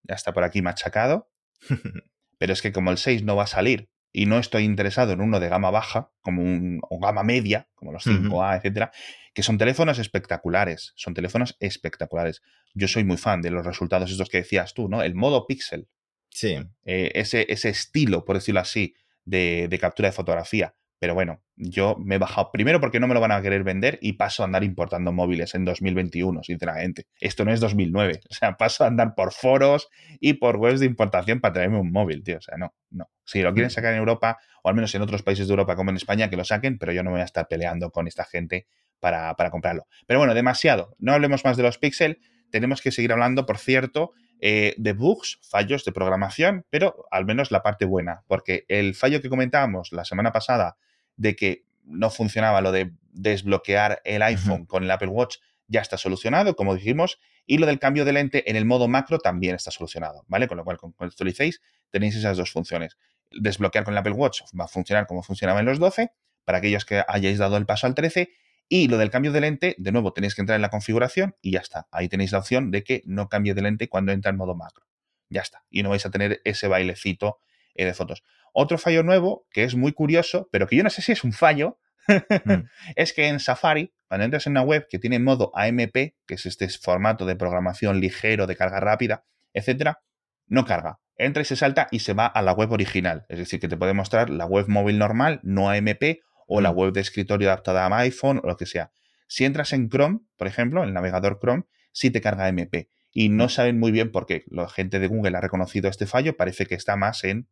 ya 0.03 0.15
está 0.15 0.35
por 0.35 0.45
aquí 0.45 0.61
machacado. 0.61 1.31
pero 2.39 2.53
es 2.53 2.61
que 2.61 2.73
como 2.73 2.91
el 2.91 2.99
6 2.99 3.23
no 3.23 3.37
va 3.37 3.45
a 3.45 3.47
salir 3.47 3.89
y 4.13 4.27
no 4.27 4.39
estoy 4.39 4.65
interesado 4.65 5.13
en 5.13 5.21
uno 5.21 5.41
de 5.41 5.49
gama 5.49 5.71
baja, 5.71 6.11
como 6.23 6.43
un, 6.43 6.81
o 6.89 6.99
gama 6.99 7.23
media, 7.23 7.69
como 7.75 7.93
los 7.93 8.07
5A, 8.07 8.57
etcétera, 8.57 8.91
que 9.35 9.43
son 9.43 9.59
teléfonos 9.59 9.99
espectaculares, 9.99 10.93
son 10.97 11.15
teléfonos 11.15 11.57
espectaculares. 11.61 12.43
Yo 12.75 12.89
soy 12.89 13.05
muy 13.05 13.17
fan 13.17 13.43
de 13.43 13.51
los 13.51 13.65
resultados 13.65 14.11
estos 14.11 14.29
que 14.29 14.39
decías 14.39 14.75
tú, 14.75 14.89
¿no? 14.89 15.03
El 15.03 15.15
modo 15.15 15.47
pixel. 15.47 15.89
Sí. 16.31 16.59
Eh, 16.85 17.13
ese, 17.15 17.47
ese 17.49 17.69
estilo, 17.69 18.25
por 18.25 18.37
decirlo 18.37 18.61
así, 18.61 18.95
de, 19.25 19.69
de 19.69 19.79
captura 19.79 20.09
de 20.09 20.13
fotografía. 20.13 20.75
Pero 20.99 21.15
bueno, 21.15 21.41
yo 21.57 21.97
me 21.99 22.17
he 22.17 22.19
bajado 22.19 22.51
primero 22.53 22.81
porque 22.81 22.99
no 22.99 23.07
me 23.07 23.15
lo 23.15 23.21
van 23.21 23.31
a 23.31 23.41
querer 23.41 23.63
vender 23.63 23.99
y 24.03 24.15
paso 24.15 24.43
a 24.43 24.47
andar 24.47 24.65
importando 24.65 25.13
móviles 25.13 25.55
en 25.55 25.65
2021, 25.65 26.43
sinceramente. 26.43 27.07
Esto 27.21 27.45
no 27.45 27.53
es 27.53 27.61
2009. 27.61 28.21
O 28.31 28.35
sea, 28.35 28.57
paso 28.57 28.85
a 28.85 28.89
andar 28.89 29.15
por 29.15 29.33
foros 29.33 29.89
y 30.21 30.35
por 30.35 30.57
webs 30.57 30.81
de 30.81 30.87
importación 30.87 31.41
para 31.41 31.55
traerme 31.55 31.79
un 31.79 31.91
móvil, 31.91 32.23
tío. 32.23 32.39
O 32.39 32.41
sea, 32.41 32.57
no, 32.57 32.75
no. 32.91 33.11
Si 33.25 33.43
lo 33.43 33.53
quieren 33.53 33.71
sacar 33.71 33.93
en 33.93 33.99
Europa, 33.99 34.39
o 34.63 34.69
al 34.69 34.75
menos 34.75 34.95
en 34.95 35.03
otros 35.03 35.23
países 35.23 35.49
de 35.49 35.53
Europa 35.53 35.77
como 35.77 35.91
en 35.91 35.97
España, 35.97 36.31
que 36.31 36.37
lo 36.37 36.45
saquen, 36.45 36.79
pero 36.79 36.93
yo 36.93 37.03
no 37.03 37.11
voy 37.11 37.21
a 37.21 37.25
estar 37.25 37.49
peleando 37.49 37.91
con 37.91 38.07
esta 38.07 38.25
gente 38.25 38.67
para, 39.01 39.35
para 39.35 39.51
comprarlo. 39.51 39.87
Pero 40.07 40.19
bueno, 40.21 40.35
demasiado. 40.35 40.95
No 40.99 41.13
hablemos 41.13 41.45
más 41.45 41.57
de 41.57 41.63
los 41.63 41.79
Pixel. 41.79 42.21
Tenemos 42.51 42.81
que 42.81 42.93
seguir 42.93 43.13
hablando, 43.13 43.47
por 43.47 43.59
cierto, 43.59 44.13
eh, 44.41 44.75
de 44.79 44.93
bugs, 44.93 45.41
fallos 45.43 45.85
de 45.85 45.93
programación, 45.93 46.65
pero 46.71 47.07
al 47.11 47.25
menos 47.25 47.51
la 47.51 47.63
parte 47.63 47.85
buena, 47.85 48.23
porque 48.29 48.65
el 48.69 48.95
fallo 48.95 49.21
que 49.21 49.29
comentábamos 49.29 49.93
la 49.93 50.05
semana 50.05 50.33
pasada 50.33 50.77
de 51.19 51.37
que 51.37 51.67
no 51.85 52.09
funcionaba 52.09 52.63
lo 52.63 52.73
de 52.73 52.93
desbloquear 53.13 54.01
el 54.05 54.23
iPhone 54.23 54.65
con 54.65 54.85
el 54.85 54.91
Apple 54.91 55.09
Watch 55.09 55.37
ya 55.67 55.83
está 55.83 55.99
solucionado, 55.99 56.57
como 56.57 56.75
dijimos, 56.75 57.21
y 57.47 57.59
lo 57.59 57.67
del 57.67 57.79
cambio 57.79 58.05
de 58.05 58.13
lente 58.13 58.49
en 58.51 58.57
el 58.57 58.65
modo 58.65 58.89
macro 58.89 59.19
también 59.19 59.55
está 59.55 59.71
solucionado, 59.71 60.25
¿vale? 60.29 60.49
Con 60.49 60.57
lo 60.57 60.65
cual, 60.65 60.79
cuando 60.79 60.97
actualicéis, 61.01 61.61
tenéis 61.91 62.17
esas 62.17 62.37
dos 62.37 62.51
funciones. 62.51 62.97
Desbloquear 63.31 63.85
con 63.85 63.93
el 63.93 63.99
Apple 63.99 64.13
Watch 64.13 64.43
va 64.59 64.65
a 64.65 64.69
funcionar 64.69 65.07
como 65.07 65.23
funcionaba 65.23 65.61
en 65.61 65.67
los 65.67 65.79
12, 65.79 66.11
para 66.45 66.59
aquellos 66.59 66.87
que 66.87 67.03
hayáis 67.07 67.39
dado 67.39 67.59
el 67.59 67.67
paso 67.67 67.87
al 67.87 67.95
13, 67.95 68.31
y 68.71 68.89
lo 68.89 68.99
del 68.99 69.11
cambio 69.11 69.33
de 69.33 69.41
lente, 69.41 69.75
de 69.79 69.93
nuevo, 69.93 70.13
tenéis 70.13 70.35
que 70.35 70.43
entrar 70.43 70.57
en 70.57 70.63
la 70.63 70.71
configuración 70.71 71.37
y 71.41 71.53
ya 71.53 71.61
está. 71.61 71.89
Ahí 71.91 72.09
tenéis 72.09 72.33
la 72.33 72.39
opción 72.39 72.71
de 72.71 72.85
que 72.85 73.03
no 73.07 73.29
cambie 73.29 73.55
de 73.55 73.63
lente 73.63 73.89
cuando 73.89 74.13
entra 74.13 74.31
en 74.31 74.37
modo 74.37 74.55
macro. 74.55 74.87
Ya 75.31 75.41
está. 75.41 75.65
Y 75.71 75.83
no 75.83 75.91
vais 75.91 76.05
a 76.05 76.11
tener 76.11 76.41
ese 76.45 76.69
bailecito 76.69 77.39
eh, 77.75 77.87
de 77.87 77.95
fotos. 77.95 78.23
Otro 78.61 78.77
fallo 78.77 79.05
nuevo, 79.05 79.47
que 79.53 79.63
es 79.63 79.77
muy 79.77 79.93
curioso, 79.93 80.49
pero 80.51 80.67
que 80.67 80.75
yo 80.75 80.83
no 80.83 80.91
sé 80.91 81.01
si 81.01 81.13
es 81.13 81.23
un 81.23 81.33
fallo, 81.33 81.79
mm. 82.09 82.53
es 82.97 83.13
que 83.13 83.29
en 83.29 83.39
Safari, 83.39 83.95
cuando 84.09 84.25
entras 84.25 84.49
en 84.49 84.55
una 84.55 84.63
web 84.63 84.89
que 84.91 84.99
tiene 84.99 85.21
modo 85.21 85.53
AMP, 85.55 85.93
que 86.27 86.35
es 86.35 86.45
este 86.45 86.69
formato 86.69 87.25
de 87.25 87.37
programación 87.37 88.01
ligero, 88.01 88.49
de 88.49 88.57
carga 88.57 88.81
rápida, 88.81 89.25
etcétera, 89.53 90.01
no 90.49 90.65
carga. 90.65 90.99
Entra 91.15 91.43
y 91.43 91.45
se 91.45 91.55
salta 91.55 91.87
y 91.93 92.01
se 92.01 92.15
va 92.15 92.27
a 92.27 92.43
la 92.43 92.51
web 92.51 92.73
original. 92.73 93.27
Es 93.29 93.39
decir, 93.39 93.61
que 93.61 93.69
te 93.69 93.77
puede 93.77 93.95
mostrar 93.95 94.29
la 94.29 94.47
web 94.47 94.67
móvil 94.67 94.99
normal, 94.99 95.39
no 95.45 95.71
AMP, 95.71 96.19
o 96.49 96.61
la 96.61 96.73
mm. 96.73 96.77
web 96.77 96.93
de 96.93 97.03
escritorio 97.03 97.51
adaptada 97.51 97.87
a 97.87 97.99
iPhone 97.99 98.41
o 98.43 98.49
lo 98.49 98.57
que 98.57 98.67
sea. 98.67 98.91
Si 99.29 99.45
entras 99.45 99.73
en 99.73 99.89
Chrome, 99.89 100.19
por 100.37 100.49
ejemplo, 100.49 100.83
el 100.83 100.93
navegador 100.93 101.39
Chrome, 101.41 101.63
sí 101.93 102.11
te 102.11 102.21
carga 102.21 102.49
AMP. 102.49 102.89
Y 103.13 103.29
no 103.29 103.45
mm. 103.45 103.51
saben 103.51 103.79
muy 103.79 103.93
bien 103.93 104.11
por 104.11 104.27
qué. 104.27 104.43
La 104.49 104.69
gente 104.69 104.99
de 104.99 105.07
Google 105.07 105.37
ha 105.37 105.41
reconocido 105.41 105.89
este 105.89 106.07
fallo, 106.07 106.37
parece 106.37 106.67
que 106.67 106.75
está 106.75 106.97
más 106.97 107.23
en 107.23 107.47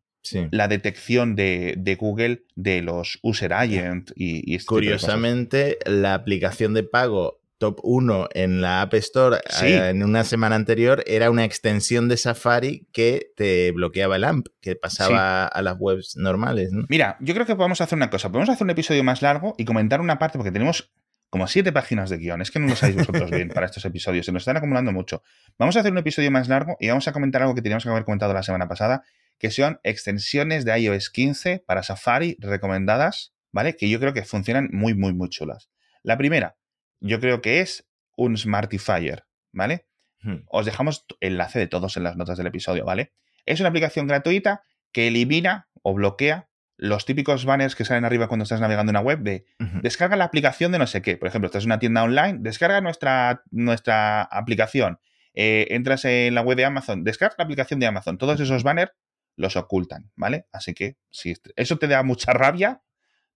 la 0.50 0.68
detección 0.68 1.36
de, 1.36 1.96
Google 1.98 2.44
de 2.54 2.82
los 2.82 3.18
user 3.22 3.52
agent 3.52 4.10
y, 4.14 4.54
este 4.54 4.66
Curiosamente, 4.66 5.78
la 5.86 6.14
aplicación 6.14 6.74
de 6.74 6.82
pago 6.82 7.40
top 7.58 7.80
1 7.82 8.28
en 8.34 8.60
la 8.60 8.82
App 8.82 8.94
Store 8.94 9.38
eh, 9.62 9.88
en 9.88 10.02
una 10.02 10.24
semana 10.24 10.56
anterior 10.56 11.02
era 11.06 11.30
una 11.30 11.44
extensión 11.44 12.08
de 12.08 12.16
Safari 12.16 12.86
que 12.92 13.32
te 13.36 13.72
bloqueaba 13.72 14.16
el 14.16 14.24
AMP, 14.24 14.48
que 14.60 14.76
pasaba 14.76 15.46
a 15.46 15.62
las 15.62 15.76
webs 15.78 16.16
normales. 16.16 16.70
Mira, 16.88 17.16
yo 17.20 17.34
creo 17.34 17.46
que 17.46 17.56
podemos 17.56 17.80
hacer 17.80 17.96
una 17.96 18.10
cosa. 18.10 18.30
Podemos 18.30 18.50
hacer 18.50 18.64
un 18.64 18.70
episodio 18.70 19.02
más 19.04 19.22
largo 19.22 19.54
y 19.58 19.64
comentar 19.64 20.00
una 20.00 20.18
parte, 20.18 20.38
porque 20.38 20.52
tenemos 20.52 20.92
como 21.30 21.46
siete 21.46 21.72
páginas 21.72 22.10
de 22.10 22.18
guion. 22.18 22.40
Es 22.40 22.50
que 22.50 22.58
no 22.58 22.68
lo 22.68 22.76
sabéis 22.76 22.96
vosotros 22.96 23.30
bien 23.30 23.48
para 23.48 23.66
estos 23.66 23.84
episodios. 23.84 24.26
Se 24.26 24.32
nos 24.32 24.42
están 24.42 24.56
acumulando 24.56 24.92
mucho. 24.92 25.22
Vamos 25.58 25.76
a 25.76 25.80
hacer 25.80 25.92
un 25.92 25.98
episodio 25.98 26.30
más 26.30 26.48
largo 26.48 26.76
y 26.80 26.88
vamos 26.88 27.06
a 27.08 27.12
comentar 27.12 27.42
algo 27.42 27.54
que 27.54 27.62
teníamos 27.62 27.84
que 27.84 27.90
haber 27.90 28.04
comentado 28.04 28.32
la 28.32 28.42
semana 28.42 28.68
pasada, 28.68 29.02
que 29.38 29.50
son 29.50 29.80
extensiones 29.82 30.64
de 30.64 30.78
iOS 30.78 31.10
15 31.10 31.64
para 31.66 31.82
Safari 31.82 32.36
recomendadas, 32.40 33.34
¿vale? 33.52 33.76
Que 33.76 33.88
yo 33.88 34.00
creo 34.00 34.12
que 34.12 34.24
funcionan 34.24 34.68
muy, 34.72 34.94
muy, 34.94 35.12
muy 35.12 35.28
chulas. 35.28 35.70
La 36.02 36.16
primera, 36.16 36.56
yo 37.00 37.20
creo 37.20 37.40
que 37.40 37.60
es 37.60 37.88
un 38.16 38.36
Smartifier, 38.36 39.24
¿vale? 39.52 39.86
Hmm. 40.20 40.44
Os 40.48 40.66
dejamos 40.66 41.04
el 41.20 41.32
enlace 41.32 41.58
de 41.58 41.66
todos 41.66 41.96
en 41.96 42.04
las 42.04 42.16
notas 42.16 42.38
del 42.38 42.46
episodio, 42.46 42.84
¿vale? 42.84 43.12
Es 43.44 43.60
una 43.60 43.68
aplicación 43.68 44.06
gratuita 44.06 44.62
que 44.92 45.08
elimina 45.08 45.68
o 45.82 45.94
bloquea 45.94 46.48
los 46.78 47.06
típicos 47.06 47.44
banners 47.44 47.74
que 47.74 47.84
salen 47.84 48.04
arriba 48.04 48.28
cuando 48.28 48.42
estás 48.42 48.60
navegando 48.60 48.90
una 48.90 49.00
web 49.00 49.20
de 49.20 49.46
descarga 49.82 50.16
la 50.16 50.24
aplicación 50.24 50.72
de 50.72 50.78
no 50.78 50.86
sé 50.86 51.00
qué. 51.00 51.16
Por 51.16 51.28
ejemplo, 51.28 51.46
estás 51.46 51.64
en 51.64 51.68
una 51.68 51.78
tienda 51.78 52.02
online, 52.02 52.38
descarga 52.40 52.80
nuestra, 52.80 53.42
nuestra 53.50 54.22
aplicación. 54.22 54.98
Eh, 55.32 55.68
entras 55.70 56.04
en 56.04 56.34
la 56.34 56.42
web 56.42 56.56
de 56.56 56.64
Amazon, 56.64 57.04
descarga 57.04 57.36
la 57.38 57.44
aplicación 57.44 57.80
de 57.80 57.86
Amazon. 57.86 58.18
Todos 58.18 58.40
esos 58.40 58.62
banners 58.62 58.92
los 59.36 59.56
ocultan, 59.56 60.10
¿vale? 60.16 60.46
Así 60.52 60.74
que 60.74 60.96
si 61.10 61.34
eso 61.56 61.78
te 61.78 61.86
da 61.86 62.02
mucha 62.02 62.32
rabia, 62.32 62.82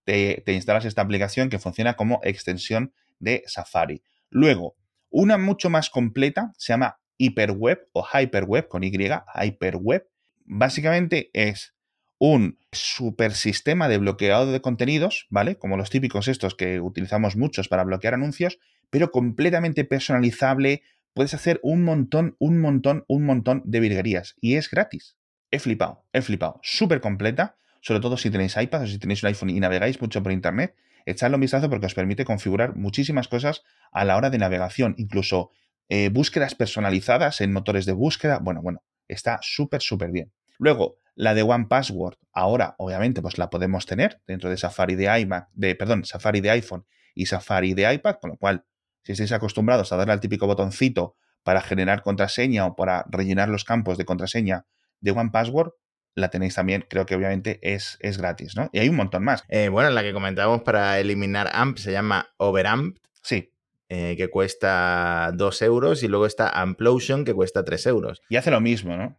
te, 0.04 0.42
instalas 0.52 0.84
esta 0.84 1.02
aplicación 1.02 1.48
que 1.50 1.58
funciona 1.58 1.94
como 1.94 2.20
extensión 2.24 2.92
de 3.18 3.44
Safari. 3.46 4.02
Luego, 4.30 4.76
una 5.10 5.38
mucho 5.38 5.70
más 5.70 5.90
completa 5.90 6.52
se 6.56 6.72
llama 6.72 7.00
Hyperweb 7.18 7.88
o 7.92 8.04
Hyperweb 8.04 8.68
con 8.68 8.82
Y, 8.82 8.90
Hyperweb. 8.90 10.08
Básicamente 10.44 11.30
es 11.32 11.74
un 12.18 12.58
super 12.72 13.32
sistema 13.32 13.88
de 13.88 13.98
bloqueado 13.98 14.50
de 14.50 14.60
contenidos, 14.60 15.26
¿vale? 15.30 15.56
Como 15.56 15.76
los 15.76 15.90
típicos 15.90 16.28
estos 16.28 16.54
que 16.54 16.80
utilizamos 16.80 17.36
muchos 17.36 17.68
para 17.68 17.84
bloquear 17.84 18.14
anuncios, 18.14 18.58
pero 18.90 19.10
completamente 19.10 19.84
personalizable. 19.84 20.82
Puedes 21.12 21.34
hacer 21.34 21.58
un 21.62 21.82
montón, 21.82 22.36
un 22.38 22.60
montón, 22.60 23.04
un 23.08 23.24
montón 23.24 23.62
de 23.64 23.80
virguerías 23.80 24.36
y 24.40 24.54
es 24.54 24.70
gratis. 24.70 25.16
He 25.50 25.58
flipado, 25.58 26.04
he 26.12 26.22
flipado. 26.22 26.60
Súper 26.62 27.00
completa, 27.00 27.56
sobre 27.80 28.00
todo 28.00 28.16
si 28.16 28.30
tenéis 28.30 28.56
iPad 28.56 28.82
o 28.82 28.86
si 28.86 28.98
tenéis 28.98 29.22
un 29.22 29.28
iPhone 29.28 29.50
y 29.50 29.60
navegáis 29.60 30.00
mucho 30.00 30.22
por 30.22 30.32
Internet. 30.32 30.76
Echadle 31.06 31.36
un 31.36 31.40
vistazo 31.40 31.68
porque 31.68 31.86
os 31.86 31.94
permite 31.94 32.24
configurar 32.24 32.76
muchísimas 32.76 33.26
cosas 33.26 33.62
a 33.90 34.04
la 34.04 34.16
hora 34.16 34.30
de 34.30 34.38
navegación, 34.38 34.94
incluso 34.98 35.50
eh, 35.88 36.08
búsquedas 36.10 36.54
personalizadas 36.54 37.40
en 37.40 37.52
motores 37.52 37.86
de 37.86 37.92
búsqueda. 37.92 38.38
Bueno, 38.38 38.62
bueno, 38.62 38.84
está 39.08 39.38
súper, 39.42 39.82
súper 39.82 40.12
bien. 40.12 40.32
Luego, 40.58 40.98
la 41.16 41.34
de 41.34 41.42
One 41.42 41.66
Password, 41.68 42.18
ahora 42.32 42.76
obviamente 42.78 43.20
pues 43.22 43.38
la 43.38 43.50
podemos 43.50 43.86
tener 43.86 44.20
dentro 44.26 44.50
de 44.50 44.56
Safari 44.56 44.94
de 44.94 45.20
iMac, 45.20 45.48
de, 45.52 45.74
perdón, 45.74 46.04
Safari 46.04 46.40
de 46.40 46.50
iPhone 46.50 46.86
y 47.14 47.26
Safari 47.26 47.74
de 47.74 47.92
iPad, 47.92 48.16
con 48.20 48.30
lo 48.30 48.36
cual, 48.36 48.64
si 49.02 49.12
estáis 49.12 49.32
acostumbrados 49.32 49.92
a 49.92 49.96
darle 49.96 50.12
al 50.12 50.20
típico 50.20 50.46
botoncito 50.46 51.16
para 51.42 51.60
generar 51.60 52.02
contraseña 52.02 52.66
o 52.66 52.76
para 52.76 53.04
rellenar 53.10 53.48
los 53.48 53.64
campos 53.64 53.98
de 53.98 54.04
contraseña 54.04 54.66
de 55.00 55.10
One 55.10 55.30
Password, 55.32 55.72
la 56.14 56.28
tenéis 56.28 56.54
también, 56.54 56.84
creo 56.88 57.06
que 57.06 57.14
obviamente 57.14 57.58
es, 57.62 57.96
es 58.00 58.18
gratis, 58.18 58.56
¿no? 58.56 58.68
Y 58.72 58.78
hay 58.78 58.88
un 58.88 58.96
montón 58.96 59.24
más. 59.24 59.44
Eh, 59.48 59.68
bueno, 59.68 59.90
la 59.90 60.02
que 60.02 60.12
comentábamos 60.12 60.62
para 60.62 60.98
eliminar 60.98 61.50
AMP 61.52 61.78
se 61.78 61.92
llama 61.92 62.30
Overamp. 62.36 62.98
Sí. 63.22 63.52
Eh, 63.88 64.14
que 64.16 64.28
cuesta 64.28 65.32
2 65.34 65.62
euros 65.62 66.02
y 66.04 66.08
luego 66.08 66.26
está 66.26 66.48
Amplosion 66.48 67.24
que 67.24 67.34
cuesta 67.34 67.64
3 67.64 67.86
euros. 67.86 68.22
Y 68.28 68.36
hace 68.36 68.50
lo 68.50 68.60
mismo, 68.60 68.96
¿no? 68.96 69.18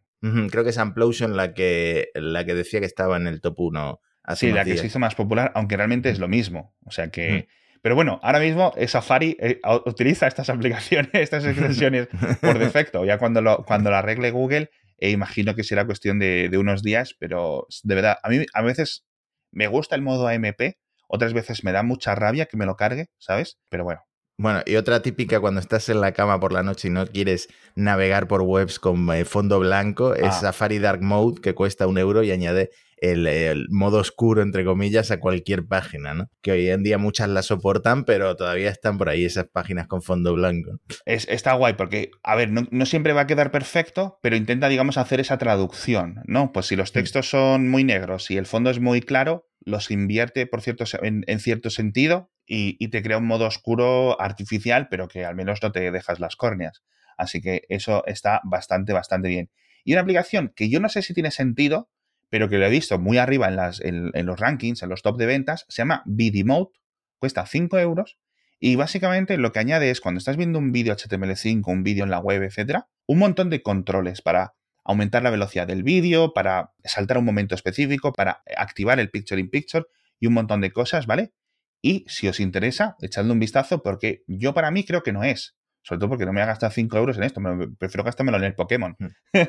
Creo 0.51 0.63
que 0.63 0.69
es 0.69 0.77
Amplosion 0.77 1.35
la 1.35 1.55
que, 1.55 2.09
la 2.13 2.45
que 2.45 2.53
decía 2.53 2.79
que 2.79 2.85
estaba 2.85 3.17
en 3.17 3.25
el 3.25 3.41
top 3.41 3.59
1. 3.59 3.99
Sí, 4.35 4.51
la 4.51 4.63
que 4.63 4.77
se 4.77 4.85
hizo 4.85 4.99
más 4.99 5.15
popular, 5.15 5.51
aunque 5.55 5.75
realmente 5.75 6.11
es 6.11 6.19
lo 6.19 6.27
mismo. 6.27 6.75
O 6.85 6.91
sea 6.91 7.09
que. 7.09 7.47
Pero 7.81 7.95
bueno, 7.95 8.19
ahora 8.21 8.39
mismo 8.39 8.71
Safari 8.85 9.35
eh, 9.39 9.59
utiliza 9.85 10.27
estas 10.27 10.49
aplicaciones, 10.51 11.09
estas 11.13 11.43
extensiones 11.43 12.07
por 12.39 12.59
defecto. 12.59 13.03
Ya 13.03 13.17
cuando 13.17 13.41
lo, 13.41 13.65
cuando 13.65 13.89
lo 13.89 13.95
arregle 13.95 14.29
Google, 14.29 14.69
e 15.01 15.09
imagino 15.09 15.55
que 15.55 15.65
será 15.65 15.85
cuestión 15.85 16.19
de, 16.19 16.47
de, 16.49 16.57
unos 16.57 16.83
días, 16.83 17.15
pero 17.19 17.67
de 17.83 17.95
verdad, 17.95 18.17
a 18.23 18.29
mí 18.29 18.45
a 18.53 18.61
veces 18.61 19.05
me 19.51 19.67
gusta 19.67 19.95
el 19.95 20.01
modo 20.01 20.29
AMP, 20.29 20.77
otras 21.09 21.33
veces 21.33 21.65
me 21.65 21.73
da 21.73 21.83
mucha 21.83 22.15
rabia 22.15 22.45
que 22.45 22.55
me 22.55 22.65
lo 22.65 22.77
cargue, 22.77 23.07
¿sabes? 23.17 23.59
Pero 23.67 23.83
bueno, 23.83 24.01
bueno, 24.41 24.61
y 24.65 24.75
otra 24.75 25.03
típica 25.03 25.39
cuando 25.39 25.59
estás 25.59 25.87
en 25.89 26.01
la 26.01 26.13
cama 26.13 26.39
por 26.39 26.51
la 26.51 26.63
noche 26.63 26.87
y 26.87 26.91
no 26.91 27.05
quieres 27.05 27.47
navegar 27.75 28.27
por 28.27 28.41
webs 28.41 28.79
con 28.79 29.13
eh, 29.13 29.23
fondo 29.23 29.59
blanco 29.59 30.15
es 30.15 30.23
ah. 30.23 30.31
Safari 30.31 30.79
Dark 30.79 31.03
Mode 31.03 31.41
que 31.41 31.53
cuesta 31.53 31.85
un 31.85 31.99
euro 31.99 32.23
y 32.23 32.31
añade 32.31 32.71
el, 33.01 33.65
modo 33.69 33.97
oscuro, 33.97 34.41
entre 34.41 34.63
comillas, 34.63 35.11
a 35.11 35.19
cualquier 35.19 35.65
página, 35.65 36.13
¿no? 36.13 36.29
Que 36.41 36.51
hoy 36.51 36.69
en 36.69 36.83
día 36.83 36.97
muchas 36.97 37.29
la 37.29 37.41
soportan, 37.41 38.05
pero 38.05 38.35
todavía 38.35 38.69
están 38.69 38.97
por 38.97 39.09
ahí 39.09 39.25
esas 39.25 39.47
páginas 39.51 39.87
con 39.87 40.01
fondo 40.03 40.33
blanco. 40.33 40.79
Es, 41.05 41.27
está 41.27 41.53
guay 41.53 41.73
porque, 41.73 42.11
a 42.23 42.35
ver, 42.35 42.51
no, 42.51 42.85
siempre 42.85 43.13
va 43.13 43.21
a 43.21 43.27
quedar 43.27 43.51
perfecto, 43.51 44.19
pero 44.21 44.35
intenta, 44.35 44.69
digamos, 44.69 44.97
hacer 44.97 45.19
esa 45.19 45.39
traducción, 45.39 46.21
¿no? 46.25 46.51
Pues 46.53 46.67
si 46.67 46.75
los 46.75 46.91
mm. 46.91 46.93
textos 46.93 47.29
son 47.29 47.69
muy 47.69 47.83
negros 47.83 48.29
y 48.29 48.37
el 48.37 48.45
fondo 48.45 48.69
es 48.69 48.79
muy 48.79 49.01
claro, 49.01 49.49
los 49.59 49.91
invierte 49.91 50.45
por 50.45 50.61
cierto, 50.61 50.85
en, 51.01 51.39
cierto 51.39 51.69
sentido 51.69 52.31
y, 52.45 52.77
y, 52.79 52.89
te 52.89 53.01
crea 53.01 53.17
un 53.17 53.27
modo 53.27 53.45
oscuro 53.45 54.19
artificial, 54.21 54.87
pero 54.89 55.07
que 55.07 55.25
al 55.25 55.35
menos 55.35 55.59
no 55.63 55.71
te 55.71 55.91
dejas 55.91 56.19
las 56.19 56.35
córneas. 56.35 56.83
Así 57.17 57.41
que 57.41 57.63
eso 57.69 58.03
está 58.05 58.41
bastante, 58.43 58.93
bastante 58.93 59.27
bien. 59.27 59.49
Y 59.83 59.93
una 59.93 60.01
aplicación 60.01 60.53
que 60.55 60.69
yo 60.69 60.79
no 60.79 60.89
sé 60.89 61.01
si 61.01 61.13
tiene 61.13 61.31
sentido, 61.31 61.89
pero 62.31 62.47
que 62.47 62.57
lo 62.57 62.65
he 62.65 62.69
visto 62.69 62.97
muy 62.97 63.17
arriba 63.17 63.49
en, 63.49 64.25
los 64.25 64.39
rankings, 64.39 64.81
en 64.81 64.89
los 64.89 65.01
top 65.01 65.17
de 65.17 65.25
ventas, 65.25 65.65
se 65.67 65.81
llama 65.81 66.01
Vidimote, 66.05 66.79
cuesta 67.19 67.45
5 67.45 67.77
euros 67.77 68.17
y 68.57 68.77
básicamente 68.77 69.37
lo 69.37 69.51
que 69.51 69.59
añade 69.59 69.91
es 69.91 69.99
cuando 69.99 70.19
estás 70.19 70.37
viendo 70.37 70.57
un 70.57 70.71
vídeo 70.71 70.95
HTML5, 70.95 71.61
un 71.67 71.83
vídeo 71.83 72.05
en 72.05 72.09
la 72.09 72.19
web, 72.19 72.41
etcétera, 72.41 72.87
un 73.05 73.19
montón 73.19 73.49
de 73.49 73.61
controles 73.61 74.21
para 74.21 74.53
aumentar 74.85 75.23
la 75.23 75.29
velocidad 75.29 75.67
del 75.67 75.83
vídeo, 75.83 76.31
para 76.33 76.71
saltar 76.85 77.17
un 77.17 77.25
momento 77.25 77.53
específico, 77.53 78.13
para 78.13 78.41
activar 78.55 79.01
el 79.01 79.11
Picture 79.11 79.41
in 79.41 79.49
Picture 79.49 79.85
y 80.17 80.27
un 80.27 80.33
montón 80.33 80.61
de 80.61 80.71
cosas, 80.71 81.07
¿vale? 81.07 81.33
Y 81.81 82.05
si 82.07 82.29
os 82.29 82.39
interesa, 82.39 82.95
echadle 83.01 83.33
un 83.33 83.39
vistazo 83.39 83.83
porque 83.83 84.23
yo 84.25 84.53
para 84.53 84.71
mí 84.71 84.85
creo 84.85 85.03
que 85.03 85.11
no 85.11 85.25
es. 85.25 85.57
Sobre 85.83 85.99
todo 85.99 86.09
porque 86.09 86.25
no 86.25 86.33
me 86.33 86.41
voy 86.41 86.43
a 86.43 86.47
gastar 86.47 86.71
5 86.71 86.97
euros 86.97 87.17
en 87.17 87.23
esto, 87.23 87.41
prefiero 87.77 88.03
gastármelo 88.03 88.37
en 88.37 88.43
el 88.43 88.53
Pokémon. 88.53 88.95
Hmm. 88.97 89.07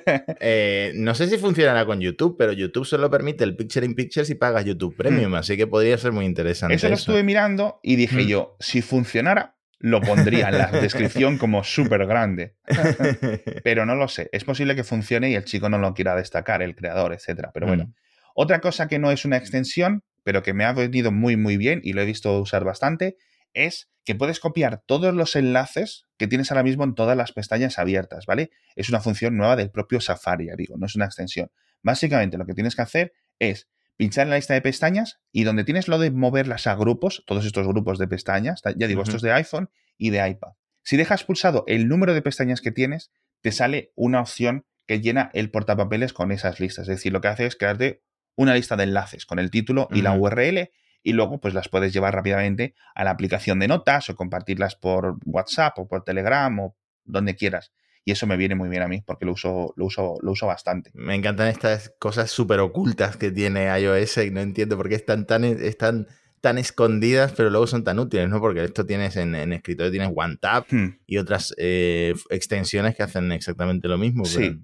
Eh, 0.45 0.93
no 0.97 1.15
sé 1.15 1.29
si 1.29 1.39
funcionará 1.39 1.85
con 1.87 2.01
YouTube, 2.01 2.37
pero 2.37 2.53
YouTube 2.53 2.85
solo 2.85 3.11
permite 3.11 3.45
el 3.45 3.55
Picture 3.55 3.87
in 3.87 3.95
Picture 3.95 4.25
si 4.25 4.35
pagas 4.35 4.65
YouTube 4.65 4.97
Premium, 4.97 5.33
hmm. 5.33 5.37
así 5.37 5.57
que 5.57 5.67
podría 5.67 5.97
ser 5.99 6.13
muy 6.13 6.25
interesante. 6.25 6.75
Eso, 6.75 6.89
lo 6.89 6.95
estuve 6.95 7.23
mirando 7.23 7.79
y 7.83 7.97
dije 7.97 8.23
hmm. 8.23 8.27
yo, 8.27 8.57
si 8.61 8.83
funcionara, 8.83 9.57
lo 9.79 10.01
pondría 10.01 10.49
en 10.49 10.59
la 10.59 10.67
descripción 10.73 11.39
como 11.39 11.65
súper 11.65 12.07
grande. 12.07 12.57
pero 13.65 13.85
no 13.85 13.95
lo 13.95 14.09
sé. 14.09 14.29
Es 14.33 14.45
posible 14.45 14.75
que 14.75 14.85
funcione 14.85 15.31
y 15.31 15.35
el 15.35 15.45
chico 15.45 15.69
no 15.69 15.79
lo 15.79 15.93
quiera 15.95 16.17
destacar, 16.17 16.63
el 16.63 16.75
creador, 16.75 17.13
etc. 17.13 17.49
Pero 17.53 17.67
bueno. 17.67 17.93
Otra 18.35 18.61
cosa 18.61 18.89
que 18.89 18.99
no 18.99 19.11
es 19.11 19.25
una 19.25 19.37
extensión, 19.37 20.03
pero 20.25 20.43
que 20.43 20.55
me 20.55 20.65
ha 20.65 20.73
venido 20.73 21.13
muy, 21.13 21.37
muy 21.37 21.57
bien 21.57 21.81
y 21.85 21.93
lo 21.93 22.03
he 22.03 22.07
visto 22.07 22.41
usar 22.41 22.65
bastante, 22.65 23.17
es 23.55 23.89
que 24.05 24.15
puedes 24.15 24.41
copiar 24.41 24.83
todos 24.87 25.15
los 25.15 25.37
enlaces 25.37 26.07
que 26.17 26.27
tienes 26.27 26.51
ahora 26.51 26.63
mismo 26.63 26.85
en 26.85 26.95
todas 26.95 27.17
las 27.17 27.33
pestañas 27.33 27.79
abiertas, 27.79 28.27
¿vale? 28.27 28.51
Es 28.75 28.89
una 28.89 29.01
función 29.01 29.37
nueva 29.37 29.57
del 29.57 29.71
propio 29.71 30.01
Safari, 30.01 30.47
ya 30.47 30.57
digo, 30.57 30.77
no 30.77 30.87
es 30.87 30.97
una 30.97 31.05
extensión. 31.05 31.51
Básicamente 31.83 32.39
lo 32.39 32.47
que 32.47 32.55
tienes 32.55 32.75
que 32.75 32.83
hacer 32.83 33.13
es 33.39 33.69
pinchar 33.97 34.25
en 34.25 34.31
la 34.31 34.37
lista 34.37 34.55
de 34.55 34.63
pestañas 34.63 35.21
y 35.31 35.45
donde 35.45 35.65
tienes 35.65 35.89
lo 35.89 35.99
de 35.99 36.11
moverlas 36.11 36.67
a 36.67 36.75
grupos, 36.75 37.23
todos 37.27 37.45
estos 37.47 37.67
grupos 37.67 37.99
de 37.99 38.09
pestañas, 38.09 38.63
ya 38.77 38.87
digo, 38.87 39.03
estos 39.03 39.23
de 39.23 39.33
iPhone 39.33 39.71
y 39.97 40.11
de 40.11 40.29
iPad. 40.29 40.53
Si 40.83 40.97
dejas 40.97 41.25
pulsado 41.25 41.65
el 41.69 41.89
número 41.89 42.15
de 42.15 42.23
pestañas 42.23 42.61
que 42.61 42.73
tienes, 42.73 43.13
te 43.41 43.53
sale 43.53 43.93
una 43.95 44.21
opción 44.21 44.67
que 44.87 45.01
llena 45.01 45.31
el 45.35 45.51
portapapeles 45.51 46.13
con 46.13 46.33
esas 46.33 46.59
listas. 46.59 46.89
Es 46.89 46.97
decir, 46.97 47.13
lo 47.13 47.21
que 47.21 47.29
hace 47.29 47.47
es 47.47 47.57
crearte 47.57 48.03
una 48.35 48.55
lista 48.55 48.77
de 48.77 48.85
enlaces 48.85 49.27
con 49.27 49.39
el 49.39 49.51
título 49.51 49.89
y 49.93 50.03
la 50.03 50.15
URL 50.15 50.71
y 51.03 51.13
luego 51.13 51.41
pues 51.41 51.55
las 51.55 51.69
puedes 51.69 51.93
llevar 51.93 52.15
rápidamente 52.15 52.75
a 52.95 53.05
la 53.05 53.11
aplicación 53.11 53.59
de 53.59 53.69
notas 53.69 54.09
o 54.11 54.17
compartirlas 54.17 54.77
por 54.77 55.17
WhatsApp 55.25 55.79
o 55.79 55.89
por 55.89 56.05
Telegram 56.05 56.59
o 56.61 56.77
donde 57.05 57.35
quieras. 57.35 57.73
Y 58.05 58.13
eso 58.13 58.27
me 58.27 58.37
viene 58.37 58.55
muy 58.55 58.69
bien 58.69 58.83
a 58.83 58.89
mí 58.89 59.03
porque 59.05 59.25
lo 59.25 59.33
uso, 59.33 59.75
lo 59.77 59.87
uso, 59.87 60.17
lo 60.23 60.33
uso 60.33 60.47
bastante. 60.47 60.91
Me 60.95 61.15
encantan 61.15 61.49
estas 61.49 61.95
cosas 61.99 62.31
súper 62.31 62.59
ocultas 62.61 63.17
que 63.17 63.31
tiene 63.31 63.67
iOS 63.79 64.19
y 64.19 64.31
no 64.31 64.41
entiendo 64.41 64.77
por 64.77 64.89
qué 64.89 64.97
están 64.97 65.27
tan, 65.27 65.45
están 65.45 66.09
tan 66.41 66.59
escondidas, 66.59 67.33
pero 67.33 67.51
luego 67.51 67.69
son 67.69 67.85
tan 67.85 68.01
útiles, 68.01 68.29
¿no? 68.29 68.41
Porque 68.41 68.65
esto 68.65 68.85
tienes 68.85 69.17
en, 69.17 69.35
escritorio, 69.53 69.93
tienes 69.93 70.11
OneTap 70.15 70.67
hmm. 70.73 70.99
y 71.07 71.19
otras 71.19 71.55
eh, 71.57 72.15
extensiones 72.31 72.97
que 72.97 73.05
hacen 73.05 73.31
exactamente 73.31 73.87
lo 73.87 73.97
mismo. 73.99 74.25
Sí. 74.25 74.61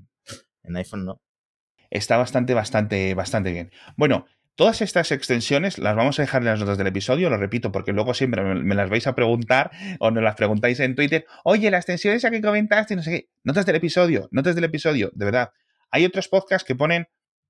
en 0.64 0.76
iPhone 0.76 1.04
no. 1.04 1.22
Está 1.90 2.16
bastante, 2.16 2.52
bastante, 2.52 3.14
bastante 3.14 3.52
bien. 3.52 3.70
Bueno, 3.96 4.26
Todas 4.58 4.82
estas 4.82 5.12
extensiones 5.12 5.78
las 5.78 5.94
vamos 5.94 6.18
a 6.18 6.22
dejar 6.22 6.42
en 6.42 6.46
las 6.46 6.58
notas 6.58 6.76
del 6.76 6.88
episodio, 6.88 7.30
lo 7.30 7.36
repito, 7.36 7.70
porque 7.70 7.92
luego 7.92 8.12
siempre 8.12 8.42
me, 8.42 8.74
las 8.74 8.90
vais 8.90 9.06
a 9.06 9.14
preguntar 9.14 9.70
o 10.00 10.10
nos 10.10 10.20
las 10.20 10.34
preguntáis 10.34 10.80
en 10.80 10.96
Twitter. 10.96 11.26
Oye, 11.44 11.70
la 11.70 11.76
extensión 11.76 12.12
esa 12.12 12.28
que 12.32 12.40
comentaste, 12.40 12.96
no 12.96 13.04
sé 13.04 13.10
qué. 13.12 13.28
Notas 13.44 13.66
del 13.66 13.76
episodio, 13.76 14.28
notas 14.32 14.56
del 14.56 14.64
episodio, 14.64 15.12
de 15.14 15.24
verdad. 15.24 15.52
Hay 15.92 16.04
otros 16.04 16.26
podcasts 16.26 16.66
que 16.66 16.74
ponen 16.74 17.06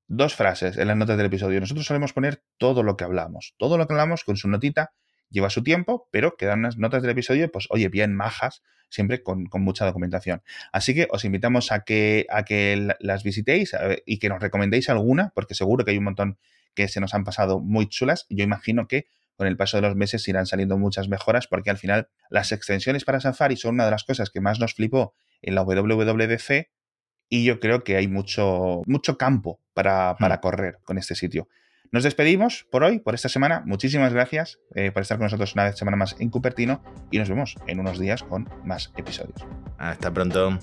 dos 0.07 0.35
frases 0.35 0.77
en 0.77 0.87
las 0.87 0.99
notas 0.99 1.17
del 1.17 1.25
episodio. 1.25 1.59
Nosotros 1.61 1.87
solemos 1.87 2.13
poner 2.13 2.43
todo 2.59 2.83
lo 2.83 2.99
que 2.99 3.05
hablamos. 3.05 3.55
Todo 3.57 3.79
lo 3.79 3.87
que 3.87 3.95
hablamos 3.95 4.23
con 4.23 4.37
su 4.37 4.47
notita 4.51 4.93
lleva 5.31 5.49
su 5.49 5.63
tiempo, 5.63 6.11
pero 6.11 6.37
quedan 6.37 6.59
unas 6.59 6.77
notas 6.77 7.01
del 7.01 7.13
episodio, 7.13 7.51
pues 7.51 7.69
oye, 7.71 7.89
bien 7.89 8.15
majas, 8.15 8.63
siempre 8.91 9.23
con, 9.23 9.49
mucha 9.51 9.87
documentación. 9.87 10.43
Así 10.73 10.95
que 10.95 11.09
os 11.11 11.25
invitamos 11.25 11.73
a 11.73 11.85
que, 11.85 12.27
a 12.29 12.45
que 12.45 12.87
las 13.01 13.23
visitéis 13.23 13.75
y 14.05 14.19
que 14.19 14.29
nos 14.29 14.43
recomendéis 14.43 14.91
alguna, 14.91 15.33
porque 15.35 15.55
seguro 15.55 15.87
que 15.87 15.93
hay 15.93 15.97
un 15.97 16.05
montón 16.05 16.39
que 16.79 16.87
se 16.87 17.01
nos 17.01 17.13
han 17.13 17.25
pasado 17.25 17.59
muy 17.59 17.89
chulas. 17.89 18.25
Yo 18.31 18.45
imagino 18.45 18.87
que 18.87 19.09
con 19.35 19.49
el 19.49 19.57
paso 19.57 19.79
de 19.79 19.83
los 19.83 19.97
meses 19.97 20.29
irán 20.29 20.47
saliendo 20.47 20.79
muchas 20.79 21.09
mejoras 21.09 21.49
porque 21.49 21.71
al 21.71 21.77
final 21.77 22.09
las 22.31 22.53
extensiones 22.53 23.05
para 23.05 23.19
Safari 23.19 23.57
son 23.57 23.75
una 23.75 23.85
de 23.85 23.91
las 23.91 24.05
cosas 24.05 24.31
que 24.31 24.41
más 24.41 24.61
nos 24.61 24.75
flipó 24.75 25.13
en 25.43 25.57
la 25.57 25.63
WWDC 25.63 26.71
y 27.29 27.45
yo 27.45 27.59
creo 27.59 27.83
que 27.83 27.97
hay 27.97 28.07
mucho, 28.07 28.83
mucho 28.87 29.19
campo 29.19 29.61
para, 29.75 30.15
para 30.21 30.41
correr 30.41 30.79
con 30.85 30.99
este 30.99 31.17
sitio. 31.17 31.49
Nos 31.91 32.05
despedimos 32.05 32.65
por 32.71 32.85
hoy, 32.85 33.01
por 33.01 33.17
esta 33.17 33.29
semana. 33.29 33.65
Muchísimas 33.67 34.13
gracias 34.13 34.61
eh, 34.77 34.93
por 34.93 35.03
estar 35.03 35.19
con 35.19 35.25
nosotros 35.25 35.55
una 35.55 35.65
vez 35.65 35.77
semana 35.77 35.97
más 35.97 36.15
en 36.21 36.31
Cupertino 36.31 36.81
y 37.11 37.19
nos 37.19 37.29
vemos 37.29 37.57
en 37.67 37.81
unos 37.81 37.99
días 37.99 38.23
con 38.23 38.49
más 38.65 38.93
episodios. 38.97 39.45
Hasta 39.79 40.13
pronto. 40.15 40.61